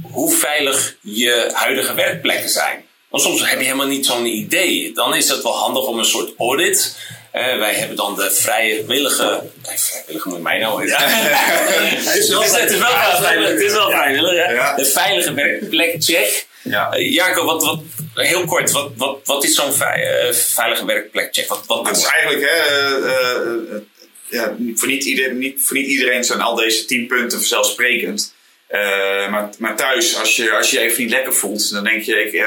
hoe 0.02 0.32
veilig 0.32 0.96
je 1.00 1.50
huidige 1.52 1.94
werkplekken 1.94 2.50
zijn. 2.50 2.88
Want 3.10 3.22
soms 3.22 3.50
heb 3.50 3.58
je 3.58 3.64
helemaal 3.64 3.86
niet 3.86 4.06
zo'n 4.06 4.26
idee. 4.26 4.92
Dan 4.94 5.14
is 5.14 5.28
het 5.28 5.42
wel 5.42 5.56
handig 5.56 5.86
om 5.86 5.98
een 5.98 6.04
soort 6.04 6.32
audit. 6.38 6.96
Uh, 7.34 7.58
wij 7.58 7.74
hebben 7.74 7.96
dan 7.96 8.16
de 8.16 8.30
vrijwillige. 8.30 9.42
Nee, 9.66 9.78
vrijwillige 9.78 10.28
moet 10.28 10.42
mij 10.42 10.58
nou. 10.58 10.86
Ja. 10.86 10.98
het 11.08 12.16
is 12.16 12.28
wel 12.28 12.42
vrijwillig. 12.42 13.50
Het 13.50 13.60
is 13.60 13.72
wel 13.72 13.90
vrijwillig. 13.90 14.74
De 14.74 14.84
veilige 14.84 15.34
werkplekcheck. 15.34 16.46
Ja. 16.62 16.96
Uh, 16.96 17.12
Jacob, 17.12 17.44
wat, 17.44 17.64
wat, 17.64 17.80
heel 18.14 18.44
kort, 18.44 18.70
wat, 18.70 18.90
wat, 18.96 19.18
wat 19.24 19.44
is 19.44 19.54
zo'n 19.54 19.72
vrij, 19.72 20.26
uh, 20.26 20.32
veilige 20.32 20.84
werkplekcheck? 20.84 21.48
Wat, 21.48 21.62
wat 21.66 21.86
het 21.86 21.96
is 21.96 22.04
eigenlijk, 22.04 22.50
hè, 22.50 22.58
ja, 24.36 24.56
voor, 24.74 24.88
niet 24.88 25.04
iedereen, 25.04 25.38
niet, 25.38 25.62
voor 25.62 25.76
niet 25.76 25.86
iedereen 25.86 26.24
zijn 26.24 26.40
al 26.40 26.54
deze 26.54 26.84
tien 26.84 27.06
punten 27.06 27.38
vanzelfsprekend. 27.38 28.34
Maar, 29.30 29.50
maar 29.58 29.76
thuis, 29.76 30.18
als 30.18 30.36
je, 30.36 30.52
als 30.52 30.70
je 30.70 30.78
je 30.78 30.84
even 30.84 31.02
niet 31.02 31.12
lekker 31.12 31.34
voelt, 31.34 31.70
dan 31.70 31.84
denk 31.84 32.02
je, 32.02 32.24
ik, 32.24 32.46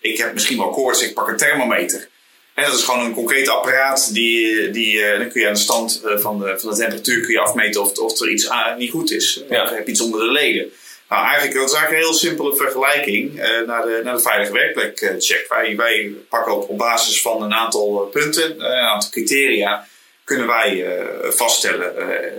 ik 0.00 0.18
heb 0.18 0.32
misschien 0.32 0.58
wel 0.58 0.70
koorts, 0.70 1.02
ik 1.02 1.14
pak 1.14 1.28
een 1.28 1.36
thermometer. 1.36 2.08
En 2.54 2.64
dat 2.64 2.74
is 2.74 2.82
gewoon 2.82 3.04
een 3.04 3.14
concreet 3.14 3.48
apparaat. 3.48 4.12
Die, 4.12 4.70
die, 4.70 4.96
uh, 4.96 5.18
dan 5.18 5.28
kun 5.28 5.40
je 5.40 5.46
aan 5.46 5.54
de 5.54 5.60
stand 5.60 6.02
van, 6.04 6.38
de, 6.38 6.58
van 6.58 6.70
de 6.70 6.76
temperatuur 6.76 7.20
kun 7.20 7.32
je 7.32 7.40
afmeten 7.40 7.80
of, 7.80 7.98
of 7.98 8.20
er 8.20 8.30
iets 8.30 8.48
niet 8.78 8.90
goed 8.90 9.10
is. 9.10 9.42
Ja. 9.48 9.62
Of 9.62 9.70
heb 9.70 9.86
je 9.86 9.92
iets 9.92 10.00
onder 10.00 10.20
de 10.20 10.32
leden. 10.32 10.72
Nou, 11.08 11.24
eigenlijk, 11.24 11.54
dat 11.54 11.68
is 11.68 11.74
eigenlijk 11.74 12.02
een 12.02 12.08
heel 12.08 12.18
simpele 12.18 12.56
vergelijking 12.56 13.34
naar, 13.66 13.82
de, 13.82 14.00
naar 14.04 14.16
de 14.16 14.22
veilige 14.22 14.52
werkplek 14.52 15.14
check. 15.18 15.46
Wij, 15.48 15.76
wij 15.76 16.12
pakken 16.28 16.56
op, 16.56 16.68
op 16.68 16.78
basis 16.78 17.22
van 17.22 17.42
een 17.42 17.54
aantal 17.54 18.08
punten, 18.12 18.60
een 18.60 18.88
aantal 18.88 19.10
criteria, 19.10 19.86
kunnen 20.24 20.46
wij 20.46 20.86
vaststellen 21.30 21.94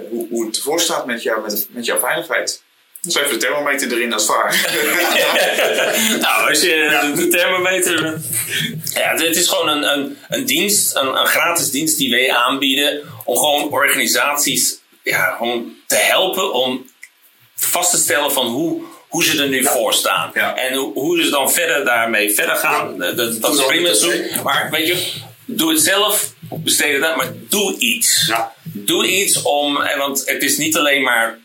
hoe, 0.09 0.27
hoe 0.29 0.45
het 0.45 0.55
ervoor 0.55 0.79
staat 0.79 1.05
met, 1.05 1.23
jou, 1.23 1.41
met, 1.41 1.67
met 1.69 1.85
jouw 1.85 1.99
veiligheid. 1.99 2.63
Dus 3.05 3.15
even 3.15 3.29
de 3.29 3.37
thermometer 3.37 3.91
erin 3.91 4.13
als 4.13 4.25
vaar. 4.25 4.69
nou, 6.21 6.49
als 6.49 6.61
je 6.61 7.11
de 7.15 7.27
thermometer. 7.27 8.17
Ja, 8.93 9.15
dit 9.15 9.35
is 9.35 9.47
gewoon 9.47 9.67
een, 9.67 9.83
een, 9.83 10.17
een 10.29 10.45
dienst, 10.45 10.95
een, 10.95 11.19
een 11.19 11.27
gratis 11.27 11.71
dienst 11.71 11.97
die 11.97 12.09
wij 12.09 12.31
aanbieden. 12.31 13.01
Om 13.23 13.37
gewoon 13.37 13.71
organisaties 13.71 14.79
ja, 15.03 15.35
gewoon 15.37 15.75
te 15.87 15.95
helpen 15.95 16.53
om 16.53 16.89
vast 17.55 17.91
te 17.91 17.97
stellen 17.97 18.31
van 18.31 18.47
hoe, 18.47 18.81
hoe 19.07 19.23
ze 19.23 19.41
er 19.41 19.49
nu 19.49 19.63
voor 19.63 19.93
staan. 19.93 20.33
En 20.33 20.73
hoe, 20.73 20.93
hoe 20.93 21.23
ze 21.23 21.29
dan 21.29 21.51
verder 21.51 21.85
daarmee 21.85 22.33
verder 22.33 22.55
gaan. 22.55 22.97
Dat, 22.97 23.41
dat 23.41 23.53
is 23.59 23.65
prima 23.65 23.93
zo. 23.93 24.11
Maar 24.43 24.67
weet 24.71 24.87
je, 24.87 25.11
doe 25.45 25.71
het 25.71 25.81
zelf, 25.81 26.33
besteed 26.49 27.01
het 27.01 27.15
maar 27.15 27.33
doe 27.49 27.77
iets. 27.77 28.31
Doe 28.63 29.07
iets 29.07 29.41
om, 29.41 29.83
want 29.97 30.23
het 30.25 30.43
is 30.43 30.57
niet 30.57 30.77
alleen 30.77 31.03
maar 31.03 31.39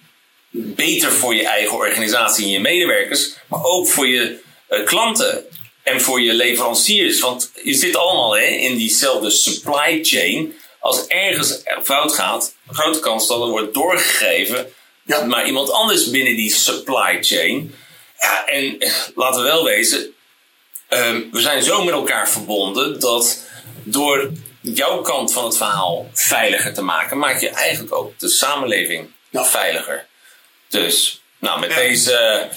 beter 0.51 1.13
voor 1.13 1.35
je 1.35 1.47
eigen 1.47 1.77
organisatie 1.77 2.45
en 2.45 2.51
je 2.51 2.61
medewerkers, 2.61 3.35
maar 3.47 3.65
ook 3.65 3.89
voor 3.89 4.09
je 4.09 4.39
uh, 4.71 4.85
klanten 4.85 5.45
en 5.83 6.01
voor 6.01 6.21
je 6.21 6.35
leveranciers. 6.35 7.21
Want 7.21 7.51
je 7.63 7.75
zit 7.75 7.97
allemaal 7.97 8.37
hè, 8.37 8.47
in 8.47 8.77
diezelfde 8.77 9.31
supply 9.31 9.99
chain. 10.03 10.55
Als 10.81 11.07
ergens 11.07 11.63
fout 11.83 12.13
gaat, 12.13 12.55
grote 12.67 13.01
kans 13.01 13.27
dat 13.27 13.41
er 13.41 13.49
wordt 13.49 13.75
doorgegeven 13.75 14.73
ja. 15.11 15.25
maar 15.25 15.47
iemand 15.47 15.71
anders 15.71 16.11
binnen 16.11 16.37
die 16.37 16.51
supply 16.51 17.19
chain. 17.21 17.75
Ja, 18.19 18.47
en 18.47 18.79
eh, 18.79 18.93
laten 19.15 19.43
we 19.43 19.49
wel 19.49 19.65
wezen, 19.65 20.15
um, 20.89 21.29
we 21.33 21.41
zijn 21.41 21.63
zo 21.63 21.85
met 21.85 21.95
elkaar 21.95 22.29
verbonden 22.29 23.01
dat 23.01 23.47
door 23.83 24.31
jouw 24.61 25.01
kant 25.01 25.33
van 25.33 25.45
het 25.45 25.57
verhaal 25.57 26.11
veiliger 26.13 26.75
te 26.75 26.83
maken, 26.83 27.19
maak 27.19 27.41
je 27.41 27.49
eigenlijk 27.49 27.95
ook 27.95 28.19
de 28.19 28.29
samenleving 28.29 29.11
ja. 29.31 29.45
veiliger. 29.45 30.09
Dus, 30.71 31.23
nou, 31.39 31.61
met 31.61 31.75
deze. 31.75 32.49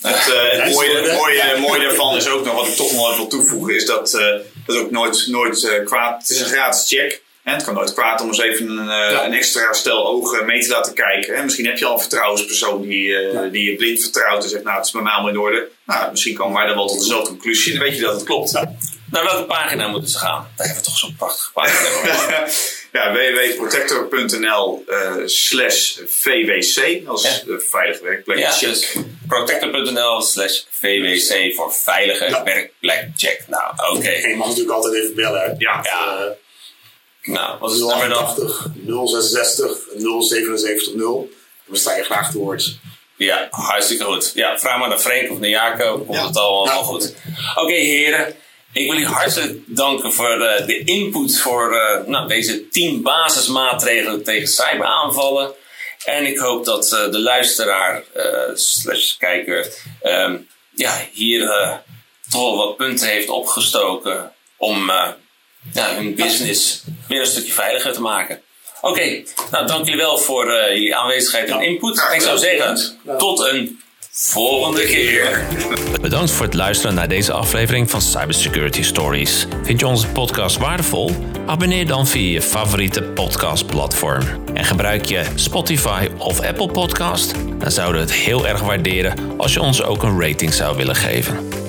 Het, 0.00 0.28
uh, 0.28 0.64
het, 0.64 0.72
mooie, 0.74 0.96
het, 0.96 1.12
mooie, 1.16 1.40
het 1.40 1.58
mooie 1.68 1.82
daarvan 1.82 2.16
is 2.16 2.28
ook 2.28 2.44
nog, 2.44 2.54
wat 2.54 2.66
ik 2.66 2.74
toch 2.74 2.92
nog 2.92 3.06
even 3.06 3.16
wil 3.16 3.26
toevoegen, 3.26 3.74
is 3.74 3.86
dat 3.86 4.14
uh, 4.14 4.26
dat 4.66 4.76
ook 4.76 4.90
nooit, 4.90 5.26
nooit 5.26 5.62
uh, 5.62 5.84
kwaad. 5.84 6.20
Het 6.20 6.30
is 6.30 6.40
een 6.40 6.46
gratis 6.46 6.88
check. 6.88 7.22
Hè? 7.42 7.52
Het 7.52 7.64
kan 7.64 7.74
nooit 7.74 7.94
kwaad 7.94 8.20
om 8.20 8.28
eens 8.28 8.40
even 8.40 8.68
een, 8.68 8.86
ja. 8.86 9.24
een 9.24 9.32
extra 9.32 9.72
stel 9.72 10.06
ogen 10.06 10.46
mee 10.46 10.62
te 10.62 10.68
laten 10.68 10.94
kijken. 10.94 11.36
Hè? 11.36 11.42
Misschien 11.42 11.66
heb 11.66 11.78
je 11.78 11.84
al 11.84 11.94
een 11.94 12.00
vertrouwenspersoon 12.00 12.82
die, 12.82 13.08
ja. 13.08 13.42
die 13.42 13.70
je 13.70 13.76
blind 13.76 14.00
vertrouwt 14.00 14.42
en 14.42 14.48
zegt, 14.48 14.64
nou, 14.64 14.76
het 14.76 14.86
is 14.86 14.92
bij 14.92 15.02
mij 15.02 15.12
allemaal 15.12 15.30
in 15.30 15.38
orde. 15.38 15.68
Nou, 15.86 16.10
misschien 16.10 16.34
komen 16.34 16.56
wij 16.56 16.66
dan 16.66 16.76
wel 16.76 16.86
tot 16.86 17.00
dezelfde 17.00 17.28
conclusie 17.28 17.72
en 17.72 17.78
dan 17.78 17.88
weet 17.88 17.96
je 17.96 18.04
dat 18.04 18.14
het 18.14 18.24
klopt. 18.24 18.52
Naar 19.10 19.24
welke 19.24 19.44
pagina 19.44 19.88
moeten 19.88 20.10
ze 20.10 20.18
gaan? 20.18 20.48
Daar 20.56 20.66
hebben 20.66 20.84
we 20.84 20.88
toch 20.90 20.98
zo'n 20.98 21.16
prachtige 21.16 21.52
pagina. 21.52 22.46
ja, 22.94 23.12
www.protector.nl 23.12 24.84
uh, 24.88 25.26
slash 25.26 25.98
VWC 26.06 27.06
als 27.06 27.22
ja. 27.22 27.58
veilige 27.58 28.02
werkplek 28.02 28.38
ja, 28.38 28.50
check. 28.50 28.68
Dus 28.68 28.96
protector.nl 29.26 30.22
slash 30.22 30.62
VWC 30.70 31.54
voor 31.54 31.72
veilige 31.72 32.24
ja. 32.24 32.42
werkplek 32.42 33.08
check. 33.16 33.44
Nou, 33.48 33.72
oké. 33.76 33.96
Okay. 33.96 34.14
En 34.14 34.28
je 34.28 34.36
mag 34.36 34.46
natuurlijk 34.46 34.74
altijd 34.74 34.94
even 34.94 35.14
bellen. 35.14 35.40
Hè? 35.40 35.46
Ja. 35.46 35.80
ja. 35.82 36.18
Uh, 36.18 37.34
nou, 37.34 37.58
wat 37.58 37.72
is 37.72 37.78
het 37.78 37.88
nummer 37.88 38.08
dan? 38.08 39.08
066 39.08 39.78
0770. 39.96 40.92
Dan 41.66 41.76
sta 41.76 41.96
je 41.96 42.02
graag 42.02 42.30
te 42.30 42.38
woord. 42.38 42.78
Ja, 43.16 43.48
hartstikke 43.50 44.04
goed. 44.04 44.32
Ja, 44.34 44.58
vraag 44.58 44.78
maar 44.78 44.88
naar 44.88 44.98
Frank 44.98 45.30
of 45.30 45.38
naar 45.38 45.48
Jacob. 45.48 46.06
Komt 46.06 46.20
het 46.20 46.36
al, 46.36 46.70
al 46.70 46.82
goed. 46.82 47.14
Oké, 47.54 47.60
okay, 47.60 47.80
heren. 47.80 48.36
Ik 48.74 48.90
wil 48.90 49.00
u 49.00 49.06
hartelijk 49.06 49.58
danken 49.66 50.12
voor 50.12 50.38
uh, 50.38 50.66
de 50.66 50.84
input 50.84 51.40
voor 51.40 51.74
uh, 51.74 52.06
nou, 52.06 52.28
deze 52.28 52.68
10 52.68 53.02
basismaatregelen 53.02 54.24
tegen 54.24 54.48
cyberaanvallen. 54.48 55.52
En 56.04 56.26
ik 56.26 56.38
hoop 56.38 56.64
dat 56.64 56.92
uh, 56.92 57.10
de 57.10 57.20
luisteraar 57.20 58.02
slash 58.54 59.16
kijker 59.16 59.72
um, 60.02 60.48
ja, 60.70 60.92
hier 61.12 61.40
toch 62.30 62.40
wel 62.40 62.56
wat 62.56 62.76
punten 62.76 63.08
heeft 63.08 63.28
opgestoken 63.28 64.32
om 64.56 64.90
ja, 65.72 65.94
hun 65.94 66.14
business 66.14 66.82
weer 67.08 67.20
een 67.20 67.26
stukje 67.26 67.52
veiliger 67.52 67.92
te 67.92 68.00
maken. 68.00 68.42
Oké, 68.80 68.92
okay, 68.92 69.26
nou 69.50 69.66
dank 69.66 69.84
jullie 69.84 70.00
wel 70.00 70.18
voor 70.18 70.52
jullie 70.52 70.96
aanwezigheid 70.96 71.48
en 71.48 71.60
input. 71.60 72.08
Ik 72.12 72.20
zou 72.20 72.38
zeggen, 72.38 72.98
tot 73.18 73.38
een 73.38 73.82
volgende 74.16 74.84
keer. 74.84 75.46
Bedankt 76.00 76.30
voor 76.30 76.44
het 76.44 76.54
luisteren 76.54 76.94
naar 76.94 77.08
deze 77.08 77.32
aflevering 77.32 77.90
van 77.90 78.00
Cybersecurity 78.00 78.82
Stories. 78.82 79.46
Vind 79.62 79.80
je 79.80 79.86
onze 79.86 80.08
podcast 80.08 80.56
waardevol? 80.56 81.10
Abonneer 81.46 81.86
dan 81.86 82.06
via 82.06 82.32
je 82.32 82.42
favoriete 82.42 83.02
podcastplatform. 83.02 84.22
En 84.54 84.64
gebruik 84.64 85.04
je 85.04 85.24
Spotify 85.34 86.08
of 86.18 86.40
Apple 86.40 86.68
Podcast? 86.68 87.34
Dan 87.58 87.70
zouden 87.70 88.00
we 88.00 88.06
het 88.06 88.16
heel 88.16 88.46
erg 88.46 88.60
waarderen 88.60 89.38
als 89.38 89.52
je 89.52 89.60
ons 89.60 89.82
ook 89.82 90.02
een 90.02 90.20
rating 90.20 90.52
zou 90.52 90.76
willen 90.76 90.96
geven. 90.96 91.63